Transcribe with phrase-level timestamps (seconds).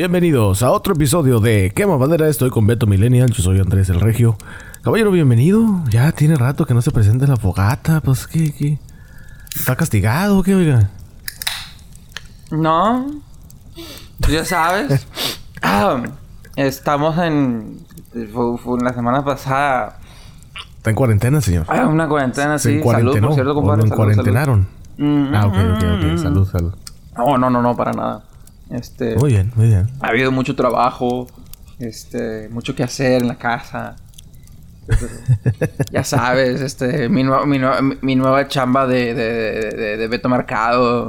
[0.00, 2.26] Bienvenidos a otro episodio de Quema Madera.
[2.26, 4.34] Estoy con Beto Millennial, yo soy Andrés el Regio.
[4.80, 5.84] Caballero, bienvenido.
[5.90, 8.00] Ya tiene rato que no se presenta en la fogata.
[8.00, 8.78] Pues, ¿qué, qué?
[9.54, 10.88] ¿Está castigado o qué, oiga?
[12.50, 13.10] No,
[14.26, 15.06] ya sabes.
[15.60, 16.02] Ah,
[16.56, 17.84] estamos en.
[18.32, 19.98] Fue, fue la semana pasada.
[20.78, 21.66] Está en cuarentena, señor.
[21.68, 22.82] Ah, una cuarentena, ¿Se sí.
[22.82, 23.82] Salud, por cierto, o compadre.
[23.82, 24.66] lo encuarentenaron?
[24.96, 25.34] salud.
[25.34, 26.12] Ah, ok, ok, ok.
[26.12, 26.16] Mm.
[26.16, 26.74] Salud, salud.
[27.18, 28.29] No, no, no, no, para nada.
[28.70, 29.16] Este.
[29.16, 29.88] Muy bien, muy bien.
[30.00, 31.26] Ha habido mucho trabajo,
[31.78, 33.96] este, mucho que hacer en la casa.
[35.92, 40.28] ya sabes, este, mi, nue- mi, nue- mi nueva chamba de, de, de, de Beto
[40.28, 41.08] Mercado.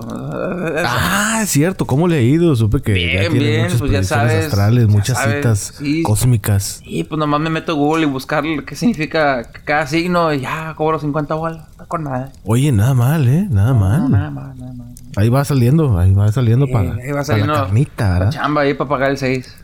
[0.86, 1.86] Ah, es cierto.
[1.88, 2.56] ¿Cómo le ha ido?
[2.56, 5.74] Supe que ya Bien, tiene bien, muchas pues ya sabes, astrales, ya muchas sabes, citas
[5.80, 6.04] sí.
[6.04, 6.82] cósmicas.
[6.84, 10.74] Y pues nomás me meto a Google y buscar qué significa cada signo y ya
[10.78, 11.68] cobro 50 bolas.
[11.72, 12.32] Está con nada.
[12.44, 13.48] Oye, nada mal, ¿eh?
[13.50, 14.02] Nada mal.
[14.02, 15.01] No, nada más, nada más.
[15.16, 18.32] Ahí va saliendo, ahí va saliendo Sí, para, ahí va para saliendo la carnita, ¿verdad?
[18.32, 19.58] chamba ahí para pagar el 6.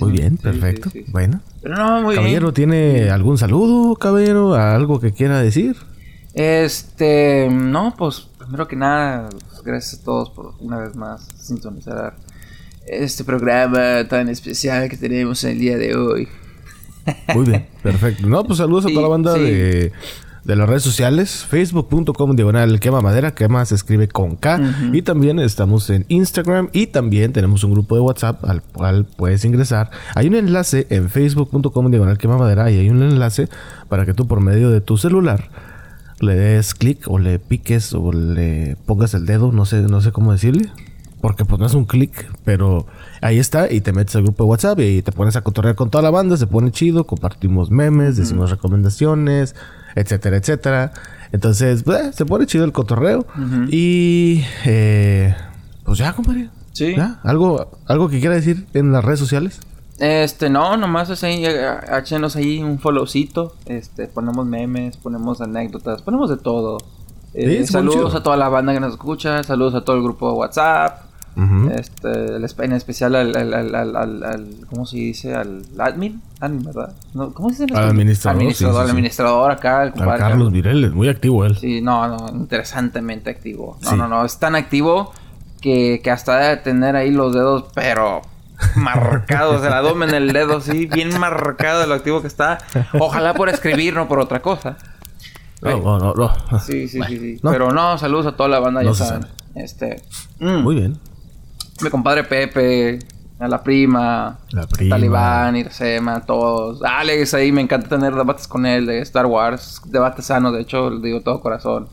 [0.00, 0.90] Muy bien, perfecto.
[1.08, 1.40] Bueno.
[1.62, 2.54] Pero no, muy caballero, bien.
[2.54, 4.54] ¿tiene algún saludo, caballero?
[4.54, 5.76] ¿Algo que quiera decir?
[6.34, 12.16] Este, no, pues primero que nada, pues, gracias a todos por una vez más sintonizar
[12.86, 16.28] este programa tan especial que tenemos el día de hoy.
[17.34, 18.26] Muy bien, perfecto.
[18.26, 19.92] No, pues saludos a toda la banda de,
[20.46, 21.44] de las redes sociales.
[21.48, 23.34] Facebook.com diagonal quema madera.
[23.34, 24.60] Quema se escribe con K.
[24.92, 26.68] Y también estamos en Instagram.
[26.72, 29.90] Y también tenemos un grupo de WhatsApp al cual puedes ingresar.
[30.14, 32.70] Hay un enlace en Facebook.com diagonal quema madera.
[32.70, 33.48] Y hay un enlace
[33.88, 35.50] para que tú por medio de tu celular
[36.20, 39.50] le des clic o le piques o le pongas el dedo.
[39.50, 40.70] No sé, no sé cómo decirle.
[41.20, 42.86] Porque pues no es un clic, pero
[43.20, 45.90] ahí está y te metes al grupo de WhatsApp y te pones a cotorrear con
[45.90, 49.56] toda la banda, se pone chido, compartimos memes, decimos recomendaciones,
[49.96, 50.92] etcétera, etcétera.
[51.32, 53.26] Entonces, pues, se pone chido el cotorreo
[53.68, 55.34] y eh,
[55.84, 56.50] pues ya, compadre.
[56.72, 56.94] Sí.
[56.96, 57.20] ¿Ya?
[57.24, 59.60] ¿Algo, ¿Algo que quiera decir en las redes sociales?
[59.98, 63.54] Este, no, nomás es ahí, eh, échenos ahí un followcito.
[63.64, 66.78] Este, ponemos memes, ponemos anécdotas, ponemos de todo.
[67.34, 70.30] Eh, Sí, saludos a toda la banda que nos escucha, saludos a todo el grupo
[70.30, 71.05] de WhatsApp.
[71.70, 75.34] Este, en especial al, al, al, al, al- al- ¿cómo se dice?
[75.34, 76.94] Al admin, admin, ¿verdad?
[77.12, 77.78] No, ¿Cómo se dice?
[77.78, 81.56] en administrador, Administrador, sí, sí, administrador acá, el Al compadre Carlos Vireles, muy activo él.
[81.58, 83.76] Sí, no, no, interesantemente activo.
[83.82, 83.96] No, Sí.
[83.96, 85.12] no, no, es tan activo
[85.60, 88.22] que, que hasta debe tener ahí los dedos, pero
[88.76, 92.58] marcados, el abdomen, el dedo, sí, bien marcado de lo activo que está.
[92.98, 94.78] Ojalá por escribir, no por otra cosa.
[95.62, 96.58] No, no, no, no.
[96.60, 97.40] Sí, sí, sí, sí.
[97.42, 99.22] Pero no, saludos a toda la banda, ya saben.
[99.22, 99.34] sabe.
[99.54, 100.02] Este.
[100.38, 100.98] mm, Muy bien.
[101.82, 102.98] Mi compadre Pepe,
[103.38, 104.96] a la prima, La prima.
[104.96, 106.82] Talibán, Irsema, todos.
[106.82, 110.88] Alex, ahí me encanta tener debates con él de Star Wars, debates sanos, de hecho,
[110.90, 111.88] le digo todo corazón.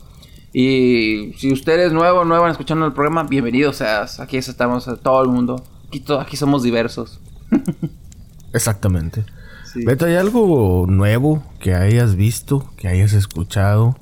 [0.52, 4.20] Y si usted es nuevo, nuevo en escuchando el programa, bienvenido seas.
[4.20, 5.62] Aquí estamos, todo el mundo.
[5.88, 7.20] Aquí, to- aquí somos diversos.
[8.52, 9.24] Exactamente.
[9.72, 9.84] Sí.
[9.84, 13.96] Beto, ¿hay algo nuevo que hayas visto, que hayas escuchado?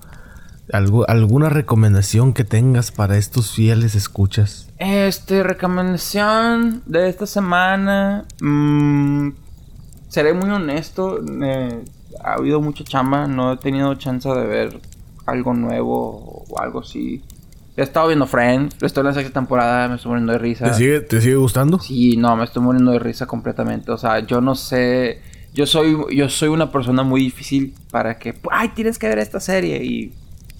[0.73, 4.69] ¿Algo, ¿Alguna recomendación que tengas para estos fieles escuchas?
[4.79, 8.25] Este, recomendación de esta semana.
[8.41, 9.31] mm,
[10.09, 11.21] seré muy honesto.
[11.45, 11.85] eh,
[12.25, 13.27] ha habido mucha chamba.
[13.27, 14.81] No he tenido chance de ver
[15.27, 17.23] algo nuevo o algo así.
[17.77, 18.77] He estado viendo Friends.
[18.83, 19.89] Estoy en la sexta temporada.
[19.89, 20.65] Me estoy muriendo de risa.
[20.67, 21.79] ¿Te sigue, ¿Te sigue gustando?
[21.79, 23.91] Sí, no, me estoy muriendo de risa completamente.
[23.93, 25.21] O sea, yo no sé.
[25.55, 28.35] Yo soy, yo soy una persona muy difícil para que.
[28.51, 29.83] Ay, tienes que ver esta serie.
[29.85, 30.13] Y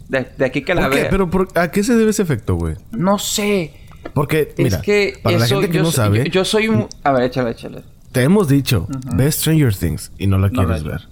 [0.09, 1.09] de, de aquí que la vea.
[1.11, 2.77] ¿Pero por- a qué se debe ese efecto, güey?
[2.93, 3.73] No sé.
[4.15, 6.87] Porque, mira, es que para la gente que yo no sabe, Yo, yo soy un...
[7.05, 7.83] A ver, échale, échale.
[8.11, 11.03] te hemos dicho, ve Stranger Things y no la No quieres ver.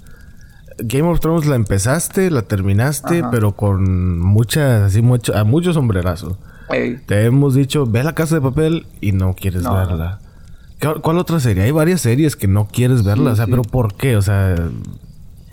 [0.83, 3.31] Game of Thrones la empezaste, la terminaste, Ajá.
[3.31, 6.37] pero con muchas, así mucho, a muchos sombrerazos.
[6.71, 9.75] Ey, Te hemos dicho, ve la casa de papel y no quieres No.
[9.75, 10.21] verla.
[10.79, 11.65] ¿Qué- ¿Cuál otra serie?
[11.65, 13.50] Hay varias series que no quieres verla, o sea, sí.
[13.50, 14.17] pero ¿por qué?
[14.17, 14.55] O sea,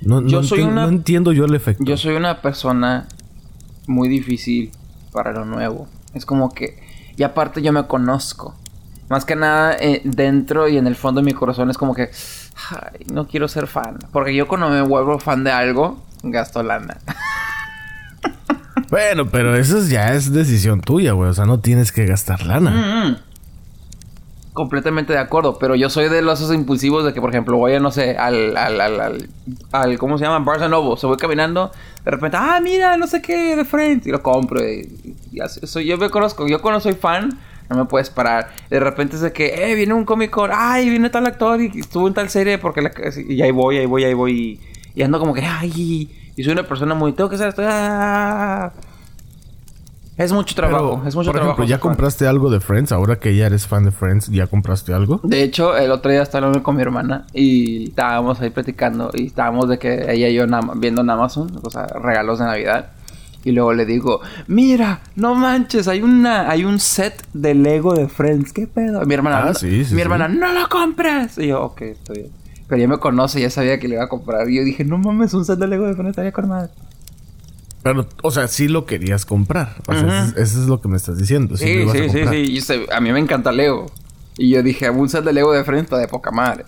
[0.02, 1.84] no, Yo no soy enti- una- no entiendo yo el efecto.
[1.84, 3.08] Yo soy una persona
[3.88, 4.72] muy difícil
[5.12, 5.88] para lo nuevo.
[6.14, 6.80] Es como que...
[7.18, 8.56] Y aparte yo me conozco.
[9.10, 12.10] Más que nada eh, dentro y en el fondo de mi corazón es como que...
[12.70, 13.98] Ay, no quiero ser fan.
[14.12, 16.98] Porque yo cuando me vuelvo fan de algo, gasto lana.
[18.90, 21.30] Bueno, pero eso es- ya es decisión tuya, güey.
[21.30, 22.72] O sea, no tienes que gastar lana.
[22.72, 23.18] Mm.
[24.54, 27.80] Completamente de acuerdo, pero yo soy de los impulsivos de que, por ejemplo, voy a,
[27.80, 29.30] no sé, al, al, al, al,
[29.72, 30.40] al- ¿cómo se llama?
[30.44, 31.00] Barnes Noble.
[31.00, 31.72] Se voy caminando,
[32.08, 34.62] de repente, ah, mira, no sé qué, de frente, y lo compro.
[34.66, 37.38] Y, así, soy, yo me conozco, yo cuando soy fan,
[37.70, 38.48] no me puedes parar.
[38.70, 41.82] De repente es de que, eh, viene un Comic Con, ay, viene tal actor y
[41.82, 42.94] estuvo en tal serie, porque la,
[43.28, 44.62] y ahí voy, ahí voy, ahí voy,
[44.96, 48.72] y, ando como que, ay, y soy una persona muy, tengo que esto, ah.
[50.18, 51.52] Es mucho trabajo, Pero, es mucho por trabajo.
[51.52, 51.90] ejemplo, ¿ya ser fan.
[51.92, 52.92] compraste algo de Friends?
[52.92, 55.20] Ahora que ya eres fan de Friends, ¿ya compraste algo?
[55.24, 59.28] De hecho, el otro día estaba hablando con mi hermana y estábamos ahí platicando y
[59.28, 60.46] estábamos de que ella y yo
[60.78, 62.88] viendo en Amazon, o sea, regalos de Navidad.
[63.44, 68.08] Y luego le digo, mira, no manches, hay una, hay un set de Lego de
[68.10, 69.06] Friends, ¿qué pedo?
[69.06, 70.02] Mi hermana, Ah, "No", sí, sí, mi sí.
[70.02, 71.38] hermana, no lo compres.
[71.38, 72.32] Y yo, ok, estoy bien.
[72.68, 74.50] Pero ya me conoce, ya sabía que le iba a comprar.
[74.50, 76.72] Y yo dije, no mames, un set de Lego de Friends estaría con madre.
[77.94, 79.76] Pero, o sea, sí lo querías comprar.
[79.88, 81.56] O sea, eso, es- eso es lo que me estás diciendo.
[81.58, 82.86] Sí, lo Sí, ibas a sí, sí, sí.
[82.92, 83.86] A mí me encanta Lego.
[84.38, 86.66] Y yo dije, un set de Lego de Friends está de poca madre.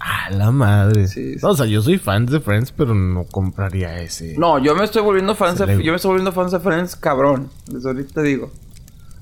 [0.00, 1.08] A la madre.
[1.08, 1.40] Sí, sí.
[1.42, 4.36] No, o sea, yo soy fan de Friends, pero no compraría ese.
[4.38, 7.50] No, yo me estoy volviendo fan de, yo me estoy volviendo fan de Friends, cabrón.
[7.66, 8.50] Desde ahorita te digo.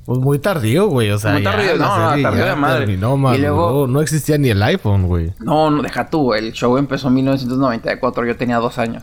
[0.04, 1.10] Pues muy tardío, güey.
[1.10, 2.87] O sea, Muy ya tardío, la no, no, tardío ya de madre.
[2.87, 5.32] terminó, Y luego- No existía ni el iPhone, güey.
[5.40, 6.32] No, no, deja tú.
[6.34, 8.25] El show empezó en 1994.
[8.26, 9.02] Yo tenía dos años.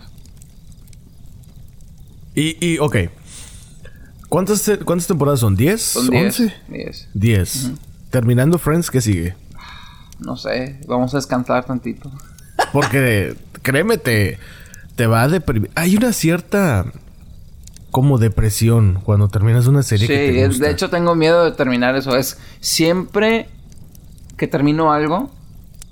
[2.36, 2.96] Y, y, ok.
[4.30, 5.56] ¿Cuántas, te- ¿Cuántas temporadas son?
[5.58, 5.78] ¿10?
[5.78, 6.40] Son 10.
[6.40, 6.54] ¿11?
[6.70, 7.10] 10.
[7.14, 7.72] 10.
[8.10, 9.36] Terminando Friends, ¿qué sigue?
[10.20, 10.80] No sé.
[10.88, 12.12] Vamos a descansar tantito.
[12.72, 14.40] Porque, créeme, te,
[14.96, 15.70] te va a deprimir.
[15.76, 16.86] Hay una cierta...
[17.92, 20.66] Como depresión cuando terminas una serie Sí, que te gusta.
[20.66, 22.18] de hecho tengo miedo de terminar eso.
[22.18, 23.48] Es siempre
[24.36, 25.30] que termino algo,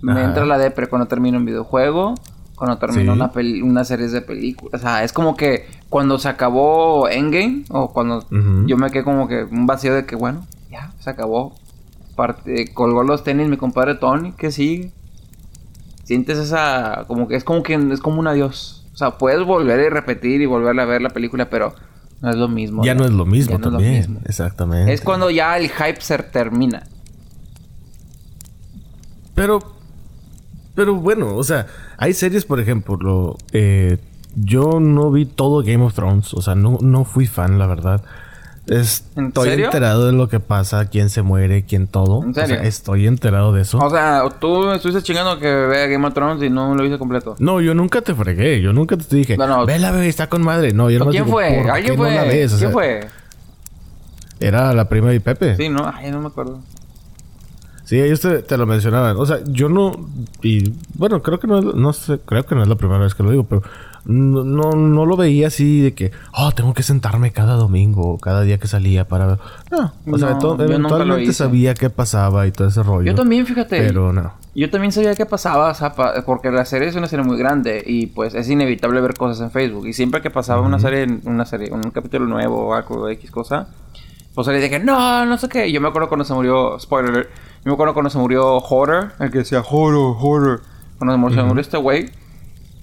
[0.02, 0.24] me Ajá.
[0.24, 2.16] entra la depre cuando termino un videojuego,
[2.62, 3.18] cuando termino Sí.
[3.20, 4.80] una, peli- una serie de películas.
[4.80, 8.24] O sea, es como que cuando se acabó Endgame, o cuando
[8.68, 11.56] yo me quedé como que un vacío de que, bueno, ya, se acabó.
[12.16, 14.92] Parte, colgó los tenis mi compadre Tony, ¿qué sigue?
[16.04, 18.86] Sientes esa, como que es como que es como un adiós.
[18.94, 21.74] O sea, puedes volver y repetir y volver a ver la película, pero
[22.22, 22.84] no es lo mismo.
[22.86, 23.94] Ya no es lo mismo Ya no es lo también.
[23.98, 24.20] mismo.
[24.26, 24.94] Exactamente.
[24.94, 26.84] Es cuando ya el hype se termina.
[29.34, 29.60] Pero,
[30.76, 33.98] pero bueno, o sea, hay series, por ejemplo, eh,
[34.36, 38.02] yo no vi todo Game of Thrones, o sea, no, no fui fan, la verdad.
[38.68, 42.24] ¿En Estoy enterado de lo que pasa, quién se muere, quién todo.
[42.24, 42.56] ¿En serio?
[42.56, 43.80] O sea, estoy enterado de eso.
[43.80, 47.36] O sea, tú estuviste chingando que vea Game of Thrones y no lo viste completo.
[47.40, 49.66] no, yo nunca te fregué, yo nunca te dije, No, no.
[49.66, 50.74] vela, bebé, está con madre.
[50.74, 51.60] No, yo nomás ¿Quién digo, fue?
[51.64, 52.10] ¿por ¿Alguien fue?
[52.12, 52.54] no la ves?
[52.54, 53.08] O ¿Quién sea, fue?
[54.40, 55.58] Era la prima de Pepe.
[55.58, 56.60] Sí, no, ay, no me acuerdo.
[57.92, 59.18] Sí, ellos te, te lo mencionaban.
[59.18, 59.92] O sea, yo no...
[60.42, 63.22] Y bueno, creo que no, no sé, creo que no es la primera vez que
[63.22, 63.64] lo digo, pero
[64.06, 68.18] no, no, no lo veía así de que, oh, tengo que sentarme cada domingo o
[68.18, 69.40] cada día que salía para ver.
[69.72, 73.12] No, o sea, No, lo eventualmente sabía qué pasaba y todo ese rollo.
[73.12, 73.82] Yo también, fíjate.
[73.82, 74.32] Pero no.
[74.56, 77.38] Yo también sabía qué pasaba, o sea, pa- porque la serie es una serie muy
[77.38, 79.86] grande y pues es inevitable ver cosas en Facebook.
[79.88, 83.68] Y siempre que pasaba una serie, una serie, un capítulo nuevo o algo, X cosa,
[84.36, 85.68] pues le dije, no, no sé qué.
[85.68, 87.30] Y yo me acuerdo cuando se murió, spoiler,
[87.64, 90.62] yo me acuerdo cuando se murió Horror, el que decía Horror, Horror.
[90.98, 92.10] Cuando se murió, se murió este güey,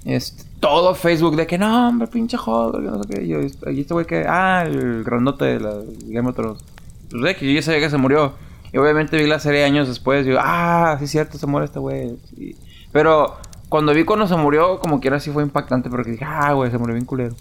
[0.05, 3.23] este, todo Facebook de que no, hombre, pinche Horror, no sé qué.
[3.25, 5.75] Y yo, y este güey que, ah, el grandote de la
[6.07, 6.65] Game of Thrones.
[7.11, 8.33] Pues de que yo ya sabía que se murió.
[8.73, 11.65] Y obviamente vi la serie años después y digo, ah, sí es cierto, se muere
[11.67, 12.19] este güey.
[12.37, 12.55] Y-
[12.93, 13.37] Pero
[13.71, 16.77] cuando vi cuando se murió, como quiera sí fue impactante porque dije, ah, güey, se
[16.79, 17.35] murió bien culero.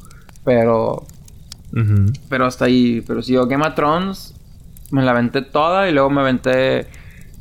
[0.45, 1.03] Pero,
[1.74, 2.14] Ujú.
[2.30, 4.34] pero hasta ahí, pero si yo Game of Thrones
[4.92, 6.88] me la aventé toda y luego me aventé...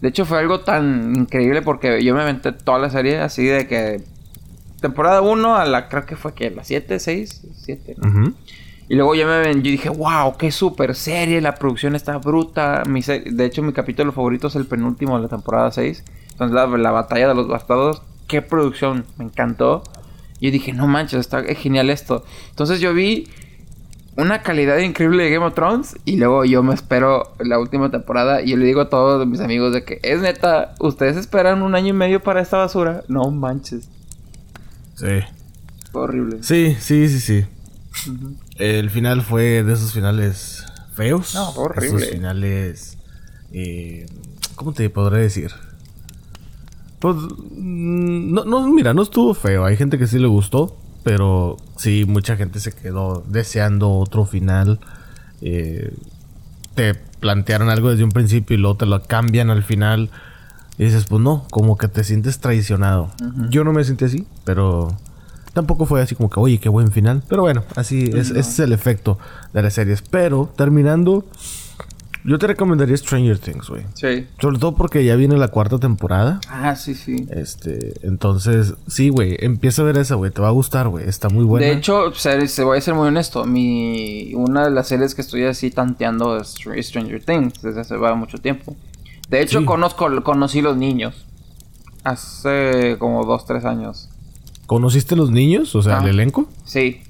[0.00, 3.66] De hecho fue algo tan increíble porque yo me aventé toda la serie así de
[3.66, 4.02] que...
[4.80, 7.96] Temporada 1 a la, creo que fue que la 7, 6, 7.
[7.96, 8.08] ¿no?
[8.08, 8.34] Ujú.
[8.88, 12.82] Y luego ya me ven, yo dije, wow, qué super serie, la producción está bruta.
[12.86, 16.04] Mi de hecho, mi capítulo favorito es el penúltimo de la temporada 6.
[16.32, 19.82] Entonces, la, la batalla de los bastardos, qué producción, me encantó.
[20.38, 22.24] Y yo dije, no manches, está genial esto.
[22.50, 23.28] Entonces yo vi
[24.16, 28.40] una calidad increíble de Game of Thrones y luego yo me espero la última temporada
[28.42, 31.74] y yo le digo a todos mis amigos de que es neta, ustedes esperan un
[31.74, 33.02] año y medio para esta basura.
[33.08, 33.88] No manches,
[34.94, 35.20] Sí.
[35.92, 36.38] fue horrible.
[36.42, 37.44] Sí, sí, sí, sí.
[38.56, 41.34] El final fue de esos finales feos.
[41.34, 41.96] No, fue horrible.
[41.98, 42.98] Esos finales.
[43.52, 44.06] eh,
[44.54, 45.50] ¿Cómo te podré decir?
[47.00, 47.16] Pues.
[47.16, 49.64] mm, No, no, mira, no estuvo feo.
[49.66, 50.78] Hay gente que sí le gustó.
[51.06, 54.80] Pero sí, mucha gente se quedó deseando otro final.
[55.40, 55.94] Eh,
[56.74, 60.10] te plantearon algo desde un principio y luego te lo cambian al final.
[60.78, 63.12] Y dices, pues no, como que te sientes traicionado.
[63.50, 64.96] Yo no me sentí así, pero
[65.52, 67.22] tampoco fue así como que, oye, qué buen final.
[67.28, 69.16] Pero bueno, así es, ese es el efecto
[69.52, 70.02] de las series.
[70.02, 71.24] Pero terminando,
[72.26, 73.82] yo te recomendaría Stranger Things, güey.
[73.94, 74.26] Sí.
[74.40, 76.40] Sobre todo porque ya viene la cuarta temporada.
[76.50, 77.26] Ah, sí, sí.
[77.30, 81.28] Este, entonces, sí, güey, empieza a ver esa, güey, te va a gustar, güey, está
[81.28, 81.66] muy buena.
[81.66, 83.44] De hecho, se, se voy a ser muy honesto.
[83.44, 87.96] Mi, una de las series que estoy así tanteando es Str- Stranger Things desde hace
[87.96, 88.76] mucho tiempo.
[89.28, 89.64] De hecho, Sí.
[89.64, 91.24] conozco, conocí los niños.
[92.04, 94.08] Hace como dos, tres años.
[94.66, 95.74] ¿Conociste los niños?
[95.74, 96.02] O sea, Ah.
[96.04, 96.48] el elenco.
[96.64, 97.02] Sí.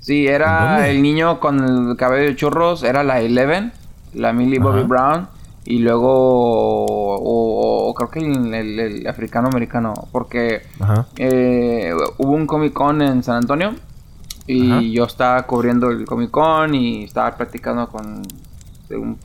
[0.00, 3.72] Sí, ¿En era el niño con el cabello de churros, era la Eleven,
[4.18, 4.88] la Millie Bobby Ajá.
[4.88, 5.28] Brown,
[5.64, 6.08] y luego,
[6.86, 10.62] o, o creo que el, el- el africano-americano, porque
[11.16, 13.74] eh, hubo un Comic Con en San Antonio,
[14.46, 14.80] y Ajá.
[14.82, 18.22] yo estaba cubriendo el Comic Con y estaba platicando con
[18.90, 19.18] un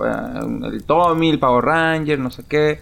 [0.65, 2.79] el Tommy, el Power Ranger, no sé qué.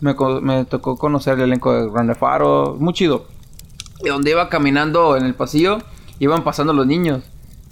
[0.00, 3.26] Me tocó conocer el elenco de Grande Faro, muy chido.
[4.04, 5.78] Y donde iba caminando en el pasillo,
[6.18, 7.22] iban pasando los niños.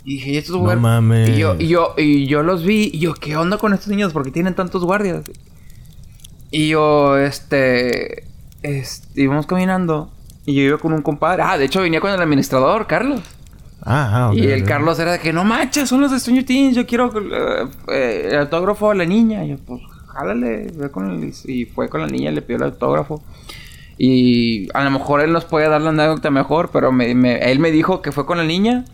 [0.04, 1.30] Y dije, ¿y estos No mames.
[1.30, 4.12] Y yo, y yo, y yo los vi, y yo, ¿qué onda con estos niños?
[4.12, 5.24] ¿Por qué tienen tantos guardias?
[6.50, 8.24] Y yo, este,
[8.62, 10.10] este, íbamos caminando,
[10.44, 11.42] y yo iba con un compadre.
[11.44, 13.20] Ah, de hecho venía con el administrador, Carlos.
[13.82, 14.64] Ah, ah, ok, y el.
[14.64, 18.28] Carlos era de que, no manches, son los de Stranger Things, yo quiero eh, eh,
[18.32, 19.44] el autógrafo de la niña.
[19.44, 19.80] Y yo, pues,
[20.12, 21.32] jálale, ve con el...
[21.46, 23.22] Y fue con la niña, le pidió el autógrafo.
[23.98, 27.58] Y a lo mejor él nos puede dar la anécdota mejor, pero me- me- él
[27.58, 28.84] me dijo que fue con la niña.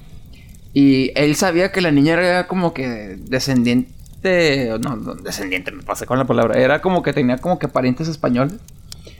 [0.72, 4.70] Y él sabía que la niña era como que descendiente...
[4.80, 6.60] No, no, descendiente, me pasé con la palabra.
[6.60, 8.54] Era como que tenía como que parientes españoles.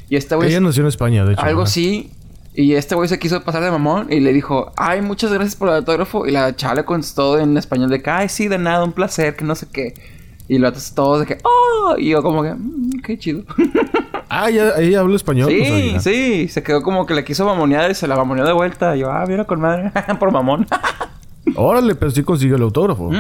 [0.09, 0.49] Y este güey...
[0.49, 1.43] Ella nació en España, de hecho.
[1.43, 2.11] Algo así.
[2.55, 5.69] Y este güey se quiso pasar de mamón y le dijo, ay, muchas gracias por
[5.69, 6.27] el autógrafo.
[6.27, 9.37] Y la chava le contestó en español de que, ay, sí, de nada, un placer,
[9.37, 9.95] que no sé qué.
[10.49, 13.45] Y lo otros todos de que, oh, y yo como que, "Mm, qué chido.
[14.33, 15.51] Ah, ¿ella, ella habla español.
[15.51, 16.01] Sí, sabía.
[16.01, 18.95] sí, se quedó como que le quiso mamonear y se la mamoneó de vuelta.
[18.97, 19.91] Y yo, ah, mira con madre,
[20.21, 20.69] por mamón.
[21.57, 23.11] Órale, pero sí consiguió el autógrafo.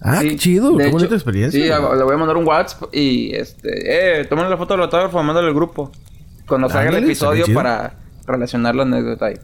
[0.00, 0.76] Ah, Sí, qué chido.
[0.76, 1.60] Qué bonita experiencia.
[1.60, 5.22] Sí, le voy a mandar un WhatsApp y este, eh, tómale la foto del autógrafo,
[5.22, 5.90] mándale al grupo.
[6.46, 7.94] Cuando salga el episodio para
[8.26, 9.36] relacionar la anécdota ahí.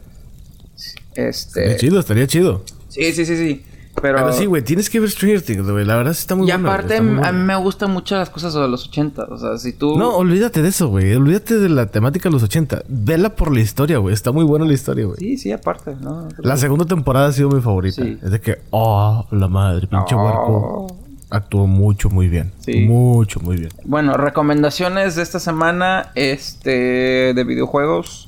[1.15, 1.29] Este.
[1.29, 2.63] Estaría chido, estaría chido.
[2.89, 3.63] Sí, sí, sí, sí.
[4.01, 5.85] Pero, Pero sí, güey, tienes que ver Stranger Things, güey.
[5.85, 8.29] La verdad sí está muy y buena, güey, aparte, a mí me gustan mucho las
[8.29, 9.25] cosas de los 80.
[9.25, 9.97] O sea, si tú.
[9.97, 11.13] No, olvídate de eso, güey.
[11.13, 12.83] Olvídate de la temática de los 80.
[12.87, 14.13] Vela por la historia, güey.
[14.13, 15.17] Está muy buena la historia, güey.
[15.17, 16.29] Sí, sí, aparte, ¿no?
[16.39, 18.01] La segunda temporada ha sido mi favorita.
[18.03, 18.17] Sí.
[18.23, 20.23] Es de que, oh, la madre, pinche Oh.
[20.23, 20.97] huerco.
[21.29, 22.51] Actuó mucho, muy bien.
[22.59, 22.81] Sí.
[22.81, 23.69] Mucho, muy bien.
[23.85, 28.27] Bueno, recomendaciones de esta semana, este, de videojuegos.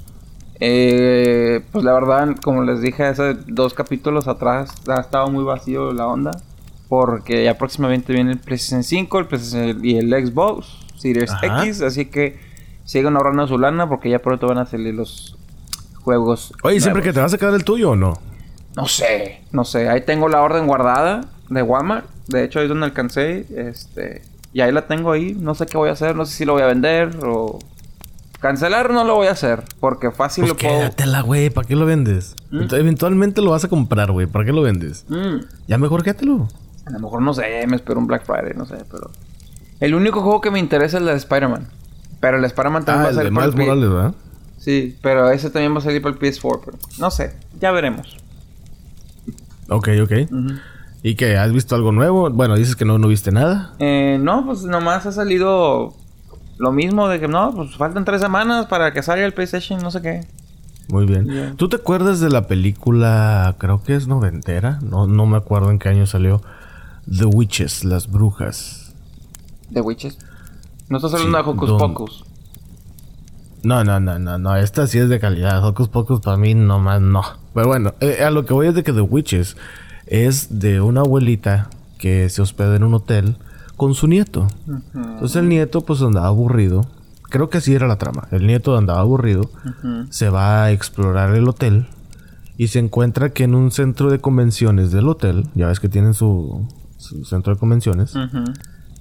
[0.65, 5.91] Eh, pues la verdad, como les dije hace dos capítulos atrás, ha estado muy vacío
[5.91, 6.31] la onda.
[6.87, 10.67] Porque ya próximamente viene el PlayStation 5 el PlayStation y el Xbox
[10.97, 11.65] Series Ajá.
[11.65, 11.81] X.
[11.81, 12.39] Así que
[12.85, 15.35] sigan ahorrando su lana porque ya pronto van a salir los
[16.01, 16.53] juegos.
[16.63, 18.13] Oye, ¿siempre que te vas a quedar el tuyo o no?
[18.77, 19.89] No sé, no sé.
[19.89, 22.05] Ahí tengo la orden guardada de Walmart.
[22.27, 23.47] De hecho, ahí es donde alcancé.
[23.53, 24.21] Este.
[24.53, 25.35] Y ahí la tengo ahí.
[25.37, 26.15] No sé qué voy a hacer.
[26.15, 27.59] No sé si lo voy a vender o.
[28.43, 29.63] Cancelar no lo voy a hacer.
[29.79, 30.79] Porque fácil Pues lo puedo.
[30.79, 31.49] quédatela, güey.
[31.49, 32.35] ¿Para qué lo vendes?
[32.51, 34.27] Ent- Eventualmente lo vas a comprar, güey.
[34.27, 35.05] ¿Para qué lo vendes?
[35.07, 36.49] Mm, Ya mejor quédatelo.
[36.85, 37.65] a lo mejor no sé.
[37.67, 38.51] Me espero un Black Friday.
[38.55, 39.09] No sé, pero.
[39.79, 41.67] El único juego que me interesa es el de Spider-Man.
[42.19, 44.13] Pero el Spider-Man también Ah, va a salir para el Morales, ¿verdad?
[44.57, 46.59] Sí, pero ese también va a salir para el PS4.
[46.65, 47.35] Pero no sé.
[47.61, 48.17] Ya veremos.
[49.69, 50.11] Ok, ok.
[51.01, 51.37] ¿Y qué?
[51.37, 52.29] ¿Has visto algo nuevo?
[52.29, 53.73] Bueno, dices que no, no viste nada.
[53.79, 55.95] Eh, no, pues nomás ha salido
[56.57, 59.91] lo mismo de que no, pues faltan tres semanas para que salga el PlayStation, no
[59.91, 60.27] sé qué.
[60.89, 61.55] Muy bien.
[61.55, 64.79] ¿Tú te acuerdas de la película, creo que es noventera?
[64.81, 66.41] No, no me acuerdo en qué año salió.
[67.09, 68.93] The Witches, las brujas.
[69.69, 70.17] De Witches.
[70.89, 72.25] No estás hablando Sí, de Hocus don- Pocus.
[73.63, 74.55] No, no, no, no, no.
[74.57, 75.65] Esta sí es de calidad.
[75.65, 77.21] Hocus Pocus para mí nomás no.
[77.53, 79.55] Pero bueno, eh, a lo que voy es de que The Witches
[80.05, 83.37] es de una abuelita que se hospeda en un hotel
[83.77, 84.47] con su nieto.
[84.93, 86.85] Entonces el nieto pues andaba aburrido.
[87.29, 88.27] Creo que así era la trama.
[88.31, 89.49] El nieto andaba aburrido.
[90.09, 91.87] Se va a explorar el hotel.
[92.57, 96.13] Y se encuentra que en un centro de convenciones del hotel, ya ves que tienen
[96.13, 98.13] su, su centro de convenciones,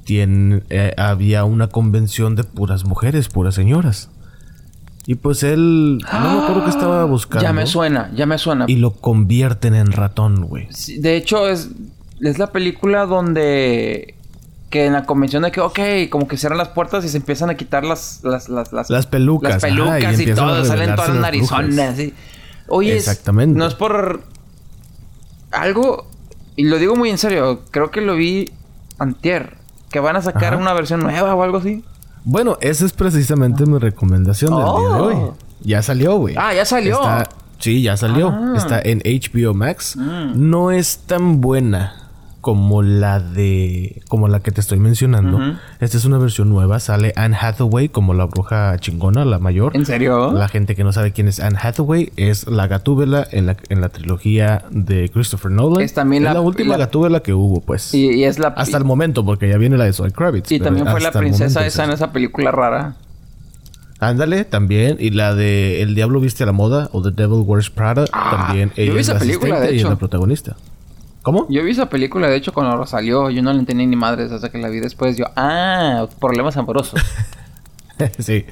[0.05, 4.11] tiene, eh, había una convención de puras mujeres, puras señoras.
[5.07, 7.43] Y pues él, no me acuerdo que estaba buscando.
[7.47, 8.67] Ya me suena, ya me suena.
[8.69, 10.69] Y lo convierten en ratón, güey.
[10.71, 11.71] Sí, De hecho, es,
[12.21, 14.15] es la película donde...
[14.73, 17.51] Que en la convención de que, ok, como que cierran las puertas y se empiezan
[17.51, 18.21] a quitar las...
[18.25, 20.65] Las, las, las, Las pelucas, Las y pelucas y, a todo.
[20.65, 21.97] Salen todas las narizonas.
[21.97, 22.15] sí.
[22.69, 24.23] Oye, es- no es por...
[25.51, 26.07] Algo...
[26.57, 27.61] Y lo digo muy en serio.
[27.71, 28.51] Creo que lo vi
[28.99, 29.59] antier.
[29.91, 30.63] Que van a sacar Ajá.
[30.63, 31.85] una versión nueva o algo así.
[32.25, 35.05] Bueno, esa es precisamente mi recomendación del día de Oh.
[35.05, 35.17] hoy.
[35.61, 36.35] Ya salió, güey.
[36.39, 36.95] Ah, ya salió.
[36.95, 38.31] Está- sí, ya salió.
[38.31, 38.55] Ah.
[38.57, 39.97] Está en HBO Max.
[39.97, 40.33] Mm.
[40.51, 42.02] No es tan buena
[42.43, 44.03] como la de...
[44.09, 45.41] Como la que te estoy mencionando.
[45.81, 46.79] Esta es una versión nueva.
[46.81, 49.75] Sale Anne Hathaway como la bruja chingona, la mayor.
[49.77, 50.33] ¿En serio?
[50.33, 53.81] La gente que no sabe quién es Anne Hathaway es la Gatúbela en la, en
[53.81, 55.81] la trilogía de Christopher Nolan.
[55.83, 57.95] Es también la- última la- Gatúbela que hubo, pues.
[57.95, 58.49] Y, y es la...
[58.49, 60.51] hasta el momento, porque ya viene la de Zoe Kravitz.
[60.53, 62.97] y también fue la princesa momento esa es en esa película rara.
[64.01, 64.97] Ándale, también.
[64.99, 68.47] Y la de El Diablo Viste a la Moda o The Devil Wears Prada, Ah,
[68.49, 68.73] también.
[68.77, 69.91] Ella es la película, asistente de y es hecho.
[69.91, 70.57] la protagonista.
[71.23, 71.47] ¿Cómo?
[71.49, 74.51] Yo vi esa película, de hecho, cuando salió, yo no la entendí ni madres hasta
[74.51, 75.17] que la vi después.
[75.17, 77.01] Yo, ah, problemas amorosos.
[78.19, 78.45] sí.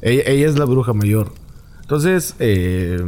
[0.00, 1.32] Ella, ella es la bruja mayor.
[1.82, 2.98] Entonces, eh,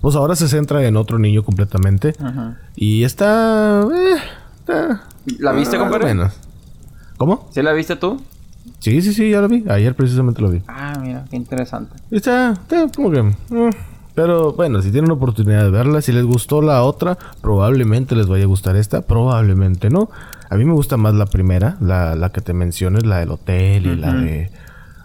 [0.00, 2.14] pues ahora se centra en otro niño completamente.
[2.18, 2.58] Ajá.
[2.76, 3.82] Y está...
[3.82, 4.16] eh,
[4.58, 5.02] está
[5.38, 6.04] ¿La viste, compadre?
[6.04, 6.30] bueno.
[7.18, 7.48] ¿Cómo?
[7.52, 8.22] ¿Sí la viste tú?
[8.78, 9.64] Sí, sí, sí, ya lo vi.
[9.68, 10.62] Ayer precisamente lo vi.
[10.66, 11.94] Ah, mira, qué interesante.
[12.10, 13.22] Está, está como que...
[13.22, 13.70] mm,
[14.14, 18.26] Pero bueno, si tienen la oportunidad de verla, si les gustó la otra, probablemente les
[18.26, 20.10] vaya a gustar esta, probablemente no.
[20.50, 23.86] A mí me gusta más la primera, la, la que te menciones, la del hotel
[23.86, 24.50] y la de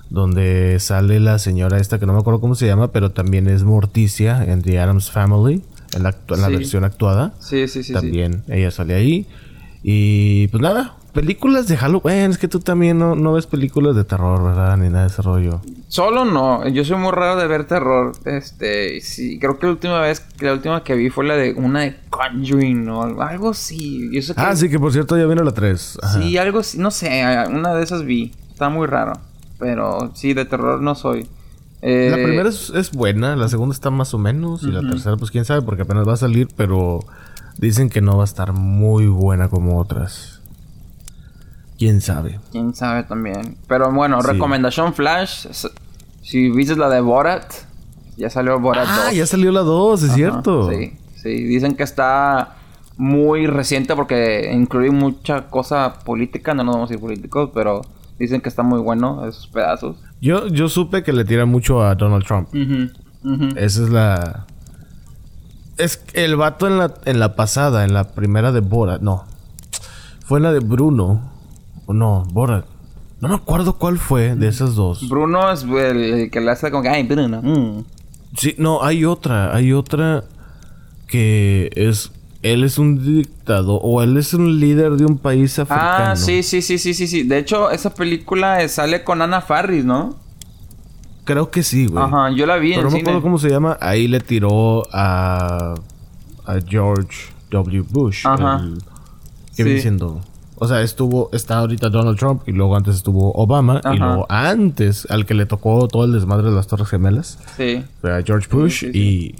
[0.10, 3.64] donde sale la señora esta que no me acuerdo cómo se llama, pero también es
[3.64, 5.64] Morticia en The Addams Family,
[5.96, 6.54] en la, en la Sí.
[6.54, 7.34] versión actuada.
[7.40, 7.94] Sí, sí, sí.
[7.94, 9.26] también ella sale ahí.
[9.84, 12.32] Y pues nada, películas de Halloween.
[12.32, 14.78] Es que tú también no, no ves películas de terror, ¿verdad?
[14.78, 15.62] Ni nada de ese rollo.
[15.88, 16.68] Solo no.
[16.68, 18.12] Yo soy muy raro de ver terror.
[18.26, 21.82] Este, sí, creo que la última vez, la última que vi fue la de una
[21.82, 24.10] de Conjuring o algo, algo así.
[24.14, 25.98] Yo sé que- Ah, sí, que por cierto ya viene la 3.
[26.14, 28.34] Sí, algo así, no sé, una de esas vi.
[28.52, 29.14] Está muy raro.
[29.60, 31.28] Pero sí, de terror no soy.
[31.82, 34.64] Eh, La primera es, es buena, la segunda está más o menos.
[34.64, 37.00] Y la tercera, pues quién sabe, porque apenas va a salir, pero
[37.58, 40.37] dicen que no va a estar muy buena como otras.
[41.78, 42.40] Quién sabe.
[42.52, 43.58] Quién sabe también.
[43.68, 44.28] Pero bueno, Sí.
[44.28, 45.48] recomendación Flash.
[46.22, 47.46] Si viste la de Borat,
[48.18, 49.16] ya salió Borat Ah, 2.
[49.16, 50.70] ya salió la 2, es Ajá, cierto.
[50.72, 51.44] Sí, sí.
[51.44, 52.56] Dicen que está
[52.98, 56.54] muy reciente porque incluye mucha cosa política.
[56.56, 57.82] No nos vamos a ir políticos, pero
[58.18, 59.98] dicen que está muy bueno esos pedazos.
[60.20, 62.50] Yo, yo supe que le tira mucho a Donald Trump.
[63.56, 64.48] Esa es la.
[65.78, 69.26] Es el vato en la, en la pasada, en la primera de Borat, no.
[70.26, 71.37] Fue en la de Bruno.
[71.88, 72.66] O no, Borat.
[73.20, 75.10] No me acuerdo cuál fue de esas dos.
[75.10, 75.72] Bruno es el,
[76.04, 77.42] el que le hace como que, ay, Bruno.
[77.42, 77.84] mm".
[78.38, 79.56] Sí, no, hay otra.
[79.56, 80.26] Hay otra
[81.08, 82.12] que es.
[82.44, 83.80] Él es un dictador.
[83.82, 86.12] O él es un líder de un país africano.
[86.12, 87.24] Ah, sí, sí, sí, sí, sí, sí.
[87.24, 90.16] De hecho, esa película eh, sale con Ana Farris, ¿no?
[91.24, 92.04] Creo que sí, güey.
[92.04, 93.78] Ajá, yo la vi Pero en no me acuerdo cómo se llama.
[93.82, 95.74] Ahí le tiró a.
[96.46, 97.18] a George
[97.50, 97.84] W.
[97.90, 98.28] Bush.
[98.28, 98.60] Ajá.
[98.62, 98.84] el-
[99.56, 100.22] ¿Qué viene siendo?
[100.60, 105.06] O sea, estuvo, está ahorita Donald Trump y luego antes estuvo Obama y luego antes
[105.10, 107.84] al que le tocó todo el desmadre de las Torres Gemelas Sí.
[108.02, 109.00] fue a George Bush sí, sí.
[109.00, 109.36] y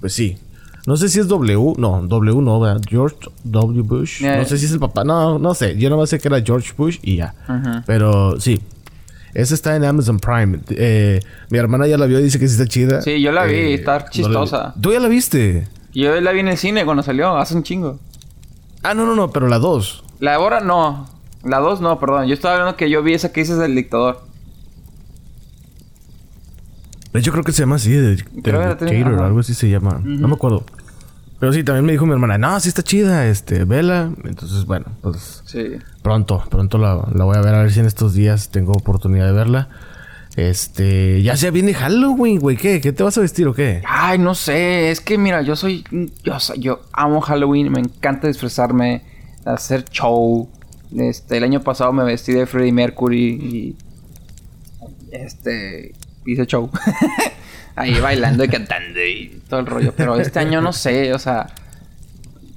[0.00, 0.38] pues sí.
[0.86, 2.80] No sé si es W, no, W no, ¿verdad?
[2.88, 3.82] George W.
[3.82, 4.22] Bush.
[4.22, 5.76] No sé si es el papá, no, no sé.
[5.76, 7.34] Yo nomás sé que era George Bush y ya.
[7.48, 7.82] Ajá.
[7.86, 8.60] Pero sí.
[9.34, 10.60] Esa está en Amazon Prime.
[10.70, 13.02] Eh, mi hermana ya la vio y dice que sí está chida.
[13.02, 14.74] Sí, yo la vi, Eh, está no chistosa.
[14.80, 15.66] ¿Tú ya la viste?
[15.92, 17.98] Yo la vi en el cine cuando salió, hace un chingo.
[18.84, 20.04] Ah, no, no, no, pero la 2.
[20.20, 21.06] La de Borat no.
[21.44, 22.26] La 2 no, perdón.
[22.26, 24.20] Yo estaba hablando que yo vi esa que dices del dictador.
[27.12, 30.00] De hecho, creo que se llama así, de, Dictator, algo así se llama.
[30.04, 30.64] No me acuerdo.
[31.38, 34.10] Pero sí, también me dijo mi hermana, no, sí está chida, este, vela.
[34.24, 35.76] Entonces, bueno, pues Sí.
[36.02, 39.26] pronto, pronto la, la voy a ver a ver si en estos días tengo oportunidad
[39.26, 39.68] de verla.
[40.36, 42.80] Este, ya sea viene Halloween, güey, ¿qué?
[42.82, 43.82] ¿Qué te vas a vestir o qué?
[43.86, 44.90] Ay, no sé.
[44.90, 45.84] Es que mira, yo soy.
[46.22, 47.70] Yo, soy- yo amo Halloween.
[47.72, 49.02] Me encanta disfrazarme.
[49.46, 50.48] Hacer show.
[50.96, 53.76] Este, el año pasado me vestí de Freddie Mercury y.
[55.10, 55.94] Este.
[56.24, 56.70] Hice show.
[57.76, 59.92] Ahí bailando y cantando y todo el rollo.
[59.96, 61.46] Pero este año no sé, o sea.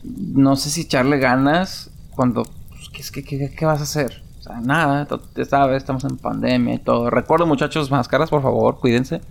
[0.03, 2.43] No sé si echarle ganas cuando.
[2.43, 4.23] pues, ¿qué, es que- qué, qué vas a hacer?
[4.39, 5.07] O sea, nada.
[5.35, 7.09] vez estamos en pandemia y todo.
[7.09, 9.21] Recuerdo, muchachos, máscaras, por favor, cuídense.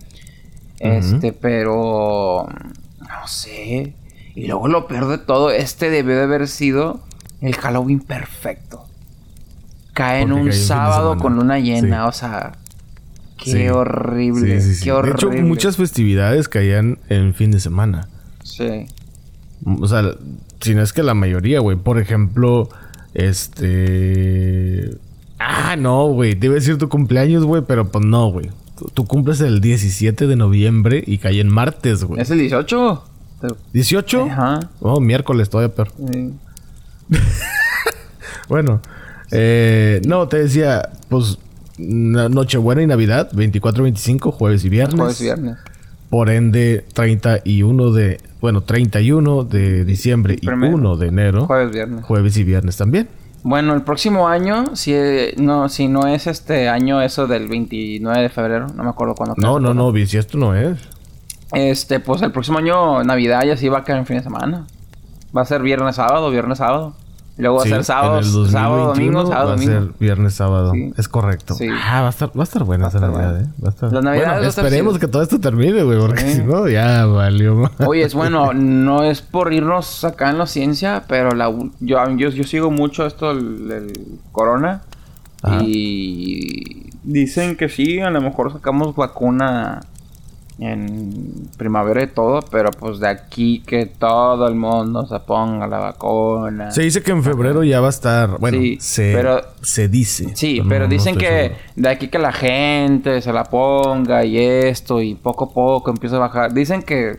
[0.79, 2.47] Este, pero.
[2.99, 3.95] No sé.
[4.35, 7.01] Y luego lo peor de todo, este debió de haber sido
[7.41, 8.85] el Halloween perfecto.
[9.93, 12.07] Cae en Porque un de sábado con luna llena, Sí.
[12.09, 12.51] o sea.
[13.37, 13.67] Qué Sí.
[13.69, 14.59] horrible.
[14.61, 14.79] Sí.
[14.83, 15.37] Qué De horrible.
[15.37, 18.07] hecho, muchas festividades caían en fin de semana.
[18.43, 18.85] Sí.
[19.65, 20.13] O sea,
[20.61, 21.77] si no es que la mayoría, güey.
[21.77, 22.69] Por ejemplo,
[23.13, 24.97] este.
[25.39, 26.35] Ah, no, güey.
[26.35, 28.49] Te iba a decir tu cumpleaños, güey, pero pues no, güey.
[28.77, 32.21] Tú, tú cumples el 17 de noviembre y cae en martes, güey.
[32.21, 33.03] ¿Es el 18?
[33.73, 34.29] ¿18?
[34.31, 34.69] Ajá.
[34.81, 35.91] Oh, miércoles, todavía peor.
[36.11, 36.33] Sí.
[38.47, 38.81] Bueno,
[39.31, 41.37] eh, no, te decía, pues,
[41.77, 44.95] na- Nochebuena y Navidad, 24, 25, jueves y viernes.
[44.99, 45.57] Jueves y viernes.
[46.09, 50.75] Por ende, 31 de, bueno, 31 de diciembre y Primero.
[50.75, 51.45] 1 de enero.
[51.45, 52.03] Jueves, viernes.
[52.05, 53.07] Jueves y viernes también.
[53.43, 54.95] Bueno, el próximo año, si
[55.37, 59.35] no, si no es este año eso del 29 de febrero, no me acuerdo cuándo.
[59.37, 60.79] No, no, pero- no, si esto no es.
[61.53, 64.65] Este, pues el próximo año Navidad ya sí va a caer en fin de semana.
[65.35, 66.93] Va a ser viernes sábado, viernes sábado.
[67.37, 69.73] Y luego va a ser sábado, el sábado, 2021 domingo, sábado, va a domingo.
[69.73, 70.71] ser viernes, sábado.
[70.73, 70.93] Sí.
[70.97, 71.53] Es correcto.
[71.53, 71.69] Sí.
[71.71, 73.41] Ah, va a estar, va a estar buena esa Navidad.
[73.41, 73.47] ¿eh?
[73.63, 73.93] Va a estar...
[73.93, 74.99] Las Navidades Bueno, va a estar esperemos chido.
[74.99, 77.71] que todo esto termine, güey, porque si no, ya valió.
[77.85, 82.29] Oye, es bueno, no es por irnos acá en la ciencia, pero la, yo, yo,
[82.29, 83.93] yo sigo mucho esto del, del
[84.33, 84.81] corona.
[85.41, 85.59] Ajá.
[85.63, 89.79] Y dicen que sí, a lo mejor sacamos vacuna
[90.61, 95.79] en primavera y todo, pero pues de aquí que todo el mundo se ponga la
[95.79, 96.69] vacuna.
[96.71, 98.37] Se dice que en febrero ya va a estar...
[98.39, 100.35] Bueno, Sí, se, pero- se dice.
[100.35, 101.55] Sí, pero no dicen que seguro.
[101.77, 106.17] de aquí que la gente se la ponga y esto y poco a poco empieza
[106.17, 106.53] a bajar.
[106.53, 107.17] Dicen que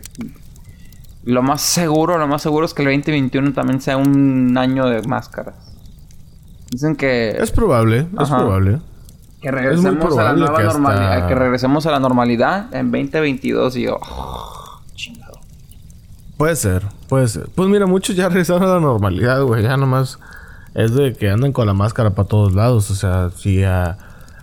[1.23, 5.01] lo más seguro, lo más seguro es que el 2021 también sea un año de
[5.07, 5.55] máscaras.
[6.71, 8.79] Dicen que, Es probable, es probable.
[9.41, 13.75] Que regresemos a la nueva que hasta- normalidad, que regresemos a la normalidad en 2022
[13.77, 15.39] y yo, oh, chingado.
[16.37, 17.49] Puede ser, puede ser.
[17.55, 19.63] Pues mira, muchos ya regresaron a la normalidad, güey.
[19.63, 20.19] Ya nomás
[20.75, 22.89] es de que andan con la máscara para todos lados.
[22.91, 23.97] O sea, si a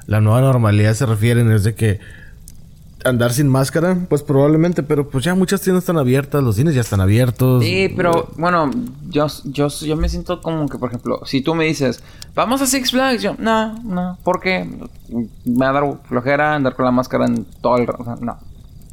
[0.07, 2.01] la nueva normalidad se refieren es de que
[3.09, 6.81] andar sin máscara, pues probablemente, pero pues ya muchas tiendas están abiertas, los cines ya
[6.81, 7.63] están abiertos.
[7.65, 8.71] Sí, pero bueno,
[9.09, 12.03] yo, yo, yo me siento como que, por ejemplo, si tú me dices,
[12.35, 14.69] vamos a Six Flags, yo, no, no, ¿por qué?
[15.45, 17.89] Me va a dar flojera andar con la máscara en todo el...
[17.91, 18.39] o sea, no.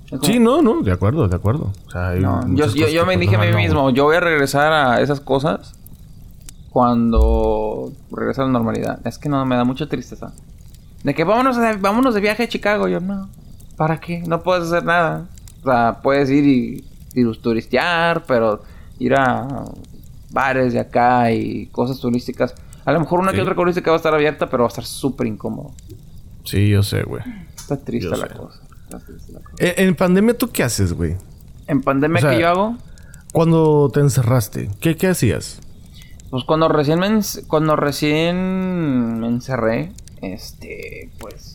[0.09, 1.71] Como- Sí, no, no, de acuerdo, de acuerdo.
[1.87, 4.03] O sea, hay no, Yo, yo, yo me pues, dije a mí no, mismo, yo
[4.05, 5.73] voy a regresar a esas cosas
[6.69, 8.99] cuando regrese a la normalidad.
[9.07, 10.33] Es que no, me da mucha tristeza.
[11.03, 12.87] De que vámonos, a- vámonos de viaje a Chicago.
[12.87, 13.29] Yo, no.
[13.77, 14.19] ¿Para qué?
[14.27, 15.27] No puedes hacer nada.
[15.61, 16.83] O sea, puedes ir y,
[17.13, 18.61] y turistear, pero
[18.99, 19.65] ir a
[20.31, 22.53] bares de acá y cosas turísticas.
[22.85, 23.37] A lo mejor una Sí.
[23.37, 25.71] que otra turística va a estar abierta, pero va a estar súper incómodo.
[26.43, 27.23] Sí, yo sé, güey.
[27.55, 28.33] Está triste Yo la sé.
[28.35, 28.59] cosa.
[28.83, 29.55] Está triste la cosa.
[29.59, 31.15] En, en pandemia, ¿tú qué haces, güey?
[31.67, 32.77] En pandemia O sea, que yo hago,
[33.33, 35.59] Cuando te encerraste, ¿qué, qué hacías?
[36.29, 41.54] Pues cuando recién me en- cuando recién me encerré, este, pues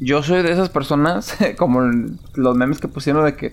[0.00, 1.80] yo soy de esas personas como
[2.34, 3.52] los memes que pusieron de que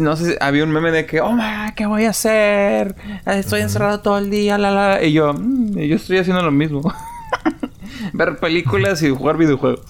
[0.00, 1.36] no sé, había un meme de que, "Oh,
[1.76, 2.96] ¿qué voy a hacer?
[3.26, 6.80] Estoy encerrado todo el día, la la." Y yo, "Mm, yo estoy haciendo lo mismo."
[8.14, 9.82] Ver películas y jugar videojuegos.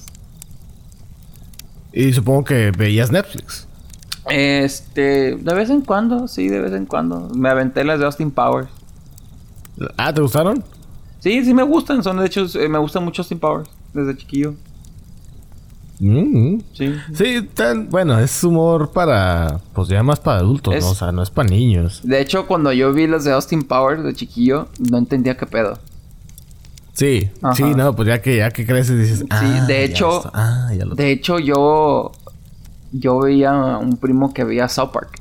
[1.92, 3.66] Y supongo que veías Netflix.
[4.28, 8.30] Este, de vez en cuando, sí, de vez en cuando me aventé las de Austin
[8.30, 8.68] Powers.
[9.96, 10.62] Ah, ¿te gustaron?
[11.20, 14.54] Sí, sí me gustan, son de hecho eh, me gusta mucho Austin Powers desde chiquillo.
[16.00, 16.58] Mm.
[16.74, 16.94] Sí.
[17.12, 20.90] Sí, tan, bueno, es humor para, pues ya más para adultos, Es- ¿no?
[20.90, 22.00] O sea, no es para niños.
[22.04, 25.78] De hecho, cuando yo vi las de Austin Powers de chiquillo, no entendía qué pedo.
[26.92, 27.54] Sí, Ajá.
[27.54, 30.30] sí, no, pues ya que ya que creces dices, ah, de ya hecho- está.
[30.34, 32.12] ah, ya lo De hecho, yo
[32.92, 35.20] yo veía a un primo que veía South Park.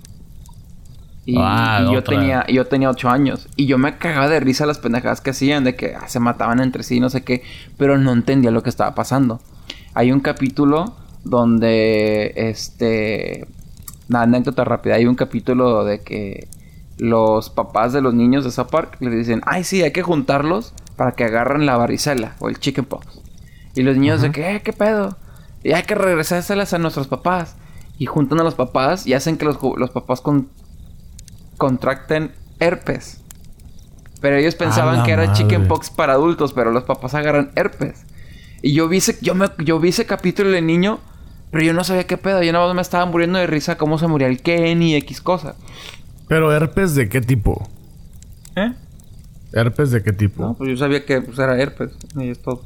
[1.26, 4.66] Y, Ah, y yo tenía yo tenía ocho años y yo me cagaba de risa
[4.66, 7.44] las pendejadas que hacían de que ah, se mataban entre sí no sé qué,
[7.78, 9.42] pero no entendía lo que estaba pasando.
[9.98, 13.48] Hay un capítulo donde este
[14.10, 16.48] una anécdota rápida, hay un capítulo de que
[17.00, 20.76] los papás de los niños de South Park le dicen, "Ay, sí, hay que juntarlos
[20.98, 23.08] para que agarren la varicela o el chickenpox."
[23.74, 25.18] Y los niños de que, "Eh, ¿qué pedo?"
[25.64, 27.56] Y hay que regresárselas a nuestros papás.
[27.98, 29.58] Y juntan a los papás y hacen que los,
[29.92, 30.50] papás con-
[31.58, 33.22] contracten herpes.
[34.22, 35.38] Pero ellos pensaban que era madre.
[35.38, 38.06] chickenpox para adultos, pero los papás agarran herpes.
[38.62, 41.00] Y yo vi ese, yo me, yo vi ese capítulo de niño,
[41.52, 42.41] pero yo no sabía qué pedo.
[42.43, 45.22] Yo nada más me estaba muriendo de risa cómo se moría el Ken y X
[45.22, 45.56] cosa.
[46.28, 47.70] Pero herpes de qué tipo?
[48.56, 48.74] ¿Eh?
[49.54, 50.41] Herpes de qué tipo?
[50.43, 51.91] No, pues yo sabía que pues, era herpes.
[52.15, 52.63] Y es todo.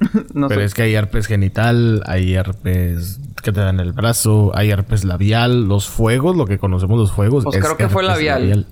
[0.34, 0.66] no Pero sé.
[0.66, 5.64] es que hay herpes genital, hay herpes que te dan el brazo, hay herpes labial,
[5.68, 7.44] los fuegos, lo que conocemos los fuegos.
[7.44, 8.66] Pues es creo que fue labial.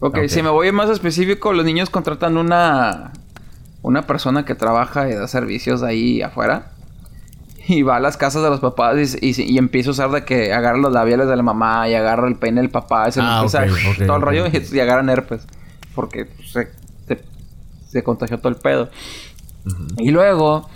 [0.00, 0.28] Ok, Ok.
[0.28, 3.12] si me voy más específico, los niños contratan una
[3.82, 6.72] una persona que trabaja y da servicios ahí afuera.
[7.68, 10.24] Y va a las casas de los papás y, y- y empieza a usar de
[10.24, 13.08] que agarra los labiales de la mamá y agarra el peine del papá.
[13.08, 13.64] Y se Ah, empieza
[14.06, 15.46] todo el rollo y, agarran herpes.
[15.94, 16.68] Porque se,
[17.06, 17.22] se,
[17.88, 18.88] se contagió todo el pedo.
[19.98, 20.68] Y luego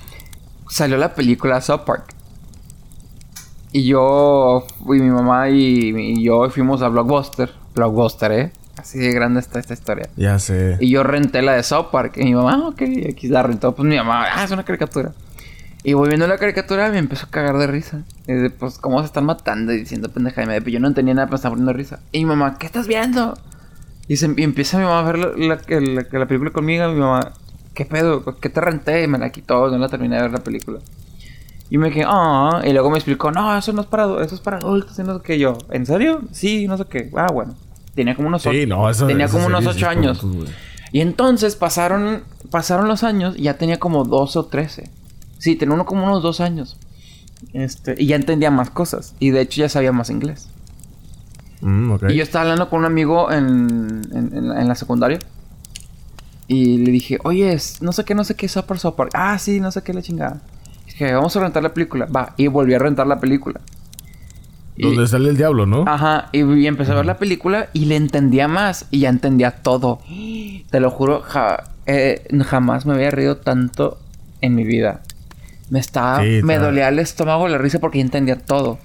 [0.68, 2.14] salió la película South Park.
[3.72, 7.52] Y yo, y mi mamá y, y yo fuimos a Blockbuster.
[7.74, 8.52] Blockbuster, ¿eh?
[8.78, 10.08] Así de grande está esta historia.
[10.16, 10.76] Ya sé.
[10.80, 12.14] Y yo renté la de South Park.
[12.16, 13.74] Y mi mamá, ah, ok, aquí la rentó.
[13.74, 15.12] Pues mi mamá, ah, es una caricatura.
[15.82, 18.02] Y voy viendo la caricatura me empezó a cagar de risa.
[18.26, 19.72] Y de, pues, ¿cómo se están matando?
[19.72, 20.44] Y diciendo pendeja.
[20.44, 22.00] Me- pero yo no entendía nada, pero estaba poniendo risa.
[22.12, 23.38] Y mi mamá, ¿qué estás viendo?
[24.08, 26.88] Y, se, y empieza mi mamá a ver la, la- la- la película conmigo.
[26.90, 27.32] Y mi mamá,
[27.72, 28.24] ¿qué pedo?
[28.40, 29.04] ¿Qué te renté?
[29.04, 30.80] Y me la quitó, no la terminé de ver la película.
[31.70, 34.40] Y me quedé, ah, y luego me explicó, no, eso no es para, eso es
[34.40, 35.58] para adultos, y no sé qué yo.
[35.70, 36.22] ¿En serio?
[36.30, 37.10] Sí, no sé qué.
[37.16, 37.54] Ah, bueno.
[37.96, 40.24] Tenía como unos Sí, no, tenía como unos ocho años.
[40.92, 44.90] Y entonces pasaron, pasaron los años y ya tenía como 12 o 13.
[45.38, 46.76] Sí, tenía uno como unos dos años.
[47.52, 49.14] Este, y ya entendía más cosas.
[49.18, 50.48] Y de hecho ya sabía más inglés.
[51.62, 51.94] Mm.
[52.10, 55.18] Y yo estaba hablando con un amigo en, en, en la, en la secundaria.
[56.48, 59.08] Y le dije, oye, no sé qué, no sé qué, Super Super.
[59.14, 60.40] Ah, sí, no sé qué, la chingada.
[60.84, 62.06] Dije, vamos a rentar la película.
[62.06, 63.60] Va, y volví a rentar la película.
[64.76, 65.84] Y- Donde sale el diablo, ¿no?
[65.86, 69.50] Ajá, y, y empecé a ver la película y le entendía más y ya entendía
[69.52, 70.00] todo.
[70.70, 73.98] Te lo juro, ja- eh, jamás me había reído tanto
[74.40, 75.00] en mi vida.
[75.70, 78.78] Me estaba, Sí, me dolía el estómago la risa porque ya entendía todo.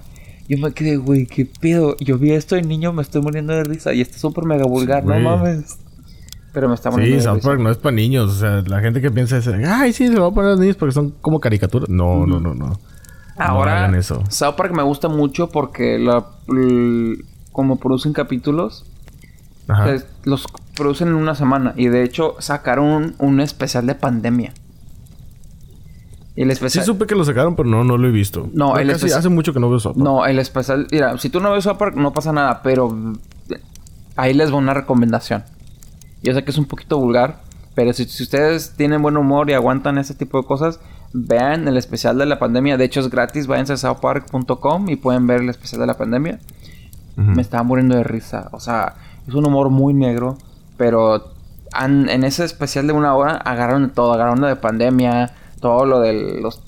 [0.48, 1.96] Yo me quedé, güey, qué pedo.
[2.00, 5.04] Yo vi esto de niño, me estoy muriendo de risa y está súper mega vulgar,
[5.04, 5.22] no güey.
[5.24, 5.78] mames.
[6.52, 7.48] Pero me está muriendo Sí, de South risa.
[7.48, 8.30] Park no es para niños.
[8.30, 10.50] O sea, la gente que piensa es, ay, sí, se lo va a poner a
[10.52, 11.88] los niños porque son como caricaturas.
[11.88, 12.78] No, no, no, no.
[13.38, 14.22] Ahora, No hagan eso.
[14.28, 16.26] South Park me gusta mucho porque la,
[17.52, 18.84] como producen capítulos,
[19.68, 19.84] Ajá.
[19.84, 20.44] Pues, los
[20.76, 21.72] producen en una semana.
[21.76, 24.52] Y de hecho, sacaron un, un especial de pandemia.
[26.34, 26.84] El Sí especial.
[26.84, 28.48] supe que lo sacaron, pero no, no lo he visto.
[28.54, 30.02] No, el casi especi- hace mucho que no veo South Park.
[30.04, 30.86] No, el especial.
[30.90, 32.62] Mira, si tú no ves South Park, no pasa nada.
[32.62, 33.12] Pero
[34.16, 35.44] ahí les va una recomendación.
[36.22, 37.42] Yo sé que es un poquito vulgar.
[37.74, 40.80] Pero si, si ustedes tienen buen humor y aguantan ese tipo de cosas,
[41.14, 42.76] vean el especial de la pandemia.
[42.76, 43.46] De hecho, es gratis.
[43.46, 46.38] Váyanse a southpark.com y pueden ver el especial de la pandemia.
[47.16, 48.48] Me estaba muriendo de risa.
[48.52, 48.94] O sea,
[49.28, 50.38] es un humor muy negro,
[50.78, 51.32] pero
[51.72, 56.00] han- en ese especial de una hora agarraron todo, agarraron lo de pandemia, todo lo
[56.00, 56.62] de los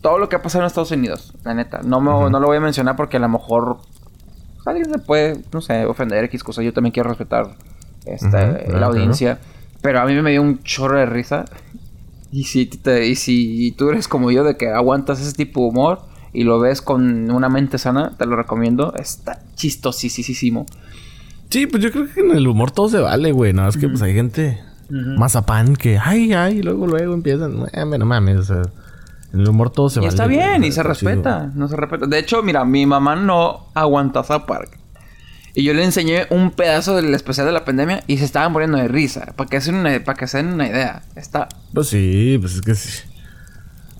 [0.00, 1.80] todo lo que ha pasado en Estados Unidos, la neta.
[1.82, 2.28] No me, Ujú.
[2.30, 3.78] no lo voy a mencionar porque a lo mejor
[4.66, 6.62] alguien se puede, no sé, ofender X cosas.
[6.64, 7.54] Yo también quiero respetar
[8.04, 9.38] esta, la claro, audiencia.
[9.80, 11.46] Pero a mí me dio un chorro de risa.
[12.36, 15.66] Y si, te- y si tú eres como yo de que aguantas ese tipo de
[15.68, 15.98] humor
[16.32, 18.92] y lo ves con una mente sana, te lo recomiendo.
[18.96, 20.66] Está chistosísimo.
[21.50, 23.52] Sí, pues yo creo que en el humor todo se vale, güey.
[23.52, 24.58] Nada más que pues hay gente
[24.90, 28.62] mazapán que, ay, ay, y luego, luego empiezan, no mames, o sea,
[29.32, 30.08] en el humor todo se y vale.
[30.08, 31.10] está güey, bien, y se está chido.
[31.12, 31.52] respeta.
[31.54, 32.06] No se respeta.
[32.06, 34.78] De hecho, mira, mi mamá no aguanta South Park.
[35.54, 38.76] Y yo le enseñé un pedazo del especial de la pandemia y se estaban muriendo
[38.76, 39.32] de risa.
[39.36, 41.02] Para que, se den una- para que se den una idea.
[41.14, 43.02] Está Pues sí, pues es que sí.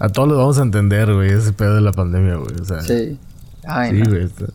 [0.00, 2.56] A todos les vamos a entender, güey, ese pedo de la pandemia, güey.
[2.60, 3.18] O sea, sí, Sí.
[3.66, 4.10] Ay, no.
[4.10, 4.24] güey.
[4.24, 4.46] Está...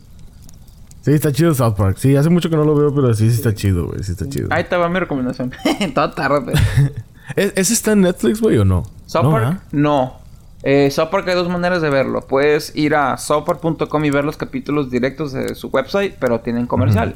[1.02, 1.98] Sí, está chido South Park.
[1.98, 4.04] Sí, hace mucho que no lo veo, pero sí, sí está chido, güey.
[4.04, 4.48] Sí está chido.
[4.52, 5.52] Ahí te va mi recomendación.
[5.96, 6.52] Toda tarde.
[7.38, 8.84] ¿Es- ¿Ese está en Netflix, güey, o no?
[9.06, 10.20] South no, Park, no.
[10.64, 12.22] Eh, South Park hay dos maneras de verlo.
[12.22, 17.16] Puedes ir a southpark.com y ver los capítulos directos de su website, pero tienen comerciales.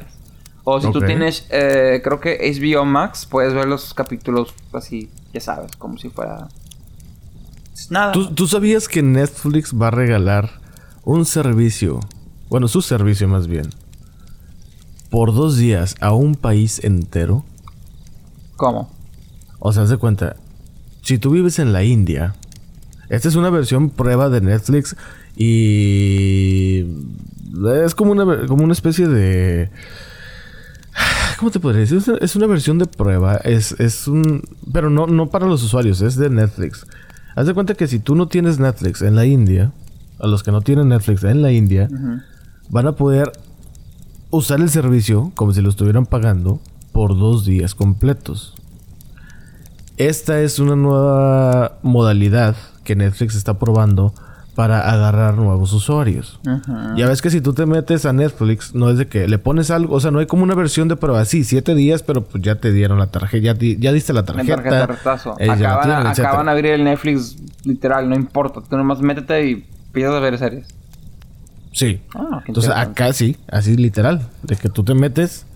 [0.66, 5.40] O si tú tienes, eh, creo que HBO Max, puedes ver los capítulos así, ya
[5.40, 6.48] sabes, como si fuera...
[7.74, 8.12] Es Nada.
[8.12, 10.62] ¿Tú, tú sabías que Netflix va a regalar
[11.04, 12.00] un servicio,
[12.48, 13.68] bueno, su servicio más bien,
[15.10, 17.44] por dos días a un país entero?
[18.56, 18.90] ¿Cómo?
[19.58, 20.36] O sea, haz de cuenta,
[21.02, 22.36] si tú vives en la India,
[23.08, 24.96] esta es una versión prueba de Netflix
[25.36, 26.84] y
[27.84, 29.70] es como una, como una especie de...
[31.38, 32.00] ¿Cómo te podría decir?
[32.20, 34.42] Es una, versión de prueba, es, es un...
[34.72, 36.86] Pero no, no para los usuarios, es de Netflix.
[37.34, 39.72] Haz de cuenta que si tú no tienes Netflix en la India,
[40.20, 41.88] a los que no tienen Netflix en la India,
[42.70, 43.32] van a poder
[44.30, 46.60] usar el servicio como si lo estuvieran pagando
[46.92, 48.54] por dos días completos.
[49.96, 54.14] Esta es una nueva modalidad que Netflix está probando
[54.54, 56.38] para agarrar nuevos usuarios.
[56.94, 59.72] Ya ves que si tú te metes a Netflix, no es de que le pones
[59.72, 62.40] algo, o sea, no hay como una versión de prueba, sí, siete días, pero pues
[62.44, 64.54] ya te dieron la tarjeta, ya, di- ya diste la tarjeta.
[64.62, 68.60] tarjeta la Acaban, tienen, acaban de abrir el Netflix literal, no importa.
[68.60, 70.68] Tú nomás métete y pides a ver series.
[71.72, 72.00] Sí.
[72.14, 75.46] Ah, Entonces acá sí, así literal, de que tú te metes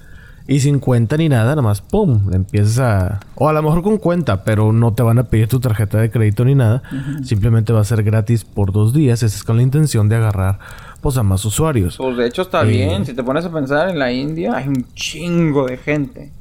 [0.48, 3.98] y sin cuenta ni nada, nada más pum, empiezas a o a lo mejor con
[3.98, 6.82] cuenta, pero no te van a pedir tu tarjeta de crédito ni nada,
[7.22, 10.58] simplemente va a ser gratis por dos días, esa es con la intención de agarrar
[11.00, 11.96] pues a más usuarios.
[11.98, 13.06] Pues de hecho está Eh, bien.
[13.06, 16.32] Si te pones a pensar en la India, hay un chingo de gente.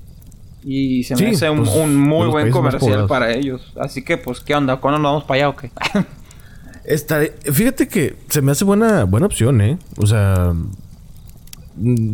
[0.64, 3.74] Y se me Sí, hace un, pues, un muy buen comercial para ellos.
[3.80, 4.78] Así que, pues, ¿qué onda?
[4.78, 5.70] ¿Cuándo nos vamos para allá o qué?
[7.52, 9.78] Fíjate que se me hace buena, buena opción, ¿eh?
[9.98, 10.54] O sea,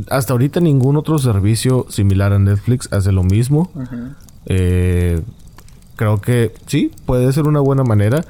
[0.10, 3.70] hasta ahorita ningún otro servicio similar a Netflix hace lo mismo.
[4.46, 5.22] Eh,
[5.96, 8.26] creo que sí, puede ser una buena manera.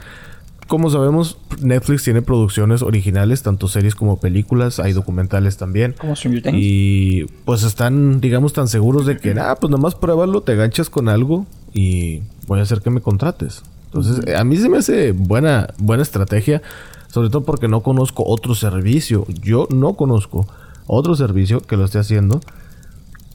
[0.68, 5.94] Como sabemos, Netflix tiene producciones originales, tanto series como películas, hay documentales también.
[5.98, 6.16] Como.
[6.54, 11.10] Y pues están, digamos, tan seguros de que, ah, pues nomás pruébalo, te ganchas con
[11.10, 13.64] algo y voy a hacer que me contrates.
[13.86, 16.62] Entonces, a mí se me hace buena, buena estrategia,
[17.08, 19.26] sobre todo porque no conozco otro servicio.
[19.42, 20.48] Yo no conozco
[20.88, 22.42] otro servicio que lo esté haciendo.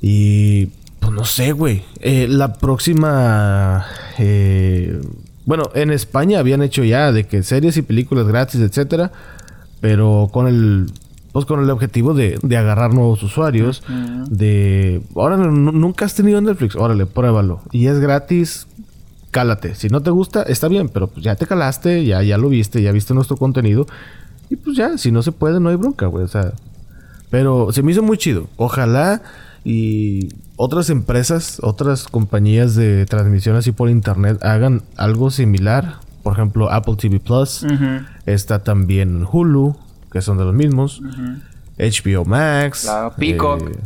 [0.01, 0.67] Y
[1.01, 1.83] pues no sé, güey.
[2.01, 3.85] Eh, la próxima...
[4.19, 5.01] eh,
[5.45, 9.13] bueno, en España habían hecho ya de que series y películas gratis, etcétera.
[9.81, 10.87] Pero con el...
[11.33, 13.83] Pues con el objetivo de, de agarrar nuevos usuarios.
[14.29, 15.03] De...
[15.15, 16.75] Nu- nunca has tenido Netflix.
[16.75, 17.61] Órale, pruébalo.
[17.71, 18.67] Y es gratis.
[19.31, 19.75] Cálate.
[19.75, 20.89] Si no te gusta, está bien.
[20.89, 22.05] Pero pues ya te calaste.
[22.05, 22.83] Ya, ya lo viste.
[22.83, 23.87] Ya viste nuestro contenido.
[24.51, 26.25] Y pues ya, si no se puede, no hay bronca, güey.
[26.25, 26.53] O sea...
[27.31, 28.47] Pero se me hizo muy chido.
[28.57, 29.23] Ojalá
[29.65, 35.97] y otras empresas, otras compañías de transmisión así por internet hagan algo similar.
[36.23, 37.65] Por ejemplo, Apple TV Plus.
[38.27, 39.77] Está también Hulu,
[40.11, 41.03] que son de los mismos.
[41.79, 42.83] HBO Max.
[42.83, 43.71] Claro, Peacock.
[43.71, 43.79] eh,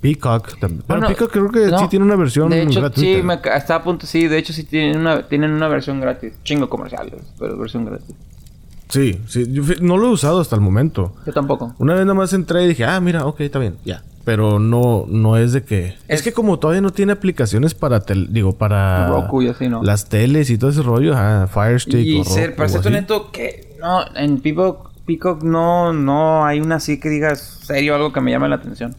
[0.00, 0.82] Peacock también.
[0.86, 3.18] Pero Bueno, Peacock creo que no, sí tiene una versión De hecho, gratuita.
[3.18, 4.06] sí, me, está a punto.
[4.06, 6.32] Sí, de hecho, sí tienen una, tienen una versión gratis.
[6.42, 8.14] Chingo comerciales, pero versión gratis.
[8.92, 9.46] Sí, sí.
[9.50, 11.14] Yo no lo he usado hasta el momento.
[11.26, 11.74] Yo tampoco.
[11.78, 14.02] Una vez nada más entré y dije, ah, mira, ok, está bien, ya.
[14.24, 15.86] Pero no, no es de que...
[15.86, 19.08] Es, Es- que como todavía no tiene aplicaciones para, tel- digo, para...
[19.08, 19.82] Roku y así, ¿no?
[19.82, 23.32] Las teles y todo ese rollo, ah, Fire Stick Y o ser, para ser honesto,
[23.32, 28.20] que no, en Peacock, Peacock no, no hay una así que digas serio algo que
[28.20, 28.94] me llame la atención.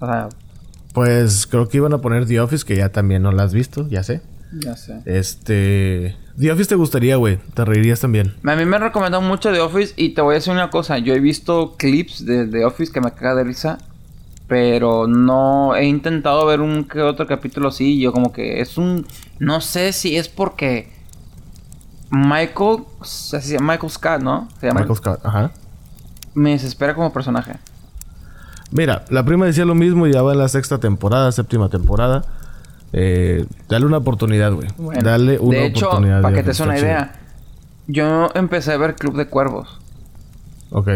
[0.00, 0.28] O sea,
[0.92, 3.86] Pues creo que iban a poner The Office, que ya también no la has visto,
[3.88, 4.22] ya sé.
[4.60, 5.02] Ya sé.
[5.04, 6.16] Este...
[6.38, 7.38] The Office te gustaría, güey.
[7.54, 8.34] Te reirías también.
[8.44, 10.98] A mí me han recomendado mucho The Office y te voy a decir una cosa.
[10.98, 13.78] Yo he visto clips de The Office que me caga de risa.
[14.46, 17.94] Pero no he intentado ver un que otro capítulo así.
[17.94, 19.06] y Yo como que es un...
[19.38, 20.92] No sé si es porque...
[22.10, 22.84] Michael...
[23.00, 24.48] así se llama, Michael Scott, ¿no?
[24.60, 24.80] Se llama.
[24.80, 25.50] Michael Scott, ajá.
[26.34, 27.56] Me desespera como personaje.
[28.70, 32.24] Mira, la prima decía lo mismo, ya va en la sexta temporada, séptima temporada.
[32.92, 34.68] Eh, dale una oportunidad, güey.
[34.78, 36.22] Bueno, dale una de hecho, oportunidad.
[36.22, 37.14] para que te des una idea,
[37.86, 39.78] yo empecé a ver Club de Cuervos.
[40.70, 40.88] Ok.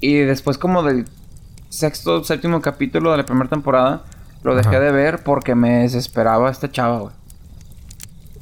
[0.00, 1.06] Y después como del
[1.68, 4.04] sexto, séptimo capítulo de la primera temporada,
[4.42, 4.80] lo dejé Ajá.
[4.80, 7.12] de ver porque me desesperaba esta chava, güey.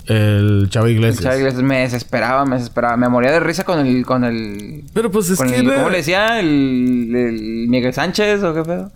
[0.06, 1.22] El Chavo El Iglesias.
[1.24, 2.96] Chava Iglesias me desesperaba, me desesperaba.
[2.96, 4.06] Me moría de risa con el...
[4.06, 5.56] Con el Pero pues es que...
[5.56, 6.38] el- ¿Cómo le decía?
[6.38, 8.92] El, el Miguel Sánchez o qué pedo.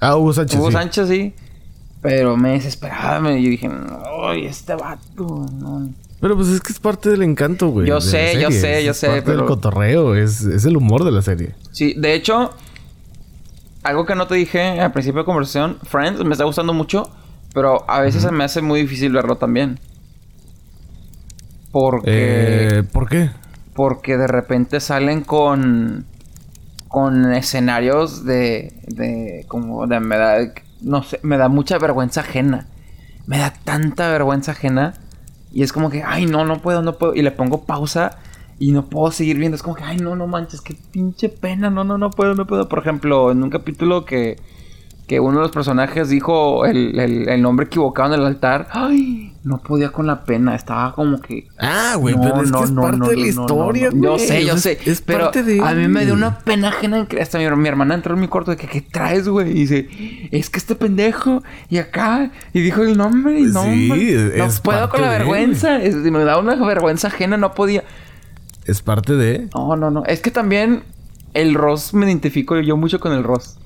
[0.00, 0.58] Ah, Hugo Sánchez.
[0.58, 0.72] Hugo sí.
[0.72, 1.34] Sánchez, sí.
[2.04, 3.18] Pero me desesperaba.
[3.18, 3.68] Me, yo dije,
[4.28, 5.88] ay, este vato, no.
[6.20, 7.86] Pero pues es que es parte del encanto, güey.
[7.88, 11.02] Yo sé, yo sé, yo Es sé, parte del pero- cotorreo, es, es el humor
[11.04, 11.54] de la serie.
[11.72, 12.50] Sí, de hecho,
[13.82, 17.10] algo que no te dije al principio de conversación, Friends me está gustando mucho,
[17.54, 19.80] pero a veces se me hace muy difícil verlo también.
[21.72, 23.30] Porque, Eh, ¿Por qué?
[23.74, 26.04] porque de repente salen con
[26.88, 30.36] con escenarios de de como de me da
[30.84, 32.66] no sé, me da mucha vergüenza ajena.
[33.26, 34.94] Me da tanta vergüenza ajena
[35.52, 38.18] y es como que, ay, no, no puedo, no puedo y le pongo pausa
[38.58, 41.70] y no puedo seguir viendo, es como que, ay, no, no manches, qué pinche pena,
[41.70, 42.68] no, no, no puedo, no puedo.
[42.68, 44.36] Por ejemplo, en un capítulo que
[45.06, 48.68] que uno de los personajes dijo el, el- el nombre equivocado en el altar.
[48.72, 50.54] Ay, no podía con la pena.
[50.54, 51.46] Estaba como que.
[51.58, 54.02] Ah, güey, No, pero es no, que es no, parte no, de la historia, güey.
[54.02, 54.78] Yo sé, yo sé.
[54.86, 55.60] Es pero parte de...
[55.60, 57.06] a mí me dio una pena ajena.
[57.20, 59.50] Hasta mi, mi hermana entró en mi cuarto de que, ¿qué traes, güey?
[59.50, 59.88] Y dice,
[60.32, 61.42] es que este pendejo.
[61.68, 62.30] Y acá.
[62.54, 63.38] Y dijo el nombre.
[63.40, 63.88] Y no, Sí,
[64.38, 65.82] no puedo con la vergüenza.
[65.82, 67.36] Es- me da una vergüenza ajena.
[67.36, 67.84] No podía.
[68.64, 69.48] Es parte de...
[69.54, 70.04] No, no, no.
[70.06, 70.82] Es que también
[71.34, 73.58] el Ross me identifico yo mucho con el Ross.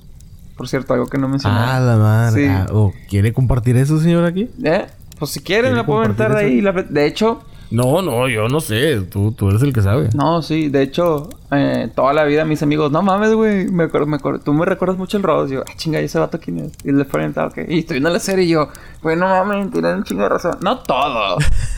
[0.59, 1.55] Por cierto, algo que no mencioné.
[1.57, 2.43] Ah, la madre.
[2.43, 2.51] Sí.
[2.53, 4.49] Ah, oh, ¿Quiere compartir eso, señor, aquí?
[4.61, 4.87] ¿Eh?
[5.17, 6.59] Pues si quieren, ¿Quiere la puedo aventar ahí.
[6.59, 7.39] la- De hecho,
[7.71, 8.99] No, no, yo no sé.
[9.03, 10.09] Tú, tú eres el que sabe.
[10.13, 10.67] no, sí.
[10.67, 13.71] De hecho, eh, toda la vida mis amigos, no mames, güey.
[13.71, 14.39] Me acuerdo, me acuerdo.
[14.41, 15.49] Tú me recuerdas mucho el Ross.
[15.49, 16.73] Yo, ah, chinga, ¿y ese vato quién es?
[16.83, 17.59] Y frente, ah, ok.
[17.69, 18.67] Y estoy viendo la serie y yo,
[19.01, 20.57] güey, no mames, tienen un chingo de razón.
[20.61, 21.37] No todo.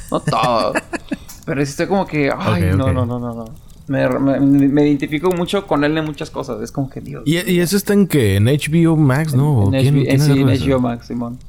[0.09, 0.73] No todo.
[1.45, 3.45] Pero sí estoy como que, ay, no, no, no, no, no.
[3.91, 4.07] Me,
[4.39, 6.61] me, me identifico mucho con él en muchas cosas.
[6.61, 7.23] Es como que, Dios.
[7.25, 8.37] ¿Y, y eso está en qué?
[8.37, 9.33] ¿En HBO Max?
[9.35, 9.65] ¿No?
[9.65, 10.65] en, ¿Quién- HBO, quién sí, en agarró eso?
[10.65, 11.39] HBO Max, Simón.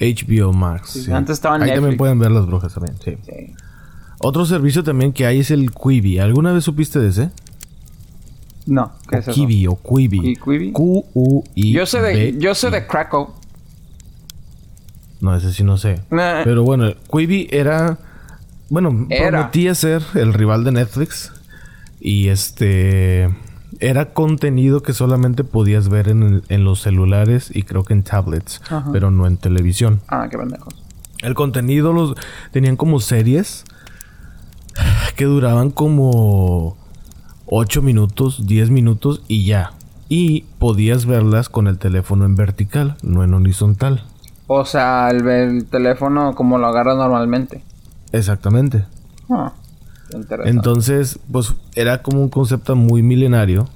[0.00, 0.90] HBO Max.
[0.90, 1.12] Sí, sí.
[1.12, 1.98] antes estaba en Ahí también Netflix.
[1.98, 3.16] pueden ver las brujas también, sí.
[3.24, 3.54] Sí.
[4.18, 6.18] Otro servicio también que hay es el Quibi.
[6.18, 7.30] ¿Alguna vez supiste de ese?
[8.66, 9.40] No, ¿qué es o eso?
[9.40, 10.20] Quibi o Quibi.
[10.36, 10.72] ¿Qui- Quibi?
[10.72, 11.72] Q-U-I.
[11.72, 13.30] Yo sé de, yo sé de Krakow.
[15.20, 16.00] No, ese sí no sé.
[16.10, 16.42] Nah.
[16.44, 17.98] Pero bueno, Quibi era.
[18.70, 19.28] Bueno, Era.
[19.38, 21.32] prometía ser el rival de Netflix.
[22.04, 23.28] Y este.
[23.80, 28.02] Era contenido que solamente podías ver en, el- en los celulares y creo que en
[28.02, 28.90] tablets, Ajá.
[28.92, 30.00] pero no en televisión.
[30.08, 30.74] Ah, qué pendejos.
[31.22, 32.14] El contenido los
[32.50, 33.64] tenían como series
[35.16, 36.76] que duraban como
[37.46, 39.72] 8 minutos, 10 minutos y ya.
[40.08, 44.04] Y podías verlas con el teléfono en vertical, no en horizontal.
[44.48, 47.62] O sea, el, el teléfono como lo agarras normalmente.
[48.12, 48.84] Exactamente.
[49.30, 49.52] Ah.
[50.44, 53.68] Entonces, pues era como un concepto muy milenario.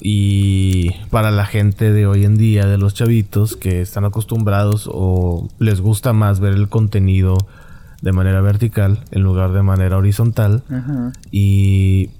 [0.00, 5.48] Y para la gente de hoy en día, de los chavitos que están acostumbrados o
[5.58, 7.38] les gusta más ver el contenido
[8.02, 10.62] de manera vertical en lugar de manera horizontal.
[11.30, 12.10] Y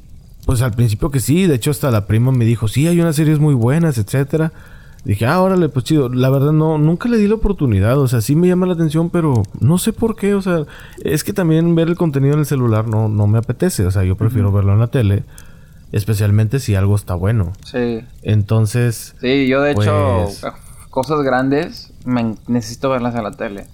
[0.47, 3.17] pues al principio que sí, de hecho hasta la prima me dijo, sí, hay unas
[3.17, 4.53] series muy buenas, etcétera.
[5.05, 6.09] Dije, ah, órale, pues chido.
[6.09, 7.99] La verdad no, nunca le di la oportunidad.
[7.99, 10.35] O sea, sí me llama la atención, pero no sé por qué.
[10.35, 10.65] O sea,
[11.03, 13.85] es que también ver el contenido en el celular no, no me apetece.
[13.87, 15.25] O sea, yo prefiero verlo en la tele.
[15.93, 17.53] Especialmente si algo está bueno.
[17.65, 18.01] Sí.
[18.23, 19.15] Entonces.
[19.21, 20.43] Sí, yo de hecho, pues
[20.89, 23.67] cosas grandes me necesito verlas en la tele.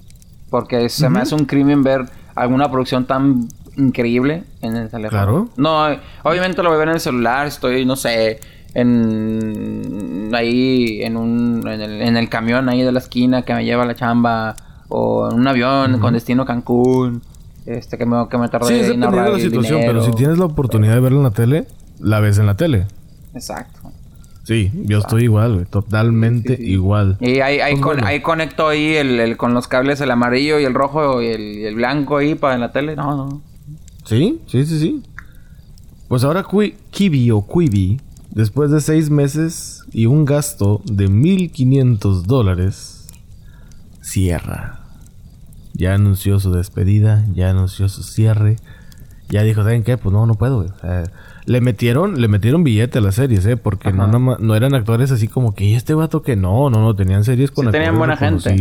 [0.51, 5.11] Porque se me hace un crimen ver alguna producción tan increíble en el teléfono.
[5.11, 5.49] Claro.
[5.57, 7.47] No, obviamente lo voy a ver en el celular.
[7.47, 8.41] Estoy, no sé
[8.75, 13.87] en ahí en un en el, camión ahí de la esquina que me lleva a
[13.87, 14.57] la chamba
[14.89, 17.23] o en un avión con destino Cancún
[17.67, 20.39] este que me que me tardé sí, es dependiendo de la situación pero si tienes
[20.39, 21.67] la oportunidad de verlo en la tele
[21.99, 22.87] la ves en la tele
[23.35, 23.81] exacto
[24.43, 27.19] Sí, yo estoy igual, totalmente igual.
[27.21, 30.75] Y ahí, ahí, pues ahí conecto ahí el, con los cables el amarillo y el
[30.75, 32.97] rojo y el, el blanco ahí para en la tele.
[32.97, 33.43] No, no.
[34.05, 35.03] Sí, sí, sí, sí.
[36.09, 36.45] Pues ahora
[36.91, 38.01] Kiwi o Quibi
[38.31, 43.09] Después de seis meses y un gasto de 1.500 dólares,
[44.01, 44.81] cierra.
[45.73, 48.57] Ya anunció su despedida, ya anunció su cierre.
[49.31, 49.97] Ya dijo, ¿saben qué?
[49.97, 50.67] Pues no, no puedo.
[51.47, 53.57] le metieron, le metieron billete a las series, ¿eh?
[53.57, 56.71] Porque no, no, eran actores así como que, ¿y este vato que no?
[56.71, 58.57] No, no, tenían series con sí, tenían buena gente.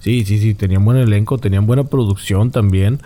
[0.00, 3.00] Sí, sí, sí, tenían buen elenco, tenían buena producción también.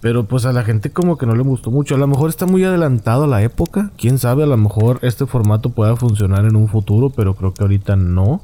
[0.00, 1.94] Pero pues a la gente como que no le gustó mucho.
[1.94, 3.90] A lo mejor está muy adelantado a la época.
[3.98, 7.62] Quién sabe, a lo mejor este formato pueda funcionar en un futuro, pero creo que
[7.62, 8.40] ahorita no.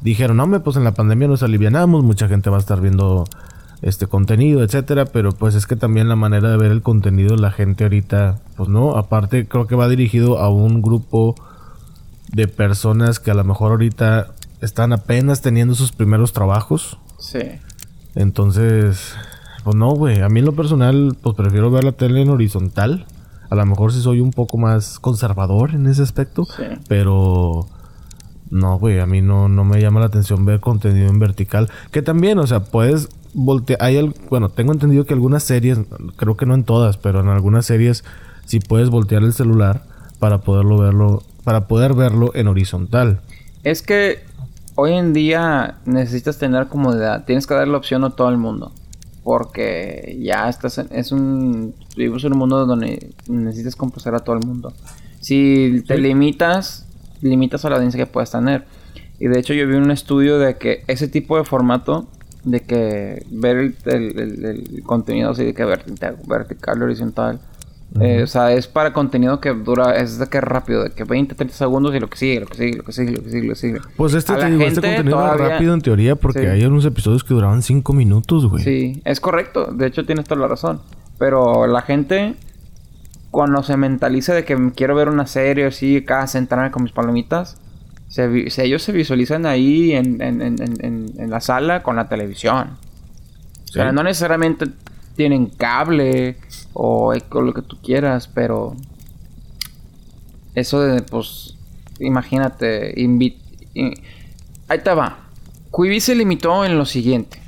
[0.00, 3.24] Dijeron, no, pues en la pandemia nos alivianamos, mucha gente va a estar viendo
[3.82, 7.50] este contenido, etcétera, pero pues es que también la manera de ver el contenido la
[7.50, 11.34] gente ahorita, pues no, aparte creo que va dirigido a un grupo
[12.32, 16.98] de personas que a lo mejor ahorita están apenas teniendo sus primeros trabajos.
[17.18, 17.40] Sí.
[18.14, 19.14] Entonces,
[19.68, 20.22] pues no, güey.
[20.22, 23.04] A mí en lo personal, pues prefiero ver la tele en horizontal.
[23.50, 26.46] A lo mejor sí soy un poco más conservador en ese aspecto.
[26.46, 26.64] Sí.
[26.88, 27.66] Pero...
[28.50, 31.68] No, güey, a mí no, no me llama la atención ver contenido en vertical.
[31.90, 33.82] Que también, o sea, puedes voltear...
[33.82, 35.80] Hay bueno, tengo entendido que algunas series,
[36.16, 38.04] creo que no en todas, pero en algunas series
[38.46, 39.82] sí puedes voltear el celular
[40.18, 43.20] para poderlo verlo, para poder verlo en horizontal.
[43.64, 44.20] Es que
[44.76, 47.26] hoy en día necesitas tener comodidad.
[47.26, 48.72] Tienes que dar la opción a todo el mundo
[49.28, 54.36] porque ya estás en, es un vivimos en un mundo donde necesitas complacer a todo
[54.36, 54.72] el mundo.
[55.20, 56.86] Si te limitas,
[57.20, 58.64] limitas a la audiencia que puedas tener.
[59.20, 62.08] Y de hecho yo vi un estudio de que ese tipo de formato
[62.42, 67.38] de que ver el, contenido así de que vertical, vertical horizontal
[68.00, 71.34] eh, o sea, es para contenido que dura, es de que rápido, de que 20,
[71.34, 73.46] 30 segundos y lo que sigue, lo que sigue, lo que sigue, lo que sigue,
[73.46, 73.78] lo que sigue.
[73.96, 77.32] Pues este, te digo, este contenido es rápido en teoría porque hay unos episodios que
[77.32, 78.62] duraban 5 minutos, güey.
[78.62, 80.80] Sí, es correcto, de hecho tienes toda la razón.
[81.18, 82.36] Pero la gente,
[83.30, 87.60] cuando se mentaliza de que quiero ver una serie así, acá sentarme con mis palomitas,
[88.08, 90.56] se, ellos se visualizan ahí en, en, en,
[91.18, 92.76] en, la sala con la televisión.
[93.64, 94.66] O sea, no necesariamente
[95.18, 96.36] tienen cable
[96.74, 98.76] o con lo que tú quieras, pero
[100.54, 101.56] eso de, pues,
[101.98, 102.94] imagínate,
[104.68, 105.18] ahí te va.
[105.76, 107.42] Quibi se limitó en lo siguiente.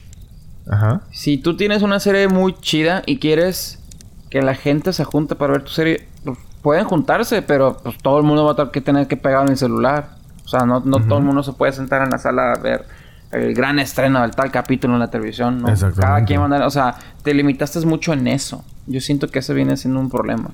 [0.68, 1.02] Ajá.
[1.12, 3.78] Si tú tienes una serie muy chida y quieres
[4.30, 8.18] que la gente se junte para ver tu serie, pues, pueden juntarse, pero pues todo
[8.18, 10.16] el mundo va a tener que tener que pegar en el celular.
[10.44, 12.84] O sea, no, no todo el mundo se puede sentar en la sala a ver
[13.32, 15.68] el gran estreno del tal capítulo en la televisión, ¿no?
[15.96, 18.64] Cada quien manda, o sea, te limitaste mucho en eso.
[18.86, 20.50] Yo siento que eso viene siendo un problema.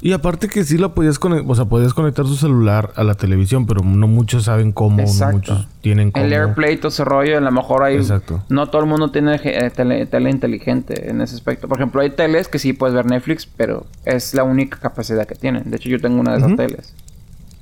[0.00, 3.14] Y aparte que sí lo podías conectar, o sea, podías conectar su celular a la
[3.14, 6.24] televisión, pero no muchos saben cómo, no muchos tienen cómo.
[6.24, 7.96] El AirPlay, todo ese rollo, a lo mejor hay...
[7.96, 8.44] Exacto.
[8.50, 11.66] No todo el mundo tiene eh, tele, inteligente en ese aspecto.
[11.66, 15.34] Por ejemplo, hay teles que sí puedes ver Netflix, pero es la única capacidad que
[15.34, 15.70] tienen.
[15.70, 16.94] De hecho, yo tengo una de esas teles.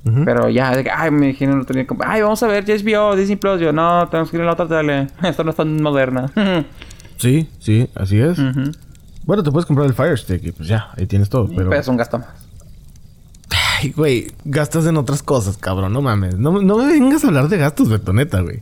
[0.05, 3.37] Pero ya, de que, ay, me dijeron, no tenía Ay, vamos a ver HBO, Disney
[3.37, 3.59] Plus.
[3.59, 5.07] Yo, no, tenemos que ir a la otra tele.
[5.23, 6.31] Esto no es tan moderna.
[7.17, 8.37] sí, sí, así es.
[9.23, 11.49] Bueno, te puedes comprar el Fire Stick y pues ya, ahí tienes todo.
[11.55, 12.27] Pero, es un gasto más.
[13.79, 16.37] Ay, güey, gastas en otras cosas, cabrón, no mames.
[16.37, 18.61] No, no me vengas a hablar de gastos, betoneta, güey.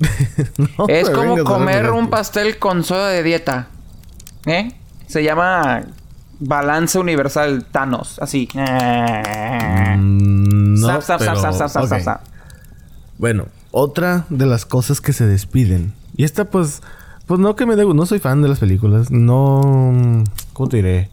[0.88, 3.68] es como comer un pastel con soda de dieta.
[4.46, 4.72] ¿Eh?
[5.06, 5.82] Se llama
[6.40, 8.48] balance universal Thanos, así.
[8.54, 8.60] No,
[13.18, 15.92] Bueno, otra de las cosas que se despiden.
[16.16, 16.82] Y esta, pues,
[17.26, 19.10] pues no que me debo, no soy fan de las películas.
[19.10, 21.10] No, ¿cómo te diré?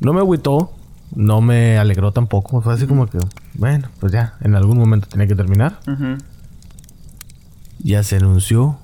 [0.00, 0.72] No me agüitó,
[1.14, 2.60] no me alegró tampoco.
[2.60, 3.18] Fue así como que,
[3.54, 5.80] bueno, pues ya, en algún momento tenía que terminar.
[7.78, 8.78] Ya se anunció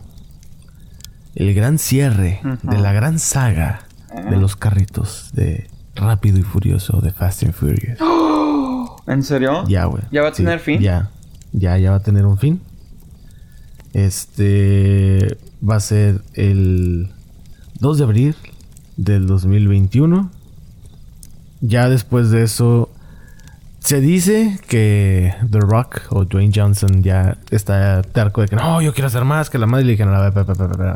[1.35, 3.86] el gran cierre de la gran saga
[4.31, 7.99] de los carritos de Rápido y Furioso de Fast and Furious.
[9.07, 9.65] ¿En serio?
[9.69, 10.03] Ya, güey.
[10.11, 10.81] ¿Ya va a Sí, tener fin?
[10.81, 11.11] Ya.
[11.53, 12.61] Ya, ya va a tener un fin.
[13.93, 17.11] Este va a ser el
[17.81, 18.37] 2 de abril
[18.97, 20.31] del 2021.
[21.61, 22.91] Ya después de eso
[23.79, 28.93] se dice que The Rock o Dwayne Johnson ya está terco de que no, yo
[28.93, 30.55] quiero hacer más que la madre y le dijeron, a ver, espera.
[30.77, 30.95] Pero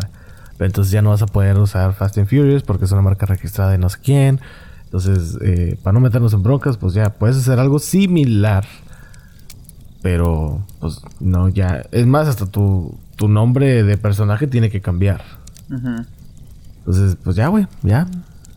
[0.66, 3.70] entonces ya no vas a poder usar Fast and Furious porque es una marca registrada
[3.70, 4.40] de no sé quién.
[4.84, 8.64] Entonces, eh, para no meternos en broncas, pues ya puedes hacer algo similar.
[10.02, 11.84] Pero, pues no, ya.
[11.92, 15.22] Es más, hasta tu, tu nombre de personaje tiene que cambiar.
[16.78, 18.08] Entonces, pues ya, güey, ya.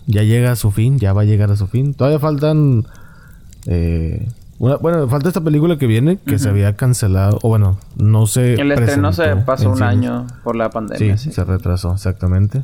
[0.08, 1.94] Ya llega a su fin, ya va a llegar a su fin.
[1.94, 2.86] Todavía faltan.
[3.66, 4.28] eh,
[4.60, 7.40] una- bueno, falta esta película que viene, que se había cancelado.
[7.42, 8.54] O bueno, no se.
[8.56, 9.90] El estreno se pasó un cines.
[9.90, 11.18] año por la pandemia.
[11.18, 12.64] Sí, Sí, se retrasó, exactamente.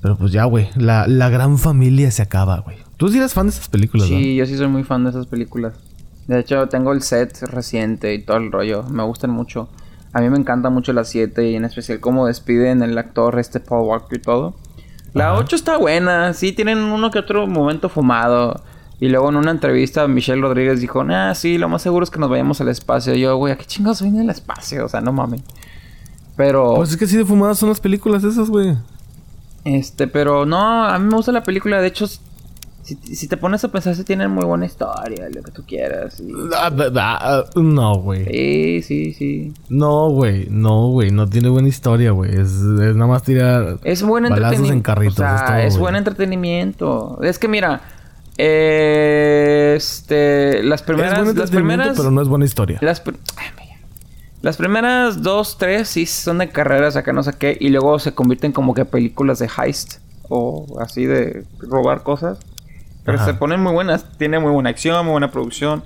[0.00, 0.68] Pero pues ya, güey.
[0.76, 2.76] La, la gran familia se acaba, güey.
[2.96, 4.16] Tú sí eres fan de esas películas, ¿no?
[4.16, 5.74] Sí, yo sí soy muy fan de esas películas.
[6.26, 8.82] De hecho, tengo el set reciente y todo el rollo.
[8.84, 9.68] Me gustan mucho.
[10.12, 13.60] A mí me encanta mucho las 7 y en especial cómo despiden el actor este
[13.60, 14.54] Paul Walker y todo.
[15.12, 15.38] La Ajá.
[15.40, 16.32] 8 está buena.
[16.34, 18.62] Sí, tienen uno que otro momento fumado.
[19.04, 22.18] Y luego en una entrevista Michelle Rodríguez dijo, ah, sí, lo más seguro es que
[22.18, 23.14] nos vayamos al espacio.
[23.14, 24.86] Y yo, güey, ¿a qué chingados viene el espacio?
[24.86, 25.42] O sea, no mames.
[26.36, 26.74] Pero...
[26.76, 28.74] Pues es que sí de fumadas son las películas esas, güey.
[29.64, 31.82] Este, pero no, a mí me gusta la película.
[31.82, 35.50] De hecho, si, si te pones a pensar, sí tienen muy buena historia, lo que
[35.50, 36.20] tú quieras.
[36.20, 38.24] y- Ah, ah, No, güey.
[38.24, 39.52] Sí, sí, sí.
[39.68, 40.46] No, güey.
[40.50, 41.10] No, güey.
[41.10, 42.30] No tiene buena historia, güey.
[42.32, 44.72] Es, es nada más tirar Es buen balazos entretenimiento.
[44.74, 45.14] en carritos.
[45.14, 45.80] O sea, es todo, es güey.
[45.82, 47.18] buen entretenimiento.
[47.22, 47.82] Es que mira,
[48.38, 52.78] eh, este, las primeras, es las primeras, pero no es buena historia.
[52.80, 53.02] las,
[53.36, 53.64] ay.
[54.44, 58.12] Las primeras dos, tres sí son de carreras acá no sé qué y luego se
[58.12, 62.40] convierten como que películas de heist o así de robar cosas.
[63.04, 63.24] Pero Ajá.
[63.24, 65.82] se ponen muy buenas, tiene muy buena acción, muy buena producción.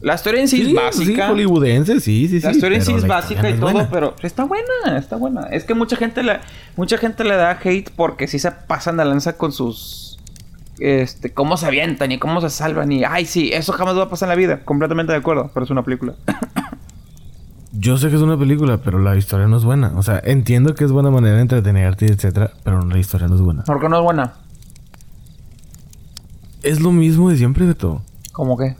[0.00, 1.26] La historia en sí, es Sí, básica.
[1.26, 2.46] Sí, hollywoodense, sí, sí, sí.
[2.46, 5.14] La historia en sí es la básica y no es todo, pero está buena, está
[5.14, 5.42] buena.
[5.42, 6.40] Es que mucha gente le,
[6.74, 10.09] mucha gente le da hate porque sí se pasan de lanza con sus
[10.80, 14.08] este, cómo se avientan y cómo se salvan y ay sí, eso jamás va a
[14.10, 14.64] pasar en la vida.
[14.64, 16.14] Completamente de acuerdo, pero es una película.
[17.72, 19.92] Yo sé que es una película, pero la historia no es buena.
[19.96, 23.40] O sea, entiendo que es buena manera de entretenerte, etcétera, pero la historia no es
[23.40, 23.62] buena.
[23.64, 24.34] ¿Por qué no es buena?
[26.62, 28.02] Es lo mismo de siempre, Beto.
[28.32, 28.76] ¿Cómo que?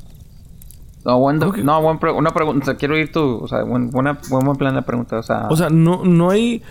[1.05, 1.62] No, buen, ¿Cómo que?
[1.62, 2.62] no, buen pre- una pregunta.
[2.62, 5.18] O sea, quiero oír tu, o sea, buen, buena, buen, buen plan de pregunta.
[5.18, 6.62] O sea, O sea, no, no hay.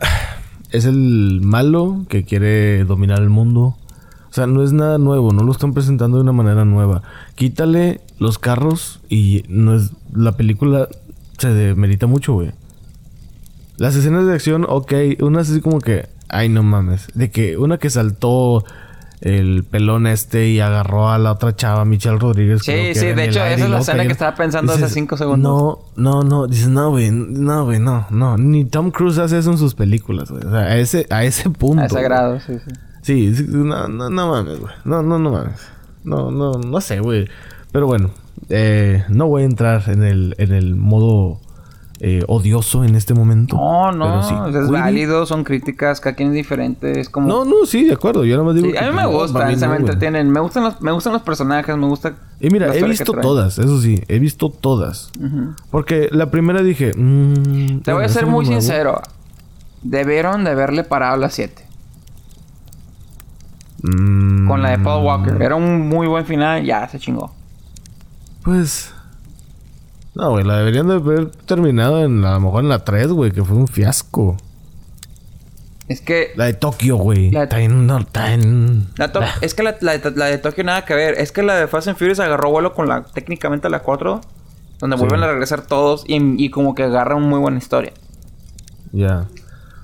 [0.72, 3.76] Es el malo que quiere dominar el mundo.
[4.30, 7.02] O sea, no es nada nuevo, no lo están presentando de una manera nueva.
[7.34, 9.90] Quítale los carros y no es.
[10.14, 10.88] La película
[11.38, 12.52] se demerita mucho, güey.
[13.76, 16.08] Las escenas de acción, ok, una es así como que.
[16.28, 17.08] Ay, no mames.
[17.14, 18.64] De que una que saltó
[19.20, 22.60] el pelón este y agarró a la otra chava, Michelle Rodríguez.
[22.62, 25.42] Sí, sí, de hecho, esa es la escena que estaba pensando hace Dices, cinco segundos.
[25.42, 26.46] No, no, no.
[26.46, 27.10] Dices, no, güey.
[27.10, 28.38] No, güey, no, no.
[28.38, 30.44] Ni Tom Cruise hace eso en sus películas, güey.
[30.46, 31.82] O sea, a ese, a ese punto.
[31.82, 32.54] a ese grado, sí.
[32.64, 32.70] Sí,
[33.02, 34.74] sí, no, no, no mames, güey.
[34.84, 35.60] No, no, no mames.
[36.04, 37.28] No, no, no sé, güey.
[37.72, 38.10] Pero bueno,
[38.48, 41.40] eh, no voy a entrar en el, en el modo
[42.02, 43.56] eh, odioso en este momento.
[43.56, 47.28] No, no, sí, es válido, son críticas, cada quien es diferente, es como...
[47.28, 48.24] No, no, sí, de acuerdo.
[48.24, 49.66] Yo nada más digo Sí, que, a mí pues, me no, gusta, para mí se
[49.66, 52.14] no, me entretienen, me gustan los, me gustan los personajes, me gusta...
[52.40, 55.12] Y mira, he visto todas, eso sí, he visto todas.
[55.70, 59.02] Porque la primera dije, mm, Te voy a ser muy sincero,
[59.82, 61.62] debieron de haberle parado a las 7,
[63.82, 67.32] Mm, con la de Paul Walker, era un muy buen final, ya se chingó.
[68.42, 68.92] Pues.
[70.14, 73.30] No, güey, la deberían de haber terminado en a lo mejor en la 3, güey,
[73.30, 74.36] que fue un fiasco.
[75.88, 76.28] Es que...
[76.36, 77.30] La de Tokio, güey.
[77.30, 79.34] La- Está en- no, está en- La to- Ah.
[79.40, 81.14] Es que la, la de- la Tokio nada que ver.
[81.18, 84.20] Es que la de Fast and Furious agarró vuelo con la técnicamente la 4.
[84.78, 85.00] Donde Sí.
[85.00, 87.92] vuelven a regresar todos y, y como que agarra una muy buena historia.
[88.92, 89.26] Ya.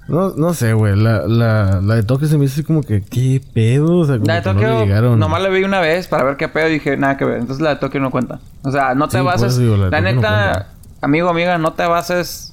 [0.08, 0.94] No, no sé, güey.
[0.96, 3.98] La, la, la de Tokio se me hizo así como que, ¿qué pedo?
[3.98, 5.18] O sea, como La de no Tokio le llegaron.
[5.18, 7.38] nomás la vi una vez para ver qué pedo y dije nada que ver.
[7.40, 8.38] Entonces la de Tokio no cuenta.
[8.62, 9.58] O sea, no te Sí, bases.
[9.58, 10.68] digo, la no neta,
[11.00, 12.52] amigo, amiga, no te bases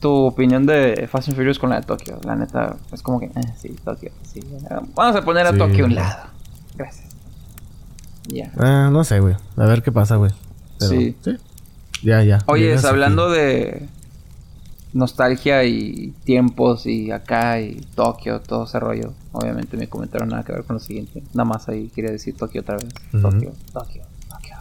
[0.00, 2.18] tu opinión de Fast and Furious con la de Tokio.
[2.24, 3.30] La neta, es como que, eh,
[3.60, 4.40] sí, Tokio, sí.
[4.94, 6.22] Vamos a poner a Sí, Tokio a un lado.
[6.74, 7.06] Gracias.
[8.28, 8.50] Ya.
[8.56, 9.34] Ah, no sé, güey.
[9.58, 10.30] A ver qué pasa, güey.
[10.78, 11.14] Sí.
[12.02, 12.38] Ya, ya.
[12.46, 13.34] Oye, hablando aquí.
[13.38, 13.88] de
[14.92, 19.12] nostalgia y tiempos y acá y Tokio, todo ese rollo.
[19.32, 21.22] Obviamente me comentaron nada que ver con lo siguiente.
[21.34, 22.88] Nada más ahí quería decir Tokio otra vez.
[23.12, 24.56] Tokio, Tokio, Tokio.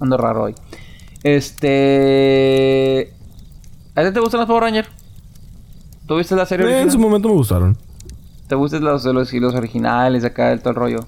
[0.00, 0.54] Ando raro hoy.
[1.22, 3.12] Este.
[3.94, 4.88] ¿A ti te gustan los Power Rangers?
[6.06, 7.76] ¿Tú viste la serie Eh, en su momento me gustaron.
[8.46, 11.00] ¿Te gustan los, los, los originales acá del todo el rollo?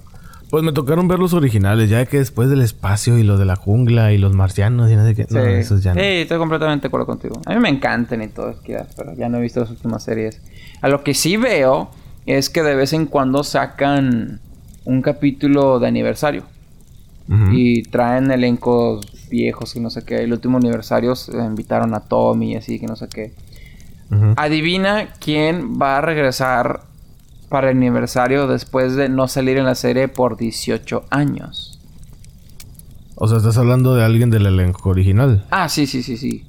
[0.51, 3.55] Pues me tocaron ver los originales, ya que después del espacio y lo de la
[3.55, 5.25] jungla y los marcianos y no sé qué.
[5.29, 6.01] No, esos ya no.
[6.01, 7.39] Sí, estoy completamente de acuerdo contigo.
[7.45, 8.53] A mí me encantan y todo,
[8.97, 10.41] pero ya no he visto las últimas series.
[10.81, 11.89] A lo que sí veo
[12.25, 14.41] es que de vez en cuando sacan
[14.83, 16.43] un capítulo de aniversario.
[17.53, 20.21] Y traen elencos viejos y no sé qué.
[20.21, 23.31] El último aniversario se invitaron a Tommy y así que no sé qué.
[24.35, 26.90] Adivina quién va a regresar
[27.51, 31.79] para el aniversario después de no salir en la serie por 18 años.
[33.15, 35.45] O sea, estás hablando de alguien del elenco original.
[35.51, 36.45] Ah, sí, sí, sí, sí.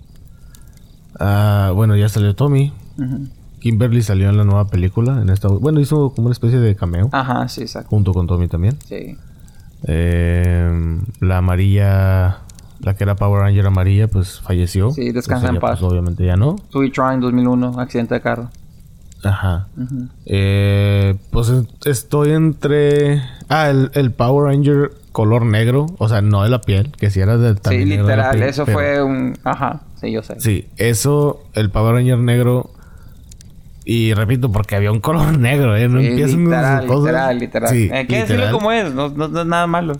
[1.18, 2.72] Ah, bueno, ya salió Tommy.
[3.58, 5.20] Kimberly salió en la nueva película.
[5.20, 7.08] En esta, bueno, hizo como una especie de cameo.
[7.10, 7.90] Ajá, sí, exacto.
[7.90, 8.78] Junto con Tommy también.
[8.86, 9.18] Sí.
[9.88, 12.38] Eh, la amarilla,
[12.78, 14.92] la que era Power Ranger amarilla, pues falleció.
[14.92, 15.80] Sí, descansa en ella, paz.
[15.80, 16.56] Pues, obviamente ya no.
[16.70, 18.50] Sweet Trying 2001, accidente de carro.
[19.24, 19.68] Ajá.
[20.26, 23.22] Eh, pues es- estoy entre.
[23.48, 25.86] Ah, el, el Power Ranger color negro.
[25.98, 28.78] O sea, no de la piel, que si era de Sí, literal, piel, eso pero-
[28.78, 29.36] fue un...
[29.44, 30.40] Ajá, sí, yo sé.
[30.40, 32.70] Sí, eso, el Power Ranger negro.
[33.84, 35.88] Y repito, porque había un color negro, ¿eh?
[35.88, 37.04] No Sí, empiezan literal, cosas.
[37.04, 37.70] literal, literal.
[37.70, 38.52] Sí, Eh, ¿Qué decirlo literal.
[38.52, 38.94] como es?
[38.94, 39.94] No, no- no es nada malo.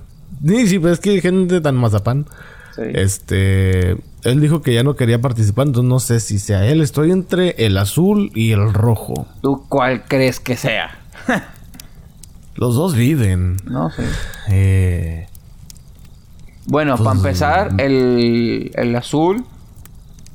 [0.47, 2.27] Sí, sí, pero es que hay gente tan mazapán.
[2.75, 2.83] Sí.
[2.95, 3.91] Este,
[4.23, 6.81] él dijo que ya no quería participar, entonces no sé si sea él.
[6.81, 9.27] Estoy entre el azul y el rojo.
[9.43, 10.99] ¿Tú cuál crees que sea?
[12.55, 13.57] Los dos viven.
[13.65, 14.05] no sé.
[14.51, 15.27] Eh,
[16.67, 19.45] Bueno, Pues, para empezar, el, el azul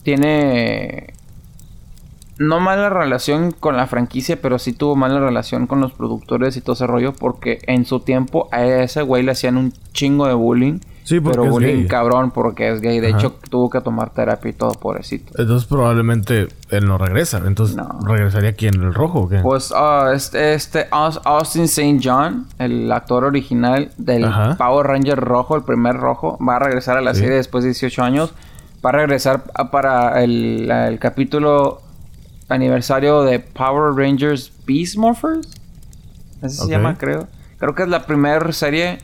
[0.04, 1.14] tiene
[2.40, 6.62] no mala relación con la franquicia, pero sí tuvo mala relación con los productores y
[6.62, 10.34] todo ese rollo, porque en su tiempo a ese güey le hacían un chingo de
[10.34, 10.80] bullying.
[11.08, 11.88] Sí, porque pero es bullying gay.
[11.88, 13.00] cabrón porque es gay.
[13.00, 13.18] De Ajá.
[13.18, 15.32] hecho, tuvo que tomar terapia y todo, pobrecito.
[15.42, 17.42] entonces probablemente él no regresa.
[17.46, 18.00] Entonces, No.
[18.06, 18.74] ¿regresaría quién?
[18.76, 19.40] ¿El rojo o qué?
[19.40, 22.00] Pues ah, este, este Aus- Austin St.
[22.04, 24.58] John, el actor original del Ajá.
[24.58, 27.22] Power Ranger rojo, el primer rojo, va a regresar a la Sí.
[27.22, 28.34] serie después de 18 años.
[28.86, 31.82] Va a regresar a- para el, el capítulo
[32.50, 35.50] aniversario de Power Rangers Beast Morphers.
[36.42, 37.28] Así se llama, creo.
[37.60, 39.00] Creo que es la primera serie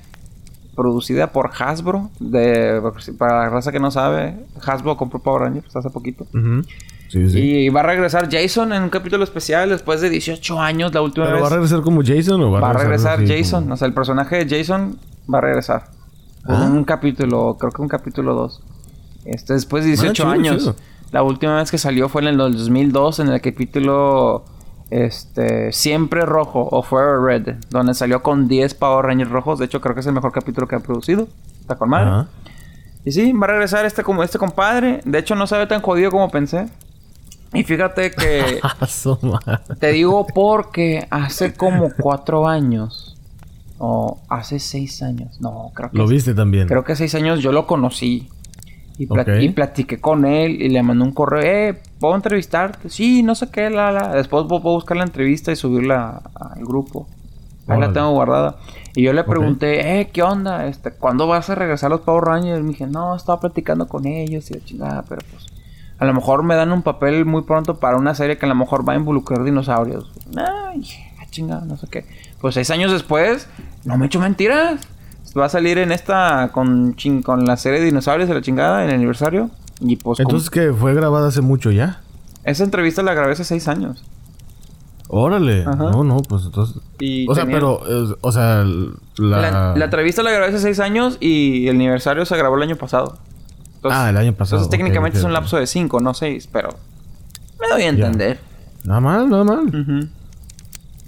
[0.75, 2.09] producida por Hasbro.
[2.19, 2.81] De,
[3.17, 6.25] para la raza que no sabe, Hasbro compró Power Rangers hace poquito.
[6.33, 6.63] Ujú.
[7.09, 7.39] Sí, sí.
[7.39, 11.25] Y va a regresar Jason en un capítulo especial después de 18 años, la última
[11.27, 11.43] ¿Pero vez.
[11.43, 13.63] va a regresar como Jason o va, Va a regresar Jason.
[13.63, 14.97] como- O sea, el personaje de Jason
[15.31, 15.83] va a regresar.
[16.47, 16.63] En Ah.
[16.65, 18.61] un capítulo, creo que un capítulo 2.
[19.25, 20.57] Este, después de 18 Ah, chido, años.
[20.63, 20.75] chido.
[21.11, 24.43] La última vez que salió fue en el 2002, en el capítulo
[24.93, 29.57] este, Siempre Rojo o Forever Red, donde salió con 10 Power Rangers rojos.
[29.57, 31.27] De hecho, creo que es el mejor capítulo que ha producido.
[31.61, 32.27] Está con madre.
[33.03, 35.01] Y sí, va a regresar este, como, este compadre.
[35.03, 36.69] De hecho, no se ve tan jodido como pensé.
[37.53, 38.59] Y fíjate que...
[39.79, 43.17] Te digo porque hace como cuatro años.
[43.79, 45.41] O hace seis años.
[45.41, 46.67] No, creo que Lo viste también.
[46.67, 48.29] Creo que seis años yo lo conocí.
[49.03, 49.41] Y, plat- Ok.
[49.41, 51.41] y platiqué con él y le mandé un correo.
[51.43, 52.89] Eh, ¿puedo entrevistarte?
[52.89, 54.09] Sí, no sé qué, la, la.
[54.15, 57.07] Después a buscar la entrevista y subirla al grupo.
[57.67, 58.57] Ahí la tengo guardada.
[58.95, 60.67] Y yo le pregunté, eh, ¿qué onda?
[60.67, 62.59] Este, ¿Cuándo vas a regresar a los Power Rangers?
[62.59, 65.45] Y me dije, no, estaba platicando con ellos y la chingada, pero pues...
[65.99, 68.55] A lo mejor me dan un papel muy pronto para una serie que a lo
[68.55, 70.11] mejor va a involucrar dinosaurios.
[70.35, 70.81] Ay,
[71.31, 72.05] chingada, no sé qué.
[72.41, 73.47] Pues seis años después,
[73.85, 74.85] no me echo mentiras.
[75.37, 78.83] Va a salir en esta con, chin- con la serie de dinosaurios de la chingada
[78.83, 79.49] en el aniversario.
[79.79, 82.01] Y pues Entonces que fue grabada hace mucho ya.
[82.43, 84.03] esa entrevista la grabé hace seis años.
[85.09, 85.61] Órale.
[85.63, 85.75] Ajá.
[85.91, 86.81] No, no, pues entonces.
[86.99, 88.63] Y o sea, pero, eh, o sea,
[89.17, 89.41] la.
[89.41, 92.75] La, la entrevista la grabé hace seis años y el aniversario se grabó el año
[92.77, 93.17] pasado.
[93.75, 96.69] Entonces- Ah, el año pasado, Entonces técnicamente es un lapso de cinco, no seis, pero
[97.59, 98.39] me doy a entender.
[98.85, 99.65] Nada mal, nada mal.
[99.67, 100.07] Ujú.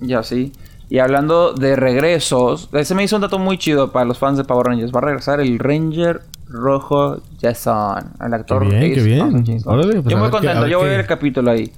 [0.02, 0.52] Ya sí.
[0.90, 4.44] Y hablando de regresos, ese me hizo un dato muy chido para los fans de
[4.44, 4.94] Power Rangers.
[4.94, 8.70] Va a regresar el Ranger Rojo Jason, el actor.
[8.70, 9.58] Qué bien, qué.
[9.66, 11.72] Órale, pues yo muy contento, yo voy a ver el capítulo ahí.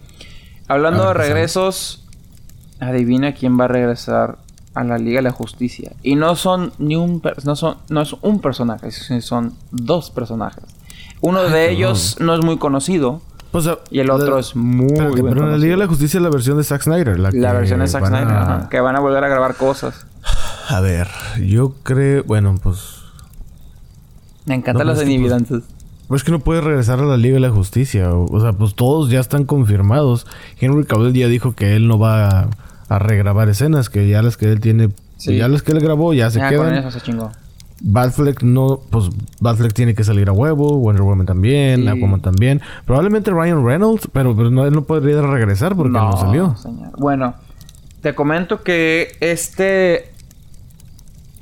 [0.68, 2.05] Hablando de regresos,
[2.80, 4.38] adivina quién va a regresar
[4.74, 5.93] a la Liga de la Justicia.
[6.03, 10.64] Y no son ni un no son no es un personaje, son dos personajes.
[11.22, 13.22] Uno de ellos no es muy conocido
[13.58, 15.58] O sea, y el otro la- es muy Espérate, buen pero en la.
[15.58, 17.20] Liga de la Justicia es la versión de Zack Snyder.
[17.20, 19.28] La, La que versión de Zack van a- Snyder, ajá, que van a volver a
[19.28, 20.05] grabar cosas.
[20.70, 21.08] A ver,
[21.45, 22.24] yo creo.
[22.24, 22.97] Bueno, pues.
[24.45, 25.64] Me encantan No, los es que, pues, inhibidantes.
[26.08, 28.12] Pues que no puede regresar a la Liga de la Justicia.
[28.14, 30.26] O, o sea, pues todos ya están confirmados.
[30.60, 32.47] Henry Cavill ya dijo que él no va a,
[32.88, 35.36] a regrabar escenas, que ya las que él tiene, Sí.
[35.38, 36.76] ya las que él grabó ya se Ya con quedan.
[36.76, 37.32] eso se chingó.
[37.82, 39.10] Batfleck no, pues
[39.40, 41.88] Batfleck tiene que salir a huevo, Wonder Woman también, Sí.
[41.88, 42.62] Aquaman también.
[42.86, 46.56] Probablemente Ryan Reynolds, pero, pero no, él no podría regresar porque no, salió.
[46.56, 46.92] señor.
[46.98, 47.36] Bueno,
[48.02, 50.12] te comento que este.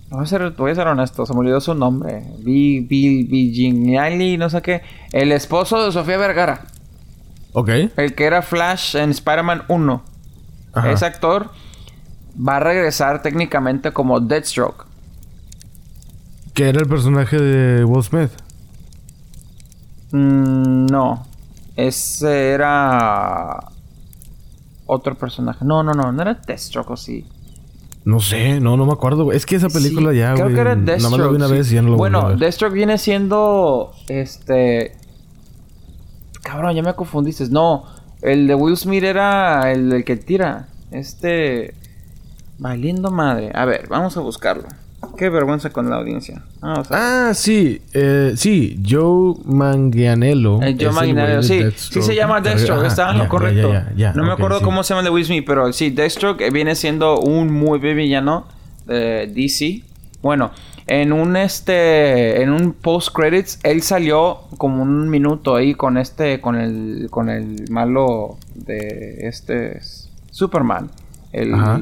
[0.09, 2.23] Voy a, ser, voy a ser honesto, se me olvidó su nombre.
[2.39, 4.81] Vi, vi, Vigignali, no sé qué.
[5.11, 6.65] El esposo de Sofía Vergara.
[7.53, 7.69] Ok.
[7.97, 10.03] El que era Flash en Spider-Man 1.
[10.73, 10.91] Ajá.
[10.91, 11.49] Ese actor
[12.37, 14.85] va a regresar técnicamente como Deathstroke.
[16.55, 18.31] Que era el personaje de Will Smith.
[20.11, 21.27] Mm, no.
[21.75, 23.59] Ese era.
[24.87, 25.65] Otro personaje.
[25.65, 26.11] No, no, no.
[26.11, 27.25] No era Deathstroke o sí.
[28.05, 29.31] No sé, no, no me acuerdo.
[29.31, 31.11] Es que esa película Sí, ya, Creo que era Nada Deathstroke.
[31.11, 31.53] más la vi una sí.
[31.53, 32.35] vez y ya no lo Bueno, a.
[32.35, 33.91] Deathstroke viene siendo.
[34.07, 34.95] Este.
[36.43, 37.49] Cabrón, ya me confundiste.
[37.49, 37.83] No,
[38.21, 40.69] el de Will Smith era el, el que tira.
[40.91, 41.73] Este.
[42.59, 43.51] Valiendo madre.
[43.53, 44.67] A ver, vamos a buscarlo.
[45.17, 46.41] Qué vergüenza con la audiencia.
[46.61, 50.61] Vamos a Ah, sí, eh, sí, Joe Manganiello.
[50.61, 51.63] El es Joe el Manganiello, sí.
[51.75, 53.71] Sí se llama Deathstroke, Ajá, está en lo correcto.
[53.73, 54.63] ya, ya, ya, no me acuerdo sí.
[54.65, 57.79] cómo se llama el de Will Smith, pero sí, Deathstroke eh, viene siendo un muy
[57.79, 58.47] villano
[58.85, 59.81] de DC.
[60.21, 60.51] Bueno,
[60.87, 66.41] en un este en un post credits él salió como un minuto ahí con este
[66.41, 69.79] con el con el malo de este
[70.31, 70.89] Superman,
[71.31, 71.79] el Ajá.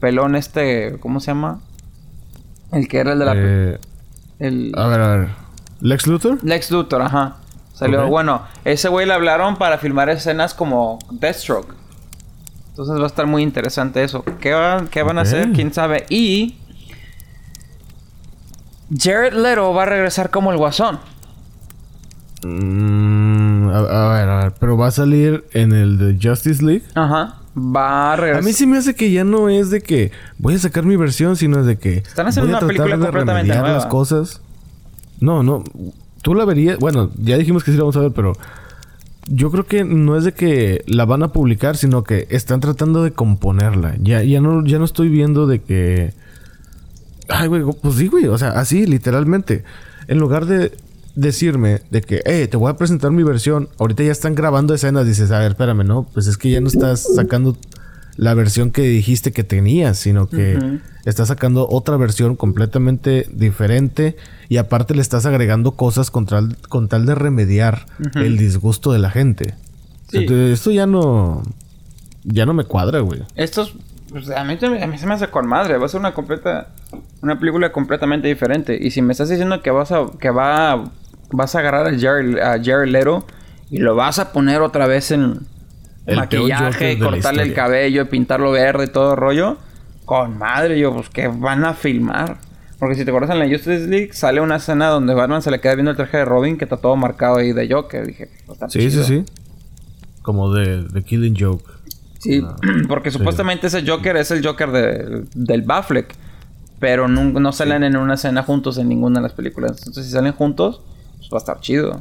[0.00, 1.60] pelón este, ¿cómo se llama?
[2.74, 3.78] El que era el de la Eh,
[4.38, 5.28] el a ver, a ver.
[5.80, 6.38] ¿Lex Luthor?
[6.42, 7.36] Lex Luthor, ajá.
[7.72, 11.74] Salió, bueno, ese güey le hablaron para filmar escenas como Deathstroke.
[12.70, 14.24] Entonces va a estar muy interesante eso.
[14.40, 15.52] ¿Qué, van- qué van a hacer?
[15.52, 16.06] ¿Quién sabe?
[16.08, 16.56] Y...
[18.96, 20.98] Jared Leto va a regresar como el guasón.
[22.44, 24.54] Mm, a, a ver, a ver.
[24.60, 26.84] Pero va a salir en el de Justice League.
[26.94, 27.36] Ajá.
[27.56, 30.58] Va a A mí sí me hace que ya no es de que voy a
[30.58, 33.54] sacar mi versión, sino es de que Están haciendo voy a una película de completamente
[33.54, 33.72] nueva.
[33.72, 34.40] las cosas.
[35.20, 35.62] No, no.
[36.22, 36.78] Tú la verías.
[36.78, 38.32] Bueno, ya dijimos que sí la vamos a ver, pero
[39.28, 43.02] yo creo que no es de que la van a publicar, sino que están tratando
[43.04, 43.94] de componerla.
[44.00, 46.12] Ya, ya no, ya no estoy viendo de que.
[47.28, 48.26] Ay, güey, pues sí, güey.
[48.26, 49.64] O sea, así, literalmente.
[50.08, 50.72] En lugar de
[51.14, 53.68] decirme de que, eh, te voy a presentar mi versión.
[53.78, 55.06] Ahorita ya están grabando escenas.
[55.06, 56.04] Dices, a ver, espérame, no.
[56.12, 57.56] Pues es que ya no estás sacando
[58.16, 64.16] la versión que dijiste que tenías, sino que estás sacando otra versión completamente diferente.
[64.48, 68.98] Y aparte le estás agregando cosas con tal, con tal de remediar el disgusto de
[68.98, 69.54] la gente.
[70.10, 70.18] Sí.
[70.18, 71.42] Entonces, esto ya no.
[72.24, 73.22] Ya no me cuadra, güey.
[73.34, 73.74] Estos...
[74.10, 75.76] pues, a, mí, a mí se me hace con madre.
[75.76, 76.68] Va a ser una completa...
[77.20, 78.78] Una película completamente diferente.
[78.80, 80.06] Y si me estás diciendo que vas a...
[80.18, 80.90] Que va...
[81.32, 83.26] Vas a agarrar a Jared, a Jared Leto...
[83.70, 85.40] Y lo vas a poner otra vez en...
[86.06, 89.56] El maquillaje, cortarle el cabello, pintarlo verde y todo rollo.
[90.04, 92.36] Con madre, yo, pues que van a filmar.
[92.78, 95.60] Porque si te acuerdas en la Justice League sale una escena donde Batman se le
[95.60, 98.06] queda viendo el traje de Robin que está todo marcado ahí de Joker.
[98.06, 99.02] Dije, pues, Sí, chido.
[99.02, 99.32] sí, sí.
[100.22, 101.64] Como de, de Killing Joke.
[102.18, 102.54] Sí, No.
[102.88, 106.14] porque supuestamente ese Joker es el Joker de- del Batfleck.
[106.80, 109.78] Pero no, no salen en una escena juntos en ninguna de las películas.
[109.78, 110.82] Entonces, si salen juntos,
[111.34, 112.00] va a estar chido.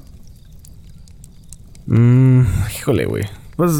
[1.88, 2.44] Mm,
[2.78, 3.24] híjole, güey.
[3.56, 3.72] Pues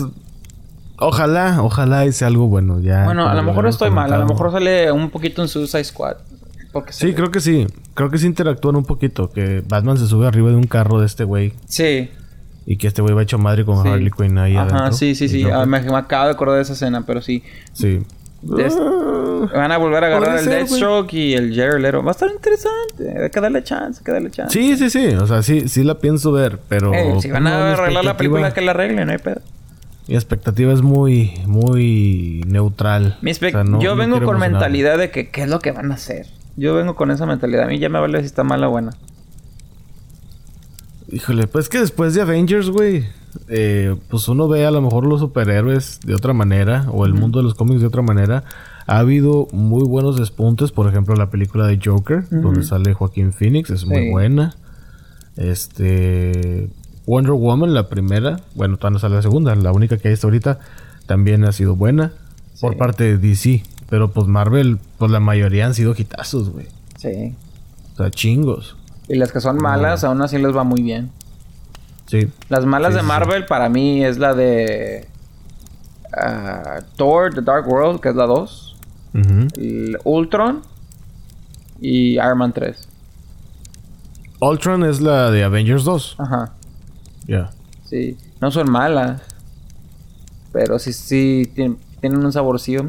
[0.98, 2.80] ojalá, ojalá hice algo bueno.
[2.80, 3.06] Ya.
[3.06, 4.12] bueno, a lo mejor estoy mal.
[4.14, 6.18] A lo mejor sale un poquito en Suicide Squad.
[6.72, 7.68] Porque Sí, creo que sí.
[7.94, 9.30] Creo que sí interactúan un poquito.
[9.30, 11.54] Que Batman se sube arriba de un carro de este güey.
[11.68, 12.10] Sí.
[12.66, 13.90] Y que este güey va hecho madre con Sí.
[13.90, 14.94] Harley Quinn ahí Ajá, adentro.
[14.94, 15.44] sí, sí, sí.
[15.44, 17.44] Ah, me, me acabo de acordar de esa escena, pero sí.
[17.74, 18.02] Sí.
[18.52, 20.46] Ah, Van a volver a agarrar el.
[20.46, 22.02] Deathstroke y el Jared Leto.
[22.04, 23.24] Va a estar interesante.
[23.24, 24.58] Hay que darle chance, hay que darle chance.
[24.60, 25.08] Sí, sí, sí.
[25.16, 26.60] O sea, sí, sí la pienso ver.
[26.68, 26.94] Pero.
[26.94, 29.42] Eh, si van a arreglar la película, que la arreglen, no hay pedo.
[30.08, 33.18] Mi expectativa es muy, muy neutral.
[33.22, 35.72] Mi espe- O sea, no- yo vengo con mentalidad de que qué es lo que
[35.72, 36.28] van a hacer.
[36.58, 37.64] Yo vengo con esa mentalidad.
[37.64, 38.92] A mí ya me vale si está mala o buena.
[41.14, 43.06] Híjole, pues que después de Avengers, güey,
[43.48, 47.38] eh, pues uno ve a lo mejor los superhéroes de otra manera, o el mundo
[47.38, 48.44] de los cómics de otra manera.
[48.88, 53.70] Ha habido muy buenos despuntes, por ejemplo, la película de Joker, donde sale Joaquín Phoenix,
[53.70, 54.56] es muy buena.
[55.38, 56.70] Este.
[57.06, 60.28] Wonder Woman, la primera, bueno, todavía no sale la segunda, la única que hay hasta
[60.28, 60.60] ahorita,
[61.06, 62.14] también ha sido buena
[62.60, 63.64] por parte de DC.
[63.90, 66.66] Pero pues Marvel, pues la mayoría han sido hitazos, güey.
[66.98, 67.36] Sí.
[67.94, 68.78] O sea, chingos.
[69.08, 71.12] Y las que son malas, aún así les va muy bien.
[72.08, 72.30] Sí.
[72.50, 73.08] Las malas Sí, de sí.
[73.08, 75.08] Marvel para mí es la de
[76.16, 78.70] ah, Thor, The Dark World, que es la 2.
[79.16, 79.48] Ujú.
[79.58, 80.62] el Ultron
[81.80, 82.88] y Iron Man 3.
[84.42, 86.16] Ultron es la de Avengers 2.
[86.20, 86.54] Ajá.
[87.28, 87.52] Ya.
[87.86, 88.18] Sí.
[88.42, 89.22] No son malas.
[90.52, 92.84] Pero sí, sí tien- tienen un saborcillo.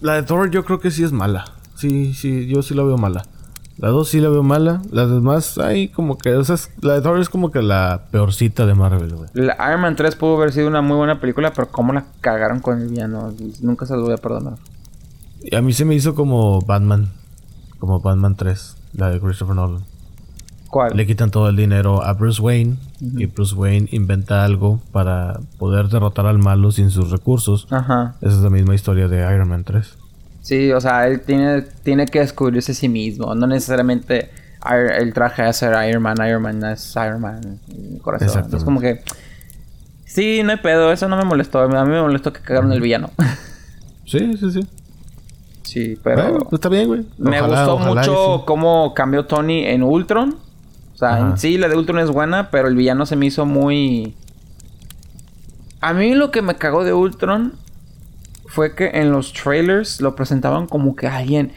[0.00, 1.44] La de Thor yo creo que sí es mala.
[1.76, 3.24] Sí, sí, yo sí la veo mala.
[3.76, 4.82] La 2 sí la veo mala.
[4.90, 6.34] Las demás, hay como que...
[6.34, 9.28] O sea, la de Thor es como que la peorcita de Marvel, güey.
[9.34, 12.60] La Iron Man 3 pudo haber sido una muy buena película, pero cómo la cagaron
[12.60, 13.32] con el villano.
[13.60, 14.54] Nunca se lo voy a perdonar.
[15.42, 17.10] Y a mí se me hizo como Batman.
[17.78, 19.82] Como Batman 3, la de Christopher Nolan.
[20.70, 20.96] ¿Cuál?
[20.96, 22.76] Le quitan todo el dinero a Bruce Wayne.
[23.00, 27.66] Y Bruce Wayne inventa algo para poder derrotar al malo sin sus recursos.
[27.70, 28.14] Ajá.
[28.20, 29.98] Esa es la misma historia de Iron Man 3.
[30.44, 33.34] Sí, o sea, él tiene, tiene que descubrirse a sí mismo.
[33.34, 34.30] No necesariamente
[34.98, 36.18] el traje de ser Iron Man.
[36.18, 37.60] Iron Man es Iron Man.
[37.70, 38.54] el corazón.
[38.54, 39.00] Es como que...
[40.04, 40.92] Sí, no hay pedo.
[40.92, 41.60] Eso no me molestó.
[41.60, 43.10] A mí me molestó que cagaron el villano.
[44.06, 44.60] Sí, sí, sí.
[45.62, 46.22] sí, pero...
[46.22, 47.06] Bueno, pues está bien, güey.
[47.16, 48.42] Me gustó ojalá mucho sí.
[48.44, 50.36] cómo cambió Tony en Ultron.
[50.92, 51.30] O sea, Ajá.
[51.30, 54.14] en sí la de Ultron es buena, pero el villano se me hizo muy...
[55.80, 57.54] A mí lo que me cagó de Ultron
[58.54, 61.50] fue que en los trailers lo presentaban como que alguien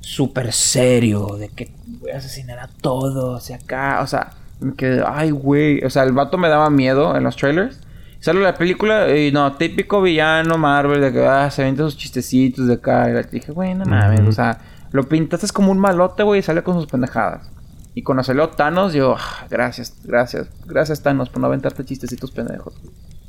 [0.00, 5.02] súper serio, de que voy a asesinar a todos y acá, o sea, me quedé,
[5.04, 7.80] ay, güey, o sea, el vato me daba miedo en los trailers.
[8.20, 12.68] Sale la película y no, típico villano Marvel de que ah, se avienta sus chistecitos
[12.68, 13.10] de acá.
[13.10, 14.60] Y dije, güey, no mames, o sea,
[14.92, 17.50] lo pintaste como un malote, güey, y sale con sus pendejadas.
[17.94, 22.74] Y cuando salió Thanos, yo, ah, gracias, gracias, gracias Thanos por no aventarte chistecitos pendejos.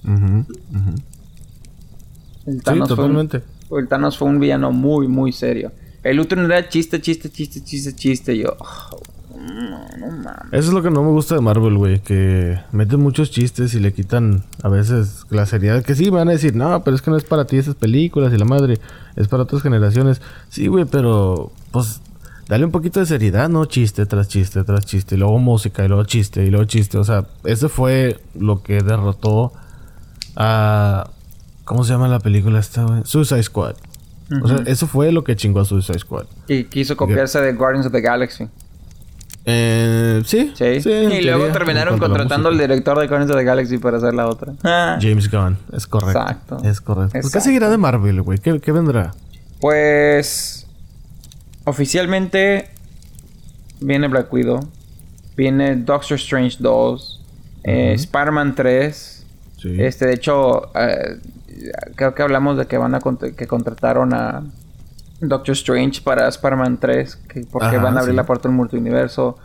[0.03, 0.45] Ujú,
[0.78, 0.95] ujú.
[2.46, 3.30] El Sí, Thanos, fue un,
[3.80, 5.72] el Thanos fue un villano muy, muy serio.
[6.04, 8.36] El Ultron era chiste, chiste, chiste, chiste, chiste.
[8.36, 8.89] Y yo, ah,
[9.36, 10.52] no, no mames.
[10.52, 12.00] Eso es lo que no me gusta de Marvel, güey.
[12.00, 15.84] Que meten muchos chistes y le quitan a veces la seriedad.
[15.84, 17.74] Que sí, me van a decir, no, pero es que no es para ti esas
[17.74, 18.78] películas y la madre.
[19.16, 20.22] Es para otras generaciones.
[20.50, 22.02] Sí, güey, pero pues
[22.48, 23.66] dale un poquito de seriedad, ¿no?
[23.66, 25.16] Chiste tras chiste tras chiste.
[25.16, 27.00] Y luego música y luego chiste y luego chiste.
[27.00, 29.54] O sea, eso fue lo que derrotó
[30.36, 31.10] a...
[31.66, 33.01] ¿Cómo se llama la película esta, güey?
[33.03, 33.76] Suicide Squad.
[34.41, 36.26] O sea, eso fue lo que chingó a Suicide Squad.
[36.47, 38.47] Y quiso copiarse de Guardians of the Galaxy.
[39.47, 40.51] Eh, sí.
[40.55, 40.63] Sí.
[40.63, 44.28] y luego teoría, terminaron contratando al director de Guardians of the Galaxy para hacer la
[44.28, 44.53] otra.
[44.63, 44.97] Ah.
[44.99, 46.20] James Gunn, es correcto.
[46.20, 46.57] Exacto.
[46.63, 47.11] Es correcto.
[47.11, 47.45] Pues, ¿Qué Exacto.
[47.45, 48.39] seguirá de Marvel, güey?
[48.39, 49.13] ¿Qué, qué vendrá?
[49.59, 50.66] Pues
[51.66, 52.70] oficialmente
[53.80, 54.68] viene Black Widow,
[55.36, 57.22] viene Doctor Strange 2,
[57.66, 57.93] eh.
[57.93, 59.26] Spider-Man 3.
[59.57, 59.76] Sí.
[59.80, 61.20] Este, de hecho, eh,
[61.95, 62.99] creo que hablamos de que van a
[63.36, 64.43] que contrataron a
[65.22, 68.18] Doctor Strange para Spider-Man 3, que porque Ajá, van a abrir sí.
[68.18, 69.38] la puerta al multiuniverso.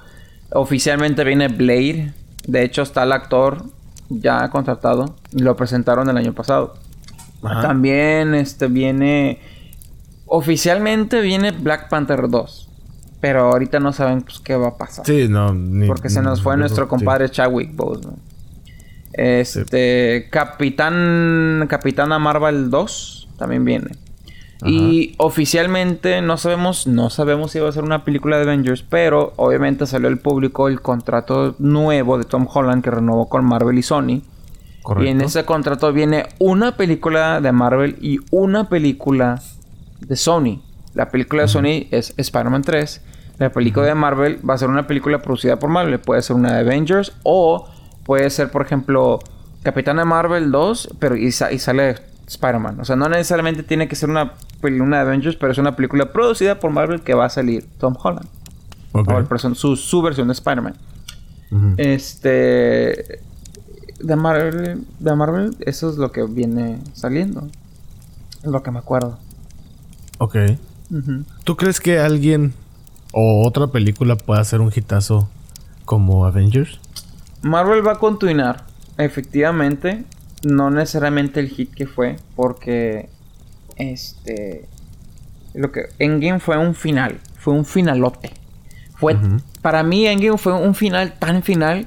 [0.52, 2.12] Oficialmente viene Blade.
[2.46, 3.64] De hecho, está el actor
[4.08, 5.14] ya contratado.
[5.32, 6.74] Y lo presentaron el año pasado.
[7.42, 7.62] Ajá.
[7.62, 9.40] También este viene.
[10.26, 12.68] Oficialmente viene Black Panther 2.
[13.20, 15.04] Pero ahorita no saben pues, qué va a pasar.
[15.06, 15.52] Sí, no.
[15.52, 16.88] ni- Porque se nos fue nuestro sí.
[16.88, 18.16] compadre Chadwick Boseman.
[19.20, 20.28] Este.
[20.30, 21.66] Capitán.
[21.68, 23.90] Capitana Marvel 2 también viene.
[24.64, 29.32] Y oficialmente no sabemos, no sabemos si va a ser una película de Avengers, pero
[29.36, 33.82] obviamente salió al público el contrato nuevo de Tom Holland que renovó con Marvel y
[33.82, 34.22] Sony.
[34.82, 35.06] Correcto.
[35.06, 39.40] Y en ese contrato viene una película de Marvel y una película
[40.00, 40.62] de Sony.
[40.94, 43.02] La película de Sony es Spider-Man 3.
[43.38, 45.98] La película de Marvel va a ser una película producida por Marvel.
[46.00, 47.66] Puede ser una de Avengers o
[48.04, 49.18] puede ser, por ejemplo,
[49.62, 51.96] Capitana Marvel 2, pero y, sa- y sale
[52.26, 52.80] Spider-Man.
[52.80, 55.76] O sea, no necesariamente tiene que ser una, pel- una de Avengers, pero es una
[55.76, 58.26] película producida por Marvel que va a salir Tom Holland.
[58.92, 59.08] Ok.
[59.08, 60.74] O el person- su, su versión de Spider-Man.
[61.76, 63.20] Este.
[64.00, 67.48] De Marvel, de Marvel, eso es lo que viene saliendo.
[68.42, 69.18] Es lo que me acuerdo.
[70.18, 70.36] Ok.
[71.44, 72.52] ¿Tú crees que alguien
[73.12, 75.28] o otra película pueda hacer un hitazo
[75.84, 76.79] como Avengers?
[77.42, 78.64] Marvel va a continuar,
[78.98, 80.04] efectivamente.
[80.42, 83.08] No necesariamente el hit que fue, porque.
[83.76, 84.68] Este.
[85.54, 85.86] Lo que.
[85.98, 87.18] Endgame fue un final.
[87.36, 88.32] Fue un finalote.
[88.96, 89.16] Fue.
[89.62, 91.86] Para mí, Endgame fue un final tan final.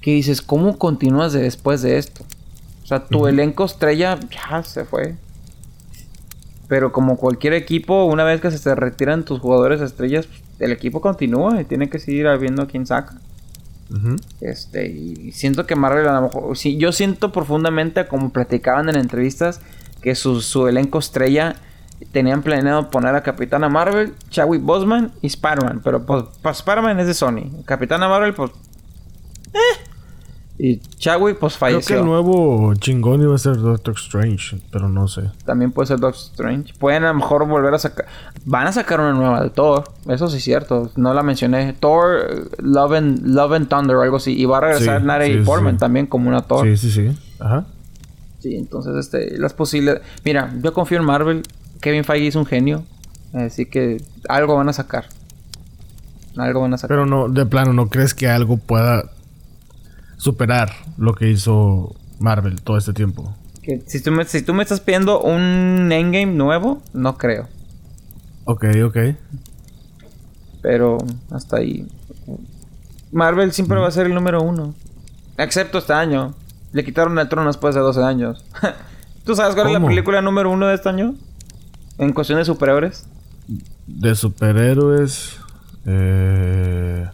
[0.00, 2.24] Que dices, ¿cómo continúas de después de esto?
[2.84, 5.16] O sea, tu elenco estrella ya se fue.
[6.68, 11.00] Pero como cualquier equipo, una vez que se te retiran tus jugadores estrellas, el equipo
[11.00, 13.18] continúa y tiene que seguir viendo a quién saca.
[14.40, 16.56] Este, y siento que Marvel a lo mejor.
[16.56, 19.60] Sí, yo siento profundamente, como platicaban en entrevistas,
[20.02, 21.56] que su, su elenco estrella
[22.12, 25.80] tenían planeado poner a Capitana Marvel, Chadwick Boseman y Spider-Man.
[25.82, 27.62] Pero pues, pues, Spider-Man es de Sony.
[27.64, 28.50] Capitana Marvel, pues.
[29.52, 29.87] eh.
[30.60, 31.98] Y Chadwick, pues Creo que falleció.
[32.00, 35.30] el nuevo chingón iba a ser Doctor Strange, pero no sé.
[35.44, 36.74] También puede ser Doctor Strange.
[36.78, 38.06] Pueden a lo mejor volver a sacar.
[38.44, 39.84] Van a sacar una nueva de Thor.
[40.08, 40.90] Eso sí es cierto.
[40.96, 41.74] No la mencioné.
[41.74, 44.36] Thor, Love and, Love and Thunder o algo así.
[44.36, 45.78] Y va a regresar Sí, Natalie sí, Portman sí.
[45.78, 46.66] también como una Thor.
[46.66, 47.16] Sí, sí, sí.
[47.38, 47.66] Ajá.
[48.40, 50.00] Sí, entonces este, las posibles.
[50.24, 51.42] Mira, yo confío en Marvel.
[51.80, 52.82] Kevin Feige es un genio.
[53.32, 55.04] Así que algo van a sacar.
[56.36, 56.96] Algo van a sacar.
[56.96, 59.04] Pero no, de plano, ¿no crees que algo pueda
[60.18, 63.34] superar lo que hizo Marvel todo este tiempo?
[63.86, 67.48] Si, tú me, si tú me estás pidiendo un endgame nuevo, no creo.
[68.44, 68.96] Ok, ok.
[70.62, 70.98] Pero
[71.30, 71.86] hasta ahí.
[73.12, 74.74] Marvel siempre va a ser el número uno.
[75.36, 76.34] Excepto este año.
[76.72, 78.44] Le quitaron el trono después de 12 años.
[79.24, 81.14] ¿Tú sabes cuál es la película número uno de este año?
[81.98, 83.06] En cuestión de superhéroes.
[83.86, 85.38] De superhéroes.
[85.84, 87.06] Eh...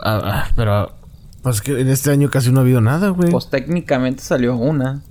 [0.00, 0.97] ah, ah, pero.
[1.42, 3.30] Pues es que en este año casi no ha habido nada, güey.
[3.30, 5.02] Pues técnicamente salió una.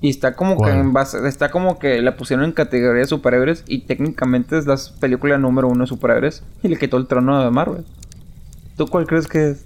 [0.00, 3.64] Y está como que en base, está como que la pusieron en categoría de superhéroes
[3.66, 7.50] y técnicamente es la película número uno de superhéroes y le quitó el trono de
[7.50, 7.84] Marvel.
[8.76, 9.64] ¿Tú cuál crees que es?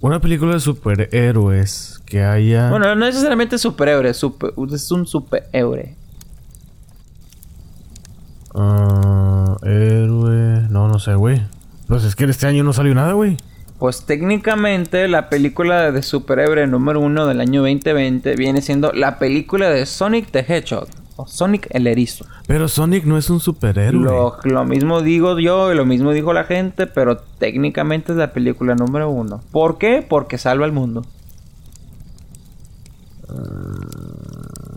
[0.00, 2.70] Una película de superhéroes que haya.
[2.70, 5.96] Bueno, no necesariamente superhéroe, super- es un superhéroe.
[8.54, 10.66] Ah, héroe.
[10.70, 11.42] No, no sé, güey.
[11.86, 13.36] Pues es que en este año no salió nada, güey.
[13.80, 19.70] Pues técnicamente la película de superhéroe número uno del año 2020 viene siendo la película
[19.70, 20.86] de Sonic the Hedgehog.
[21.16, 22.26] O Sonic el Erizo.
[22.46, 24.02] Pero Sonic no es un superhéroe.
[24.02, 28.34] Lo, lo mismo digo yo y lo mismo dijo la gente, pero técnicamente es la
[28.34, 29.40] película número uno.
[29.50, 30.04] ¿Por qué?
[30.06, 31.06] Porque salva al mundo.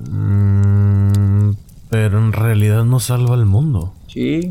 [0.10, 1.52] Mm,
[1.90, 3.94] pero en realidad no salva al mundo.
[4.08, 4.48] Sí.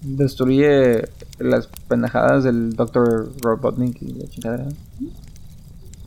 [0.00, 1.04] Destruye
[1.38, 3.30] las pendejadas del Dr.
[3.42, 4.68] Robotnik y la chingada.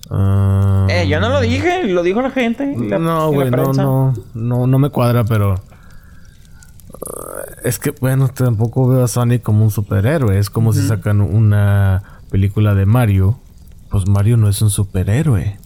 [0.09, 2.75] Ah, Eh, yo no lo dije, lo dijo la gente.
[2.77, 5.55] la- no, güey, no, no, no, no me cuadra, pero
[6.93, 10.37] ah, es que bueno, tampoco veo a Sonic como un superhéroe.
[10.37, 13.39] Es como si sacan una película de Mario,
[13.89, 15.57] pues Mario no es un superhéroe.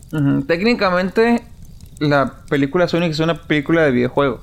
[0.47, 1.43] Técnicamente,
[1.99, 4.41] la película Sonic es una película de videojuegos.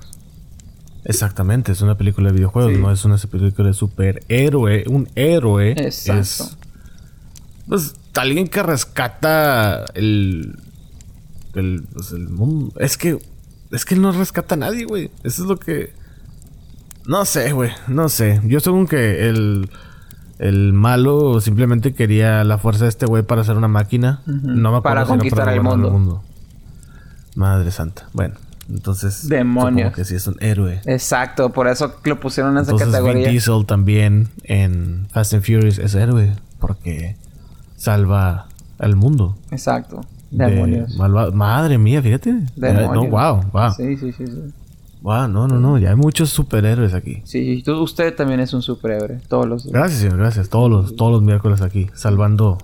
[1.09, 2.81] Exactamente, es una película de videojuegos, Sí.
[2.81, 4.85] no es una película de superhéroe.
[4.89, 6.21] Un héroe Exacto.
[6.21, 6.57] es
[7.69, 10.57] pues alguien que rescata el
[11.55, 12.73] el, pues, el mundo.
[12.79, 13.19] Es que
[13.71, 15.11] es que no rescata a nadie, güey.
[15.25, 15.93] Eso es lo que
[17.07, 18.41] no sé, güey, no sé.
[18.45, 19.71] Yo según que el
[20.39, 24.23] el malo simplemente quería la fuerza de este güey para hacer una máquina.
[24.27, 26.23] No me acuerdo Para si conquistar el gobernar mundo.
[27.37, 28.09] Madre santa.
[28.13, 28.35] Bueno,
[28.69, 29.93] entonces Demonios.
[29.95, 30.81] que sí es un héroe.
[30.87, 33.29] Exacto, por eso lo pusieron en esa Entonces Vin categoría.
[33.29, 37.17] Diesel también en Fast and Furious es héroe porque
[37.77, 38.49] salva
[38.79, 39.37] al mundo.
[39.51, 40.01] Exacto.
[40.31, 40.97] de Demonios.
[41.35, 42.35] Madre mía, fíjate.
[42.57, 42.93] Demonios.
[42.93, 43.73] No, wow, wow.
[43.77, 44.53] Sí, sí, sí, sí.
[45.03, 45.79] Wow, no, no, no.
[45.79, 47.23] Ya hay muchos superhéroes aquí.
[47.25, 49.21] Sí, tú- usted también es un superhéroe.
[49.29, 49.67] Todos los.
[49.67, 50.49] Gracias, señor, gracias.
[50.49, 52.59] Todos los, todos los miércoles aquí, salvando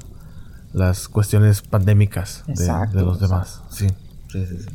[0.73, 3.61] las cuestiones pandémicas de, Exacto, de los demás.
[3.71, 3.87] Sí,
[4.33, 4.57] sí, sí.
[4.59, 4.67] sí.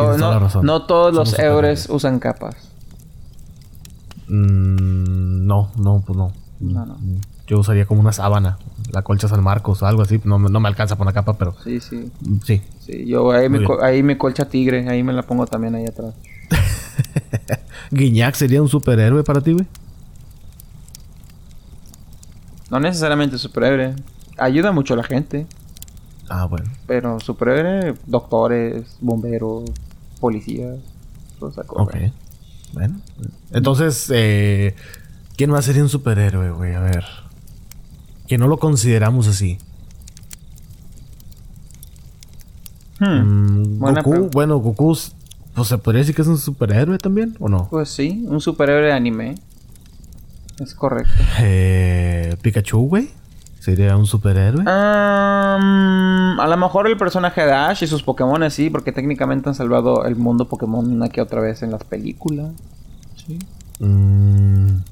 [0.00, 0.66] Todo- no, la razón.
[0.66, 1.88] no todos los Somos superhéroes.
[1.90, 2.54] usan capas.
[4.28, 6.32] Mm, no, no, pues no.
[6.60, 6.96] No, no.
[7.46, 8.58] Yo usaría como una sábana,
[8.90, 10.20] la colcha San Marcos o algo así.
[10.24, 12.10] No, me- no me alcanza por una capa, pero Sí, sí.
[12.44, 12.60] sí.
[12.80, 16.14] Sí, yo ahí mi, ahí mi colcha tigre, ahí me la pongo también ahí atrás.
[17.92, 19.66] ¿Guiñac sería un superhéroe para ti, güey?
[22.70, 23.94] No necesariamente superhéroe.
[24.38, 25.46] Ayuda mucho a la gente.
[26.28, 26.66] Ah, bueno.
[26.88, 29.70] Pero superhéroe, doctores, bomberos,
[30.20, 30.78] policías,
[31.38, 31.82] toda esa cosa.
[31.82, 31.96] Ok.
[32.72, 33.00] Bueno.
[33.52, 34.74] Entonces, eh,
[35.36, 36.74] ¿quién más sería un superhéroe, güey?
[36.74, 37.04] A ver.
[38.26, 39.58] Que no lo consideramos así.
[42.98, 43.04] Hmm.
[43.04, 44.30] Mm, Buena Goku, pregunta.
[44.34, 44.96] bueno, Goku,
[45.54, 47.68] pues se podría decir que es un superhéroe también, ¿o no?
[47.70, 49.34] Pues sí, un superhéroe de anime.
[50.58, 51.10] Es correcto.
[51.40, 53.10] Eh, Pikachu, güey.
[53.66, 54.62] Sería un superhéroe.
[54.64, 59.56] Am, a lo mejor el personaje de Ash y sus Pokémon sí, porque técnicamente han
[59.56, 62.52] salvado el mundo Pokémon una que otra vez en las películas.
[63.16, 63.40] Sí.
[63.80, 64.82] Mm.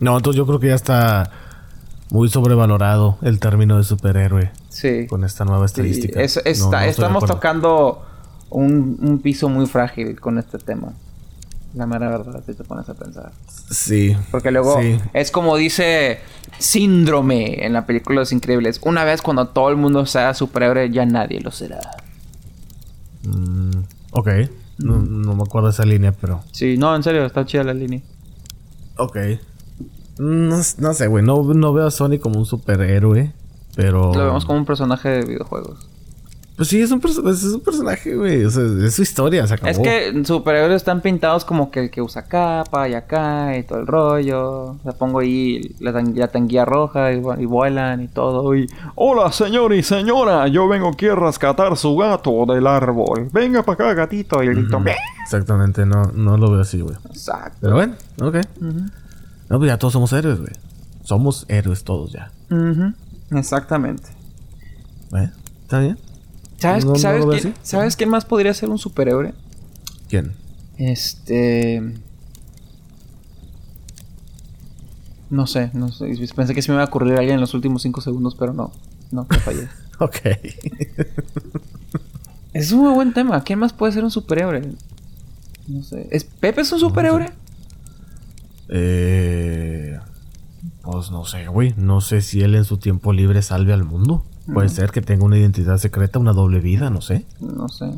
[0.00, 1.30] No, entonces yo creo que ya está
[2.08, 5.06] muy sobrevalorado el término de superhéroe Sí.
[5.06, 6.22] con esta nueva Sí, estadística.
[6.22, 8.06] es- No, está- no estoy de estamos tocando
[8.48, 10.94] un, un piso muy frágil con este tema.
[11.74, 13.30] La mera verdad, si te pones a pensar.
[13.70, 14.16] Sí.
[14.30, 14.98] Porque luego Sí.
[15.12, 16.18] es como dice
[16.58, 18.80] Síndrome en la película Los Increíbles.
[18.84, 21.78] Una vez cuando todo el mundo sea superhéroe, ya nadie lo será.
[23.24, 23.70] Mm,
[24.12, 24.28] ok.
[24.78, 26.42] No, no me acuerdo de esa línea, pero.
[26.52, 28.00] Sí, no, en serio, está chida la línea.
[28.96, 29.16] Ok.
[30.18, 31.24] No, no sé, güey.
[31.24, 33.32] No, no veo a Sonic como un superhéroe.
[33.76, 34.12] Pero.
[34.14, 35.86] Lo vemos como un personaje de videojuegos.
[36.58, 38.44] Pues sí, es un, es un personaje, güey.
[38.44, 39.70] O sea, es su historia, se acabó.
[39.70, 43.78] Es que superhéroes están pintados como que el que usa capa y acá y todo
[43.78, 44.74] el rollo.
[44.84, 48.56] Le pongo ahí la, tan- la tanguilla roja y, vu- y vuelan y todo.
[48.56, 50.48] Y, Hola, señor y señora.
[50.48, 53.28] Yo vengo aquí a rescatar su gato del árbol.
[53.32, 54.42] Venga para acá, gatito.
[54.42, 54.68] Y el.
[55.22, 56.96] Exactamente, no, no lo veo así, güey.
[57.08, 57.56] exacto.
[57.60, 58.36] Pero bueno, ok.
[59.48, 60.52] No, pues ya todos somos héroes, güey.
[61.04, 62.32] Somos héroes todos ya.
[63.30, 64.08] Exactamente.
[65.14, 65.30] ¿Eh?
[65.62, 65.98] ¿Está bien?
[66.58, 67.54] ¿Sabes, No- no ¿sabes, quién.
[67.62, 69.32] ¿Sabes quién más podría ser un superhéroe?
[70.08, 70.32] ¿Quién?
[70.76, 71.82] Este.
[75.30, 76.06] No sé, no sé.
[76.34, 78.72] Pensé que se me iba a ocurrir alguien en los últimos 5 segundos, pero no.
[79.10, 79.68] No, me fallé.
[80.00, 80.14] Ok.
[82.52, 83.42] es un muy buen tema.
[83.42, 84.62] ¿Quién más puede ser un superhéroe?
[85.66, 86.06] No sé.
[86.12, 87.32] ¿Es, ¿Pepe es un superhéroe?
[88.68, 89.98] eh,
[90.82, 91.74] pues no sé, güey.
[91.76, 94.24] No sé si él en su tiempo libre salve al mundo.
[94.52, 97.24] Puede ser que tenga una identidad secreta, una doble vida, no sé.
[97.40, 97.90] No sé.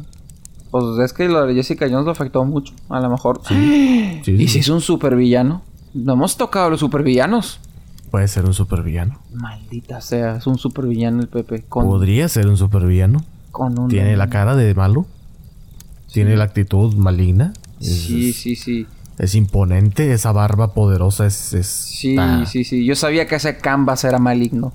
[0.71, 2.75] Pues es que lo de Jessica Jones lo afectó mucho.
[2.89, 3.41] A lo mejor.
[3.47, 4.49] Sí, ¿Y sí.
[4.49, 5.63] si es un supervillano?
[5.95, 7.61] No hemos tocado los supervillanos.
[8.11, 9.19] Puede ser un supervillano.
[9.33, 11.63] Maldita sea, es un supervillano el Pepe.
[11.69, 13.25] Con, Podría ser un supervillano.
[13.51, 13.89] con un.
[13.89, 15.07] Tiene la cara de malo.
[16.13, 17.53] Tiene la actitud maligna.
[17.81, 18.87] Es, Sí, sí, sí.
[19.19, 20.13] es imponente.
[20.13, 21.53] Esa barba poderosa es...
[21.55, 22.85] es Sí, ah, sí, sí.
[22.85, 24.73] Yo sabía que ese Canvas era maligno.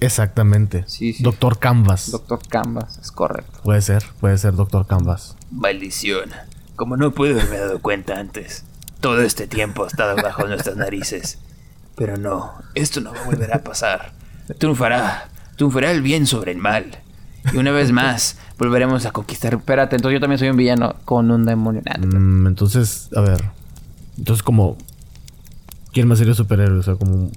[0.00, 0.84] Exactamente.
[0.86, 1.22] Sí, sí.
[1.22, 2.10] Doctor Canvas.
[2.10, 3.60] Doctor Canvas, es correcto.
[3.62, 5.36] Puede ser, puede ser Doctor Canvas.
[5.50, 6.30] Maldición.
[6.76, 8.64] Como no pude haberme dado cuenta antes.
[9.00, 11.38] Todo este tiempo ha estado bajo nuestras narices.
[11.96, 14.12] Pero no, esto no va a volver a pasar.
[14.58, 15.28] Triunfará.
[15.56, 16.98] Triunfará el bien sobre el mal.
[17.52, 19.54] Y una vez más, volveremos a conquistar.
[19.54, 21.82] Espérate, entonces yo también soy un villano con un demonio.
[21.98, 23.44] Mm, entonces, a ver.
[24.16, 24.76] Entonces, como.
[25.92, 26.78] ¿Quién más sería superhéroe?
[26.78, 27.30] O sea, como.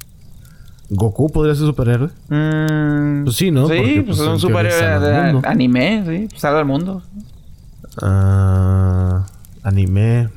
[0.93, 2.09] ¿Goku podría ser superhéroe?
[2.27, 3.67] Mm, Pues sí, ¿no?
[3.67, 6.27] Sí, Porque, pues pues, es un superhéroe de anime, sí.
[6.29, 7.01] pues, Salva al mundo.
[8.01, 9.25] Ah,
[9.63, 10.29] anime.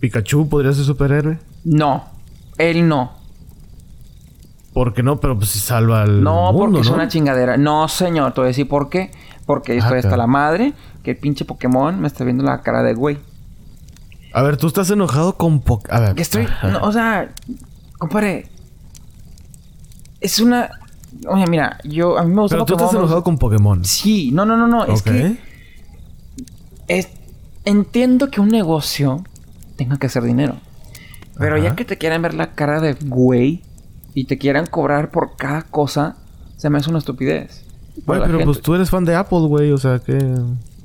[0.00, 1.38] ¿Pikachu podría ser superhéroe?
[1.64, 2.04] No,
[2.58, 3.12] él no.
[4.72, 5.18] ¿Por qué no?
[5.20, 6.94] Pero pues si salva al No, mundo, porque es ¿no?
[6.94, 7.56] una chingadera.
[7.56, 9.10] No, señor, te voy a decir por qué.
[9.46, 10.22] Porque estoy Ah, hasta claro.
[10.22, 10.72] la madre
[11.02, 13.18] que el pinche Pokémon me está viendo la cara de güey.
[14.34, 15.88] A ver, tú estás enojado con Pok...
[15.90, 16.14] A ver.
[16.14, 16.46] Que estoy.
[16.62, 17.30] no, o sea,
[17.98, 18.48] compadre.
[20.20, 20.70] Es una.
[21.28, 22.18] Oye, mira, yo.
[22.18, 22.86] A mí me gusta Pero tú Pokémon.
[22.88, 23.84] estás enojado con Pokémon.
[23.84, 24.84] Sí, no, no, no, no.
[24.84, 25.04] Es Ok.
[25.06, 25.38] que.
[26.88, 27.08] es-
[27.64, 29.24] entiendo que un negocio
[29.76, 30.56] tenga que hacer dinero.
[31.38, 31.64] Pero Ajá.
[31.64, 33.62] ya que te quieren ver la cara de güey
[34.14, 36.16] y te quieran cobrar por cada cosa,
[36.56, 37.64] se me hace una estupidez.
[38.06, 38.44] Güey, pero gente.
[38.44, 39.72] pues tú eres fan de Apple, güey.
[39.72, 40.18] O sea, que...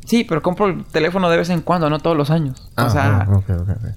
[0.05, 2.69] Sí, pero compro el teléfono de vez en cuando, no todos los años.
[2.75, 3.89] Ah, o sea, ah, ok, ok, ok.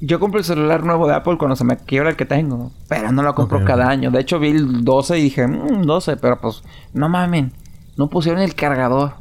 [0.00, 2.70] Yo compro el celular nuevo de Apple cuando se me quiebra el que tengo.
[2.88, 4.10] Pero no lo compro cada año.
[4.10, 6.16] De hecho, vi el 12 y dije, mmm, 12.
[6.18, 7.52] Pero pues, no mamen.
[7.96, 9.14] No pusieron el cargador.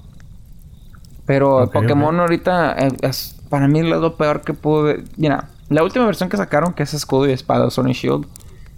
[1.26, 2.22] Pero Ok, Pokémon ok.
[2.22, 5.04] ahorita es, para mí es lo peor que pude.
[5.18, 8.28] Mira, la última versión que sacaron, que es escudo y espada, and Shield,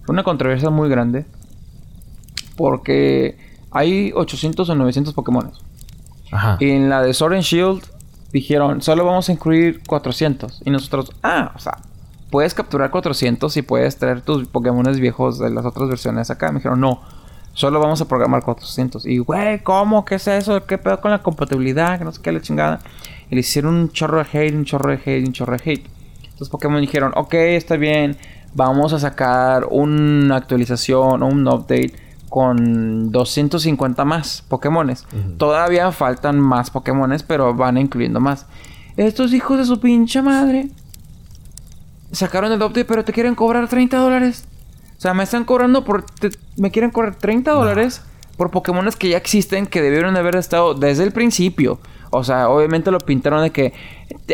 [0.06, 1.26] fue una controversia muy grande.
[2.56, 3.38] Porque
[3.72, 5.52] hay 800 o 900 Pokémon.
[6.32, 6.58] Ajá.
[6.60, 7.84] Y en la de Sword and Shield
[8.38, 10.62] dijeron, solo vamos a incluir 400.
[10.66, 11.78] Y nosotros, ah, o sea,
[12.30, 16.52] puedes capturar 400 y puedes traer tus Pokémones viejos de las otras versiones acá.
[16.52, 17.02] Me dijeron, no,
[17.54, 19.06] solo vamos a programar 400.
[19.06, 20.06] Y, güey, ¿cómo?
[20.06, 20.66] ¿Qué es eso?
[20.66, 21.98] ¿Qué pedo con la compatibilidad?
[21.98, 22.80] Que no sé qué, la chingada.
[23.30, 25.88] Y le hicieron un chorro de hate, un chorro de hate, un chorro de hate.
[26.24, 28.18] Entonces Pokémon dijeron, ok, está bien,
[28.54, 31.94] vamos a sacar una actualización o un update
[32.38, 35.08] con 250 más Pokémones.
[35.38, 38.46] Todavía faltan más Pokémones, pero van incluyendo más.
[38.96, 40.70] Estos hijos de su pinche madre
[42.12, 44.46] sacaron el update, pero te quieren cobrar 30 dólares.
[44.98, 46.04] O sea, me están cobrando por...
[46.04, 48.04] te- me quieren cobrar 30 dólares
[48.38, 51.80] por Pokémones que ya existen, que debieron haber estado desde el principio.
[52.12, 53.74] O sea, obviamente lo pintaron de que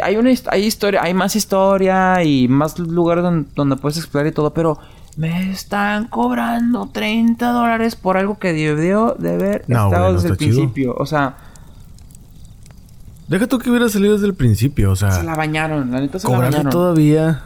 [0.01, 4.33] hay una hay historia, hay más historia y más lugares don- donde, puedes explorar y
[4.33, 4.77] todo, pero
[5.17, 10.37] me están cobrando 30 dólares por algo que debió de haber No, estado desde el
[10.37, 10.55] chido.
[10.57, 10.95] principio.
[10.97, 11.35] O sea,
[13.27, 15.11] Deja tú que hubiera salido desde el principio, o sea...
[15.11, 16.69] se la bañaron, la neta se la bañaron.
[16.71, 17.43] todavía.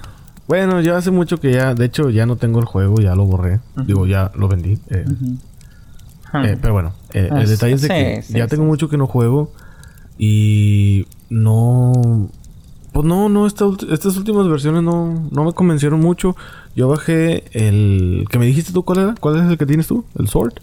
[0.48, 3.26] Bueno, ya hace mucho que ya, de hecho, ya no tengo el juego, ya lo
[3.26, 3.60] borré.
[3.85, 4.80] Digo, ya lo vendí.
[4.89, 5.06] eh,
[6.44, 8.49] eh, pero bueno, eh, el detalle es de que sí, ya sí.
[8.49, 9.52] tengo mucho que no juego
[10.18, 12.30] y no.
[12.91, 16.35] Pues no, no, esta estas últimas versiones no, no me convencieron mucho.
[16.78, 19.16] Yo bajé el que me dijiste tú, ¿cuál era?
[19.20, 20.06] ¿Cuál es el que tienes tú?
[20.18, 20.54] ¿El Sword?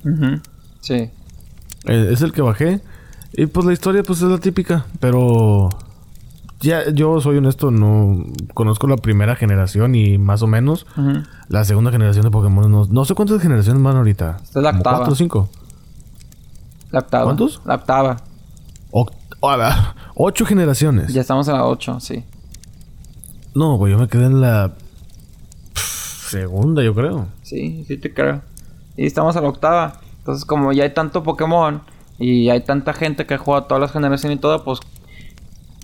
[0.80, 0.94] Sí.
[0.94, 2.80] Eh, es el que bajé.
[3.32, 5.68] Y pues la historia pues es la típica, pero
[6.60, 8.24] ya yo soy honesto, no
[8.54, 10.86] conozco la primera generación y más o menos
[11.48, 12.70] la segunda generación de Pokémon.
[12.70, 14.38] No, no sé cuántas generaciones van ahorita.
[14.40, 14.96] Esta es la ¿Como octava.
[14.98, 15.48] ¿Cuatro o cinco?
[16.92, 17.24] La octava.
[17.24, 17.60] ¿Cuántos?
[17.64, 18.16] La octava.
[18.92, 19.14] Oct-
[20.14, 21.12] ocho generaciones.
[21.12, 22.24] Ya estamos en la 8, sí.
[23.54, 24.72] No, pues yo me quedé en la
[26.28, 27.28] segunda, yo creo.
[27.42, 28.42] Sí, sí te creo.
[28.96, 30.00] Y estamos a la octava.
[30.18, 31.82] Entonces, como ya hay tanto Pokémon
[32.18, 34.80] y hay tanta gente que juega todas las generaciones y todo, pues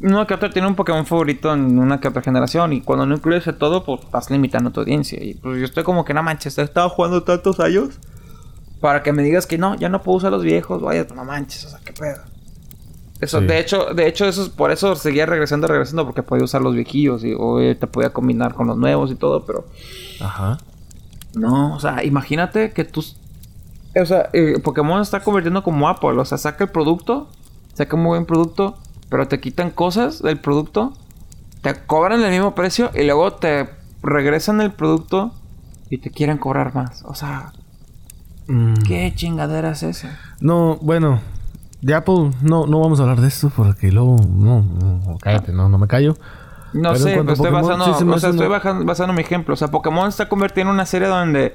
[0.03, 2.73] uno que otro tiene un Pokémon favorito en una que generación.
[2.73, 5.23] Y cuando no incluyes todo, pues vas limitando tu audiencia.
[5.23, 7.99] Y pues yo estoy como que no manches, he estado jugando tantos años.
[8.81, 11.67] Para que me digas que no, ya no puedo usar los viejos, vaya, no manches,
[11.67, 12.23] o sea, qué pedo.
[13.21, 13.47] Eso, Sí.
[13.47, 16.75] de hecho, de hecho, eso es por eso seguía regresando, regresando, porque podía usar los
[16.75, 19.67] viejillos y o eh, te podía combinar con los nuevos y todo, pero
[20.21, 20.59] Ajá.
[21.35, 23.05] no, o sea, imagínate que tú.
[24.01, 26.19] O sea, eh, Pokémon está convirtiendo como Apple.
[26.19, 27.29] O sea, saca el producto,
[27.75, 28.79] saca un muy buen producto,
[29.11, 30.93] pero te quitan cosas del producto,
[31.63, 33.69] te cobran el mismo precio y luego te
[34.03, 35.33] regresan el producto
[35.91, 37.03] y te quieren cobrar más.
[37.05, 37.53] O sea,
[38.47, 40.19] Mm, ¿qué chingadera es esa?
[40.41, 41.21] No, bueno.
[41.83, 44.17] De Apple, no, no vamos a hablar de esto porque luego.
[44.29, 46.17] No, no, cállate, no, no me callo.
[46.73, 48.49] No Pero sé, pero estoy Pokémon, basando, sí o sea, estoy
[48.85, 49.55] basando mi ejemplo.
[49.55, 51.55] O sea, Pokémon está convirtiendo en una serie donde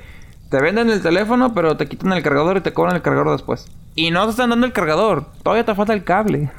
[0.50, 3.68] te venden el teléfono, pero te quitan el cargador y te cobran el cargador después.
[3.96, 6.52] Y no te están dando el cargador, todavía te falta el cable.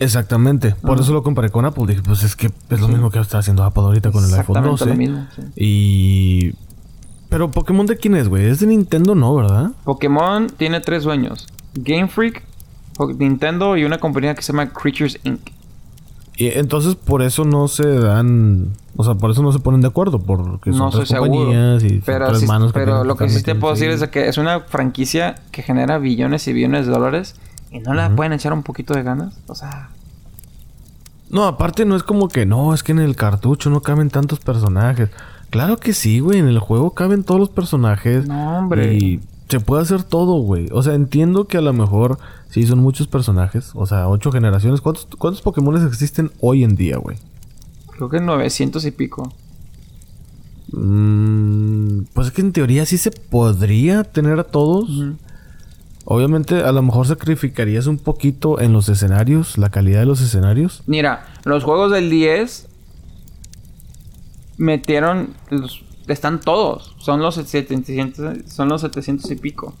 [0.00, 0.74] Exactamente.
[0.80, 1.84] Por eso lo comparé con Apple.
[1.86, 4.56] Dije, pues es que es lo mismo que está haciendo Apple ahorita con el iPhone
[4.56, 4.86] Exactamente 12.
[4.86, 5.42] lo mismo, sí.
[5.56, 6.54] Y.
[7.28, 8.46] Pero Pokémon de quién es, güey?
[8.46, 9.70] Es de Nintendo, no, ¿verdad?
[9.84, 12.42] Pokémon tiene tres dueños: Game Freak,
[13.08, 15.40] Nintendo y una compañía que se llama Creatures Inc.
[16.36, 18.68] Y entonces por eso no se dan.
[18.96, 20.18] O sea, por eso no se ponen de acuerdo.
[20.20, 21.30] Porque son No tres seguro.
[21.32, 24.08] compañías y Pero, tres sí- manos pero lo que sí te puedo decir es de
[24.10, 27.34] que es una franquicia que genera billones y billones de dólares
[27.70, 29.34] y no la pueden echar un poquito de ganas.
[29.48, 29.90] O sea,
[31.30, 34.40] No, aparte no es como que no, es que en el cartucho no caben tantos
[34.40, 35.10] personajes.
[35.50, 38.26] Claro que sí, güey, en el juego caben todos los personajes.
[38.26, 38.94] No, hombre.
[38.94, 40.68] Y se puede hacer todo, güey.
[40.72, 42.18] O sea, entiendo que a lo mejor
[42.50, 43.70] sí son muchos personajes.
[43.74, 44.80] O sea, ocho generaciones.
[44.80, 47.16] ¿Cuántos, cuántos Pokémon existen hoy en día, güey?
[47.92, 49.30] creo que 900 y pico.
[50.72, 54.88] Mm, pues es que en teoría sí se podría tener a todos.
[56.06, 60.82] Obviamente, a lo mejor sacrificarías un poquito en los escenarios, la calidad de los escenarios.
[60.86, 62.68] Mira, los juegos del 10
[64.56, 69.74] metieron los- están todos, son los 700 son los 700 y pico.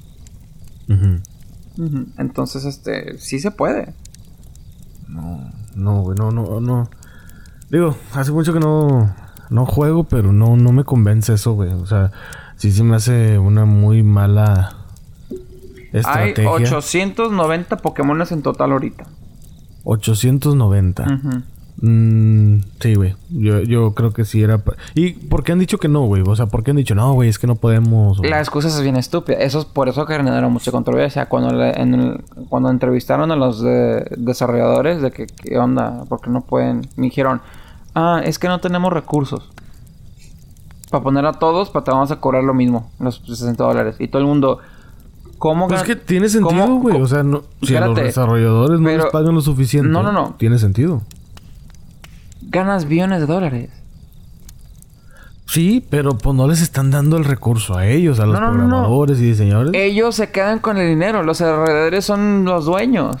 [2.18, 3.94] Entonces, este, sí se puede.
[5.74, 6.90] No, güey, no, no, no.
[7.70, 9.14] Digo, hace mucho que no,
[9.50, 11.72] no juego, pero no, no me convence eso, güey.
[11.72, 12.10] O sea,
[12.56, 14.76] sí se me hace una muy mala
[15.92, 16.50] estrategia.
[16.50, 19.06] Hay 890 Pokémones en total ahorita.
[19.84, 21.02] 890.
[21.02, 21.42] Ujú.
[21.82, 23.16] Mm, sí, güey.
[23.30, 24.62] Yo, yo creo que sí era...
[24.94, 26.22] ¿Y por qué han dicho que no, güey?
[26.26, 28.20] O sea, ¿por qué han dicho, no, güey, es que no podemos?
[28.20, 29.38] o- La excusa es bien estúpida.
[29.38, 31.26] Eso es por eso que generaron mucha controversia.
[31.26, 36.28] Cuando, le- en el- cuando entrevistaron a los de- desarrolladores de que, qué onda, porque
[36.28, 36.86] no pueden.
[36.96, 37.40] Me dijeron,
[37.94, 39.48] ah, es que no tenemos recursos.
[40.90, 43.96] Para poner a todos, para te vamos a cobrar lo mismo, los 60 dólares.
[44.00, 44.58] Y todo el mundo,
[45.38, 47.00] ¿cómo Pues es que tiene sentido, güey.
[47.00, 49.88] O sea, no, si a los desarrolladores no Pero- les pagan lo suficiente.
[49.88, 50.34] No, no, no.
[50.36, 51.02] Tiene sentido.
[52.50, 53.70] Ganas billones de dólares?
[55.46, 58.46] Sí, pero pues no les están dando el recurso a ellos, a los No, no,
[58.52, 58.68] no, no.
[58.68, 59.72] programadores y diseñadores.
[59.74, 63.16] Ellos se quedan con el dinero, los alrededores son los dueños.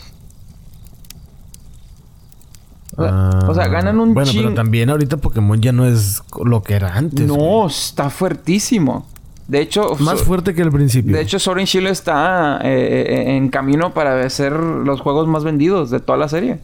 [2.96, 6.22] O sea, o sea, ganan un Ah, Bueno, pero también ahorita Pokémon ya no es
[6.44, 7.26] lo que era antes.
[7.26, 7.66] No, güey.
[7.68, 9.06] está fuertísimo.
[9.48, 11.16] De hecho, Más so- fuerte que al principio.
[11.16, 15.42] de hecho Sword and Shield está eh, eh, en camino para ser los juegos más
[15.42, 16.60] vendidos de toda la serie.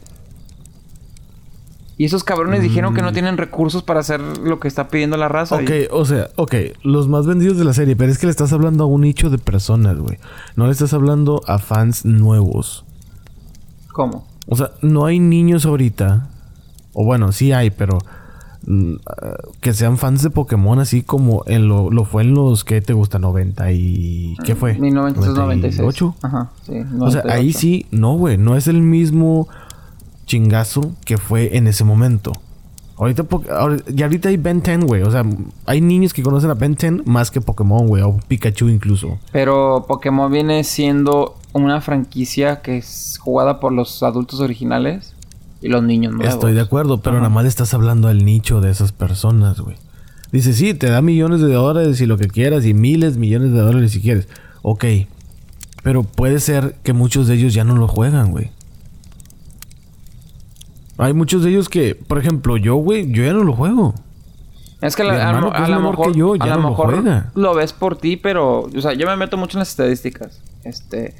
[1.99, 5.29] Y esos cabrones dijeron que no tienen recursos para hacer lo que está pidiendo la
[5.29, 5.57] raza.
[5.59, 5.63] Mm.
[5.65, 8.31] Ok, y- o sea, ok, los más vendidos de la serie, pero es que le
[8.33, 10.19] estás hablando a un nicho de personas, güey.
[10.57, 12.85] No le estás hablando a fans nuevos.
[13.93, 14.27] ¿Cómo?
[14.47, 16.29] O sea, no hay niños ahorita.
[16.93, 17.99] O bueno, sí hay, pero
[18.67, 22.65] mm, ah, que sean fans de Pokémon así como en lo, lo fue en los
[22.65, 24.75] que te gusta 90 y ¿qué fue?
[24.79, 25.81] 1996.
[25.81, 26.17] 98.
[26.23, 26.73] Ajá, sí.
[27.01, 27.59] O sea, ahí 98.
[27.59, 29.49] sí, no, güey, no es el mismo
[30.27, 32.33] chingazo que fue en ese momento.
[32.99, 33.27] Ahorita,
[33.95, 35.03] y ahorita hay Ben 10, güey.
[35.03, 35.23] O sea,
[35.67, 38.03] hay niños que conocen a Ben 10 más que Pokémon, güey.
[38.03, 39.19] O Pikachu incluso.
[39.33, 45.15] Pero Pokémon viene siendo una franquicia que es jugada por los adultos originales
[45.61, 46.33] y los niños nuevos.
[46.33, 47.25] Estoy de acuerdo, pero Ajá.
[47.25, 49.77] nada más le estás hablando al nicho de esas personas, güey.
[50.33, 53.61] Dice, sí, te da millones de dólares y lo que quieras, y miles, millones de
[53.61, 54.27] dólares si quieres.
[54.63, 54.85] Ok.
[55.83, 58.51] Pero puede ser que muchos de ellos ya no lo juegan, güey.
[60.99, 63.95] Hay muchos de ellos que, por ejemplo, yo, güey, yo ya no lo juego.
[64.81, 66.69] Es que la- a, hermano, lo- a mejor, que yo, a ya lo no lo
[66.71, 67.31] mejor juega.
[67.35, 70.41] lo ves por ti, pero, o sea, yo me meto mucho en las estadísticas.
[70.65, 71.15] Este,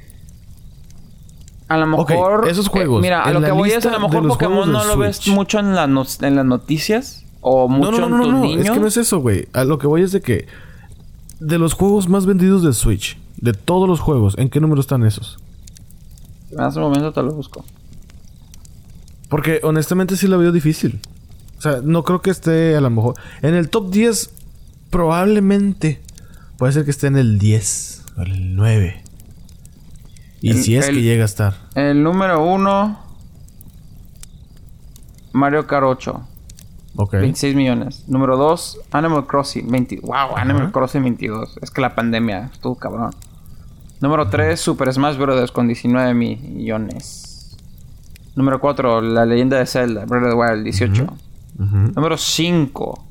[1.67, 4.27] a lo mejor esos eh, juegos, mira, a lo que voy es a lo mejor
[4.27, 8.09] Pokémon no lo ves mucho en, la no- en las noticias o mucho No, no,
[8.09, 8.65] no, en no, tus no, niños.
[8.65, 9.47] es que no es eso, güey.
[9.53, 10.47] A lo que voy es de que
[11.39, 15.05] de los juegos más vendidos de Switch, de todos los juegos, ¿en qué número están
[15.05, 15.37] esos?
[16.51, 17.63] En ese momento te lo busco.
[19.29, 20.99] Porque honestamente sí lo veo difícil.
[21.57, 23.15] O sea, no creo que esté a lo mejor.
[23.41, 24.29] En el top 10,
[24.89, 26.01] probablemente.
[26.57, 29.03] Puede ser que esté en el 10 o el 9.
[30.41, 31.55] Y El- si es que el- llega a estar.
[31.75, 32.99] El número uno.
[35.33, 36.27] Mario Kart 8.
[36.95, 37.13] Ok.
[37.13, 38.03] 26 millones.
[38.07, 39.69] Número 2, Animal Crossing.
[39.69, 39.99] 20.
[40.01, 40.71] Wow, Animal.
[40.71, 41.57] Crossing 22.
[41.61, 43.11] Es que la pandemia estuvo cabrón.
[43.99, 45.51] Número 3, Super Smash Bros.
[45.51, 47.36] con 19 millones.
[48.37, 51.03] Número 4, La Leyenda de Zelda, Breath of the Wild, 18.
[51.57, 51.91] Ujú.
[51.95, 53.03] Número 5,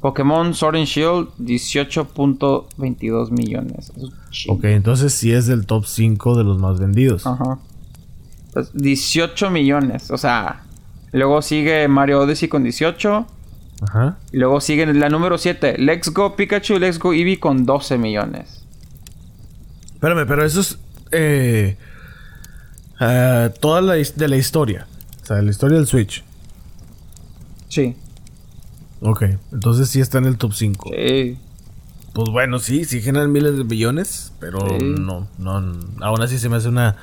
[0.00, 3.92] Pokémon Sword and Shield, 18.22 millones.
[3.96, 4.48] Es.
[4.48, 7.24] Ok, entonces sí es del top 5 de los más vendidos.
[7.24, 7.60] Ajá.
[8.52, 10.10] Pues, 18 millones.
[10.10, 10.64] O sea,
[11.12, 13.26] luego sigue Mario Odyssey con 18.
[13.82, 14.18] Ajá.
[14.32, 18.64] Y luego sigue la número 7, Let's Go Pikachu, Let's Go Eevee con 12 millones.
[19.94, 20.80] Espérame, pero eso es.
[21.12, 21.76] Eh,
[23.02, 24.86] eh, toda la de la historia.
[25.22, 26.22] O sea, la historia del Switch.
[27.68, 27.96] Sí.
[29.00, 30.90] Ok, entonces sí está en el top 5.
[30.96, 31.38] Sí.
[32.12, 34.94] Pues bueno, sí, sí generan miles de millones, pero Sí.
[34.98, 35.52] no, no,
[36.02, 36.96] aún así se me hace una,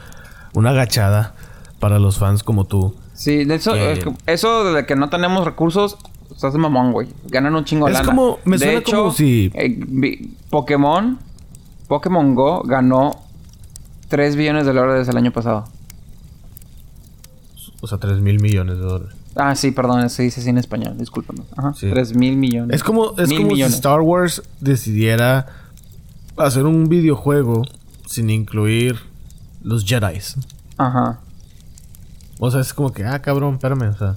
[0.53, 1.34] una agachada
[1.80, 2.93] para los fans como tú.
[3.13, 5.97] Sí, de eso, es que- eso de que no tenemos recursos,
[6.34, 7.09] estás de mamón, güey.
[7.27, 8.07] Ganan un chingo de Es lana.
[8.07, 11.17] como- me de suena hecho, como si- eh, Pokémon,
[11.88, 13.11] Pokémon Go ganó
[14.09, 15.67] 3 billones de dólares el año pasado.
[17.81, 19.15] O sea, 3 mil millones de dólares.
[19.35, 21.41] Ah, sí, perdón, se dice así en español, discúlpame.
[21.56, 21.89] Ajá, Sí.
[21.89, 22.76] 3 mil millones.
[22.76, 23.61] Es como, es como si.
[23.61, 25.45] Star Wars decidiera
[26.38, 27.61] hacer un videojuego
[28.06, 28.97] sin incluir
[29.64, 30.19] los Jedi.
[30.77, 31.19] Ajá.
[32.39, 34.15] O sea, es como que, ah, cabrón, espérame, o sea,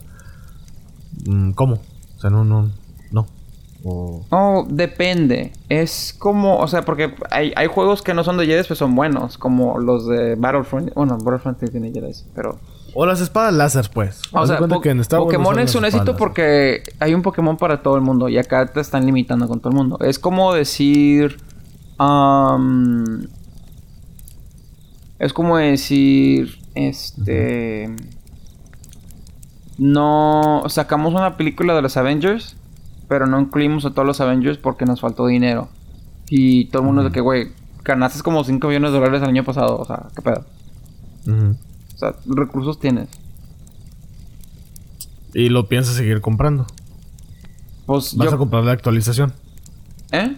[1.27, 1.75] mm, ¿cómo?
[2.17, 2.71] O sea, no, no,
[3.11, 3.27] no.
[3.85, 5.53] O, Oh, depende.
[5.69, 8.95] Es como, o sea, porque hay, hay juegos que no son de Jedi, pero son
[8.95, 10.95] buenos, como los de Battlefront.
[10.95, 12.59] Bueno, Battlefront tiene Jedi, pero.
[12.95, 14.21] O las espadas láser, pues.
[14.33, 14.99] O Haz sea, Po- que en
[15.39, 18.81] Pokémon es un éxito porque hay un Pokémon para todo el mundo y acá te
[18.81, 19.99] están limitando con todo el mundo.
[20.01, 21.39] Es como decir.
[21.99, 23.27] am,
[25.19, 26.59] es como decir.
[26.75, 27.95] Este.
[29.79, 30.65] No.
[30.69, 32.57] Sacamos una película de los Avengers,
[33.09, 35.69] pero no incluimos a todos los Avengers porque nos faltó dinero.
[36.29, 37.49] Y todo el mundo de que, güey,
[37.85, 39.77] ganaste como 5 millones de dólares el año pasado.
[39.79, 40.45] O sea, ¿qué pedo?
[41.27, 41.55] O
[42.11, 43.09] sea, recursos tienes.
[45.35, 46.67] Y lo piensas seguir comprando.
[47.87, 48.35] Pues Vas yo.
[48.35, 49.33] a comprar la actualización.
[50.13, 50.37] ¿Eh?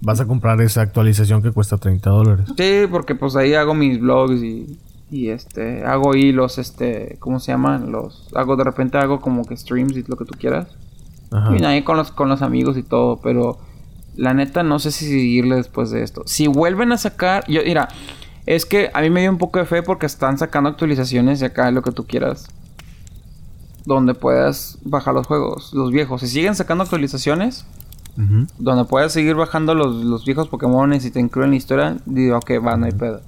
[0.00, 2.46] Vas a comprar esa actualización que cuesta 30 dólares.
[2.56, 4.78] Sí, porque pues ahí hago mis blogs y,
[5.10, 7.92] y este, hago hilos, este, ¿cómo se llaman?
[7.92, 10.68] Los, hago de repente hago como que streams y lo que tú quieras.
[11.30, 11.56] Ajá.
[11.56, 13.58] Y ahí con los, con los amigos y todo, pero
[14.16, 16.22] la neta no sé si seguirle después de esto.
[16.26, 17.88] Si vuelven a sacar, yo, mira,
[18.46, 21.46] es que a mí me dio un poco de fe porque están sacando actualizaciones de
[21.46, 22.46] acá lo que tú quieras.
[23.84, 26.20] Donde puedas bajar los juegos, los viejos.
[26.20, 27.66] Si siguen sacando actualizaciones,
[28.58, 32.52] donde puedes seguir bajando los, los viejos Pokémon y te incluyen la historia, digo, ok,
[32.64, 33.20] va, no hay pedo.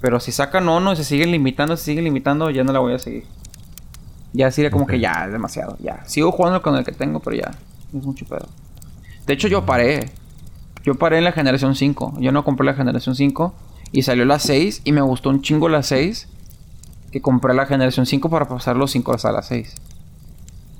[0.00, 2.94] Pero si sacan uno y se siguen limitando, se siguen limitando, ya no la voy
[2.94, 3.24] a seguir.
[4.32, 6.02] Ya sería como que ya, es demasiado, ya.
[6.06, 7.52] Sigo jugando con el que tengo, pero ya,
[7.96, 8.48] es mucho pedo.
[9.26, 10.10] De hecho, yo paré.
[10.82, 12.16] Yo paré en la generación 5.
[12.18, 13.54] Yo no compré la generación 5
[13.94, 16.28] y salió la 6 y me gustó un chingo la 6
[17.12, 19.74] que compré la generación 5 para pasar los 5 hasta la 6.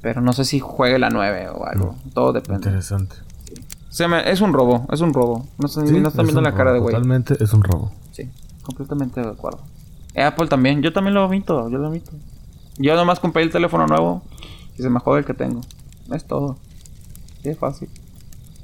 [0.02, 1.94] Pero no sé si juegue la 9 o algo.
[2.12, 2.56] Todo depende.
[2.68, 3.16] Interesante.
[3.88, 5.46] Se me- es un robo, es un robo.
[5.58, 6.94] No, están- Sí, no están es viendo la cara de robo, güey.
[6.96, 7.92] Totalmente es un robo.
[8.10, 8.28] Sí,
[8.64, 9.60] completamente de acuerdo.
[10.14, 12.10] Eh, Apple también, yo también lo omito, yo lo omito.
[12.78, 14.22] Yo nomás compré el teléfono nuevo
[14.76, 15.60] y se me jode el que tengo.
[16.12, 16.58] Es todo.
[17.42, 17.88] Sí, es fácil.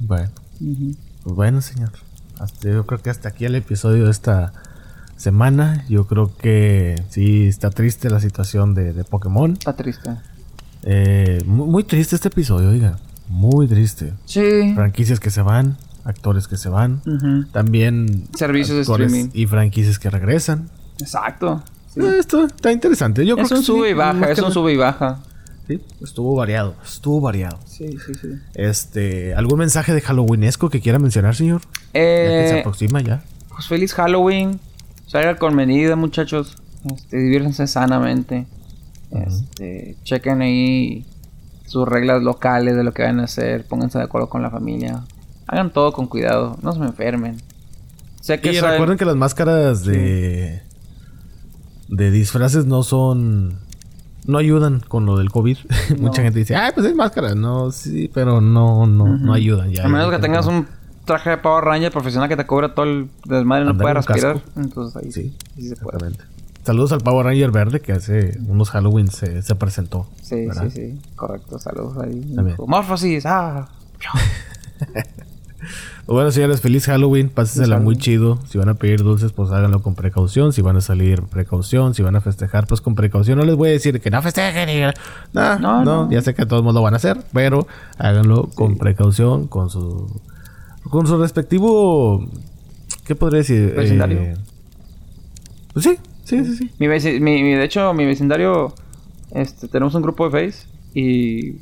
[0.00, 0.28] Bueno.
[0.58, 1.92] Pues bueno, señor.
[2.40, 4.52] Hasta- yo creo que hasta aquí el episodio de esta
[5.16, 5.84] semana.
[5.88, 9.52] Yo creo que sí está triste la situación de, de Pokémon.
[9.52, 10.10] Está triste.
[10.82, 12.96] Eh, muy, muy triste este episodio, oiga.
[13.28, 14.14] Muy triste.
[14.24, 14.72] Sí.
[14.74, 17.02] Franquicias que se van, actores que se van.
[17.52, 19.30] También Servicios de streaming.
[19.34, 20.68] y franquicias que regresan.
[20.98, 21.62] Exacto.
[21.94, 22.00] Sí.
[22.00, 23.24] Eh, Esto está interesante.
[23.26, 25.18] Yo creo Es que un sube sí, y baja, es que un sube y baja.
[25.70, 26.74] Sí, estuvo variado.
[26.84, 27.58] Estuvo variado.
[27.64, 28.28] Sí, sí, sí.
[28.54, 31.60] Este, ¿algún mensaje de Halloweenesco que quiera mencionar, señor?
[31.60, 33.22] Ya que se Eh, aproxima ya.
[33.50, 34.58] pues feliz Halloween.
[35.06, 36.56] Salgan con medida, muchachos.
[36.92, 38.46] Este, diviértanse sanamente.
[39.12, 41.04] Este, chequen ahí
[41.66, 43.64] sus reglas locales de lo que van a hacer.
[43.66, 45.02] Pónganse de acuerdo con la familia.
[45.46, 46.56] Hagan todo con cuidado.
[46.62, 47.36] No se me enfermen.
[48.20, 50.62] Sé que Y saben- recuerden que las máscaras de
[51.88, 53.58] de disfraces no son
[54.30, 55.58] no ayudan con lo del COVID.
[55.98, 59.84] Mucha gente dice, "Ay, pues es máscara." No, sí, pero no no no ayudan ya.
[59.84, 60.66] a menos ya que tengas un
[61.04, 64.34] traje de Power Ranger profesional que te cubra todo el desmadre y no un respirar.
[64.34, 64.50] casco.
[64.56, 66.12] Entonces ahí Sí, sí se puede.
[66.62, 70.06] Saludos al Power Ranger verde que hace unos Halloween se, se presentó.
[70.22, 70.68] Sí, ¿verdad?
[70.70, 71.00] sí, sí.
[71.16, 71.58] Correcto.
[71.58, 72.36] Saludos ahí.
[72.66, 73.24] Morphosis.
[73.26, 73.68] Ah.
[76.06, 77.28] Bueno, señores, feliz Halloween.
[77.28, 78.40] Pásensela muy chido.
[78.48, 80.52] Si van a pedir dulces, pues háganlo con precaución.
[80.52, 81.94] Si van a salir, precaución.
[81.94, 83.38] Si van a festejar, pues con precaución.
[83.38, 84.68] No les voy a decir que no festejen.
[84.68, 84.80] y-
[85.32, 86.10] No, no, No, no.
[86.10, 87.66] Ya sé que todos lo van a hacer, pero
[87.98, 90.20] háganlo con precaución, con su,
[90.90, 92.26] con su respectivo,
[93.04, 93.72] ¿qué podría decir?
[93.76, 94.18] Vecindario.
[94.20, 94.34] Eh,
[95.72, 96.70] pues sí, sí, sí, sí.
[96.80, 96.88] Mi,
[97.42, 98.74] mi- de hecho, mi vecindario,
[99.32, 101.52] este, tenemos un grupo de Face y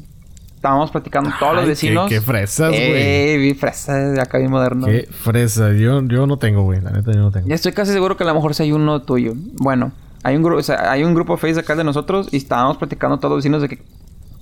[0.58, 2.08] estábamos platicando todos los vecinos.
[2.08, 2.80] qué- qué fresas, güey.
[2.82, 4.86] Eh, bien fresas de acá bien moderno.
[4.86, 5.72] Qué fresa.
[5.72, 6.80] Yo, yo no tengo, güey.
[6.80, 7.46] La neta, yo no tengo.
[7.46, 9.32] Ya estoy casi seguro que a lo mejor sí hay uno tuyo.
[9.54, 9.92] Bueno,
[10.24, 12.76] hay un grupo, o sea, hay un grupo de Face acá de nosotros y estábamos
[12.76, 13.82] platicando todos los vecinos de que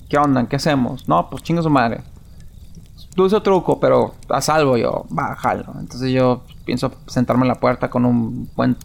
[0.09, 0.47] ¿qué onda?
[0.49, 1.07] ¿Qué hacemos?
[1.09, 2.01] No, pues chinga su madre.
[3.15, 5.75] Dulce o truco, pero a salvo yo, bájalo.
[5.81, 8.77] Entonces yo pienso sentarme en la puerta con un buen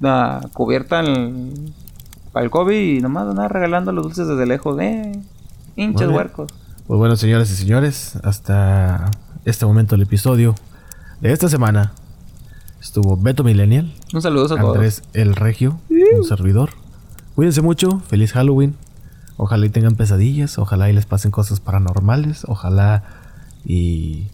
[0.00, 1.72] una cubierta en-
[2.32, 5.12] para el COVID y nomás andar regalando los dulces desde lejos, eh.
[5.76, 5.94] Bien.
[6.10, 6.48] huercos.
[6.86, 9.10] Pues bueno, señoras y señores, hasta
[9.44, 10.54] este momento el episodio
[11.20, 11.92] de esta semana
[12.80, 14.76] estuvo Beto Millennial, Un saludo a todos.
[14.76, 16.70] Andrés El Regio, un servidor.
[17.34, 18.76] Cuídense mucho, feliz Halloween.
[19.36, 23.02] Ojalá y tengan pesadillas, ojalá y les pasen cosas paranormales, ojalá
[23.66, 24.28] y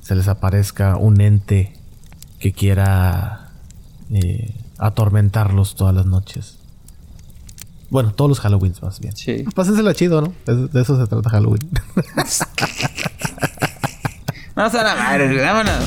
[0.00, 1.74] se les aparezca un ente
[2.38, 3.50] que quiera
[4.10, 6.58] eh, atormentarlos todas las noches.
[7.88, 9.16] Bueno, todos los Halloweens más bien.
[9.16, 9.44] Sí.
[9.54, 10.32] Pásensela chido, ¿no?
[10.44, 11.70] De, de eso se trata Halloween.
[14.54, 15.84] Vamos a la madre, vámonos.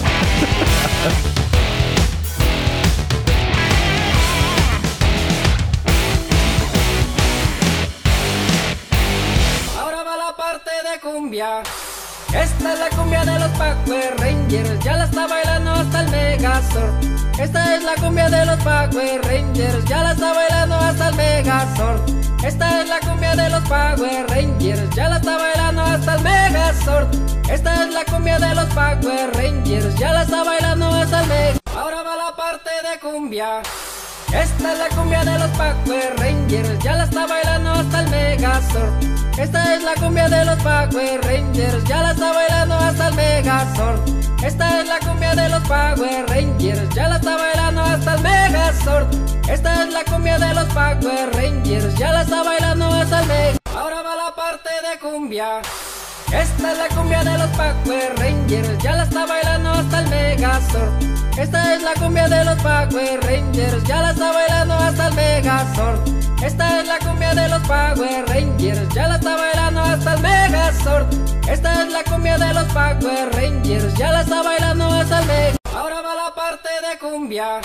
[9.78, 11.64] Ahora va la parte de cumbia.
[12.34, 14.84] Esta es la cumbia de los Power Rangers.
[14.84, 16.93] Ya la está bailando hasta el Megazord.
[17.39, 19.85] Esta es la cumbia de los Power Rangers.
[19.85, 22.01] Ya la está bailando hasta el Megazord.
[22.43, 24.95] Esta es la cumbia de los Power Rangers.
[24.95, 27.07] Ya la está bailando hasta el Megazord.
[27.49, 29.95] Esta es la cumbia de los Power Rangers.
[29.95, 31.77] Ya la está bailando hasta el Megazord.
[31.77, 33.61] Ahora va la parte de cumbia.
[34.34, 38.93] Esta es la cumbia de los Power Rangers, ya la está bailando hasta el Megazord.
[39.39, 43.99] Esta es la cumbia de los Power Rangers, ya la está bailando hasta el Megazord.
[44.43, 49.07] Esta es la cumbia de los Power Rangers, ya la está bailando hasta el Megazord.
[49.49, 53.77] Esta es la cumbia de los Power Rangers, ya la está bailando hasta el Megazord.
[53.77, 55.61] Ahora va la parte de cumbia.
[56.31, 60.91] Esta es la cumbia de los Power Rangers, ya la está bailando hasta el Megazord.
[61.38, 65.99] Esta es la cumbia de los Power Rangers, ya la está bailando hasta el Megazord.
[66.43, 71.07] Esta es la cumbia de los Power Rangers, ya la está bailando hasta el Megazord.
[71.49, 75.76] Esta es la cumbia de los Power Rangers, ya la está bailando hasta el Megazord.
[75.76, 77.61] Ahora va la parte de cumbia.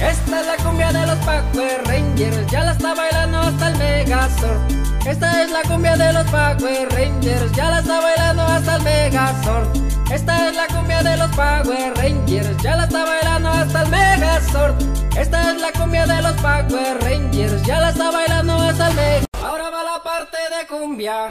[0.00, 4.60] Esta es la cumbia de los Power Rangers, ya la está bailando hasta el Megazord.
[5.04, 9.68] Esta es la cumbia de los Power Rangers, ya la está bailando hasta el Megazord.
[10.12, 14.74] Esta es la cumbia de los Power Rangers, ya la está bailando hasta el Megazord.
[15.16, 19.44] Esta es la cumbia de los Power Rangers, ya la está bailando hasta el Megazord.
[19.44, 21.28] Ahora va la parte de cumbia.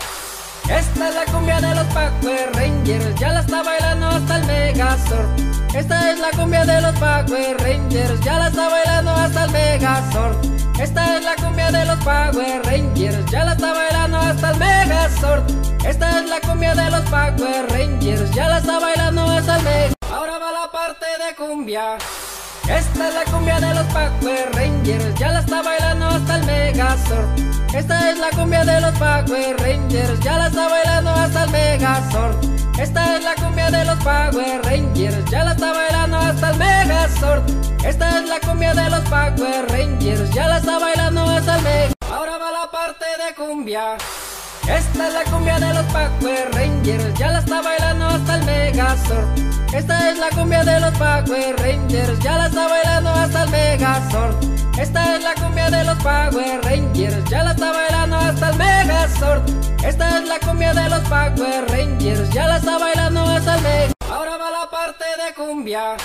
[0.70, 5.28] Esta es la cumbia de los Power Rangers, ya la está bailando hasta el Megazord.
[5.74, 10.36] Esta es la cumbia de los Power Rangers, ya la está bailando hasta el Megazord.
[10.80, 15.44] Esta es la cumbia de los Power Rangers, ya la está bailando hasta el Megazord.
[15.86, 20.14] Esta es la cumbia de los Power Rangers, ya la está bailando hasta el Megazord.
[20.14, 21.98] Ahora va la parte de cumbia.
[22.70, 27.28] Esta es la cumbia de los Power Rangers, ya la está bailando hasta el Megazord.
[27.74, 32.36] Esta es la cumbia de los Power Rangers, ya la está bailando hasta el Megazord.
[32.78, 37.44] Esta es la cumbia de los Power Rangers, ya la está bailando hasta el Megazord.
[37.86, 42.14] Esta es la cumbia de los Power Rangers, ya la está bailando hasta el Megazord.
[42.14, 43.98] Ahora va la parte de cumbia.
[44.68, 49.28] Esta es la cumbia de los Power Rangers, ya la está bailando hasta el Megazord.
[49.74, 54.36] Esta es la cumbia de los Power Rangers, ya la está bailando hasta el Megazord.
[54.78, 59.42] Esta es la cumbia de los Power Rangers, ya la está bailando hasta el Megazord.
[59.86, 64.12] Esta es la cumbia de los Power Rangers, ya la está bailando hasta el Megazord.
[64.12, 65.96] Ahora va la parte de cumbia.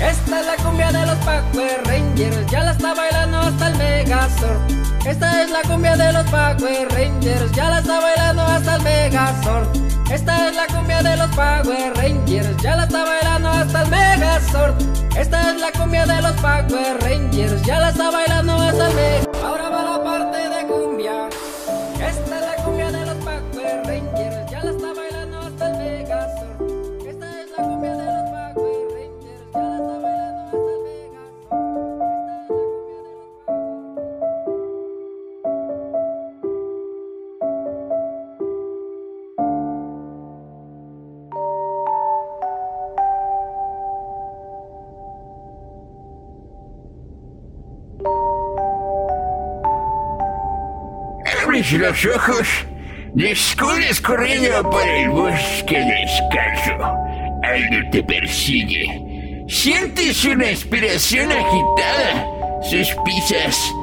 [0.00, 4.58] Esta es la cumbia de los Power Rangers, ya la está bailando hasta el Megazord.
[5.06, 9.68] Esta es la cumbia de los Power Rangers, ya la está bailando hasta el Megazord.
[10.10, 14.74] Esta es la cumbia de los Power Rangers, ya la está bailando hasta el Megazord.
[15.16, 19.29] Esta es la cumbia de los Power Rangers, ya la está bailando hasta el Megazord.
[51.50, 52.48] Abres los ojos,
[53.12, 56.84] descubres corriendo por el bosque descalzo.
[57.42, 59.44] Algo te persigue.
[59.48, 62.26] Sientes una inspiración agitada.
[62.62, 63.74] Sus pisas.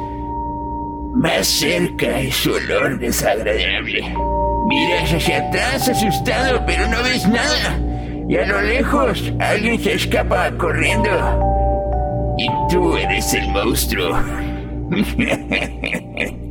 [1.16, 4.16] Más cerca es su olor desagradable.
[4.70, 7.78] Miras hacia atrás asustado, pero no ves nada.
[8.30, 11.10] Y a lo lejos alguien se escapa corriendo.
[12.38, 14.18] Y tú eres el monstruo.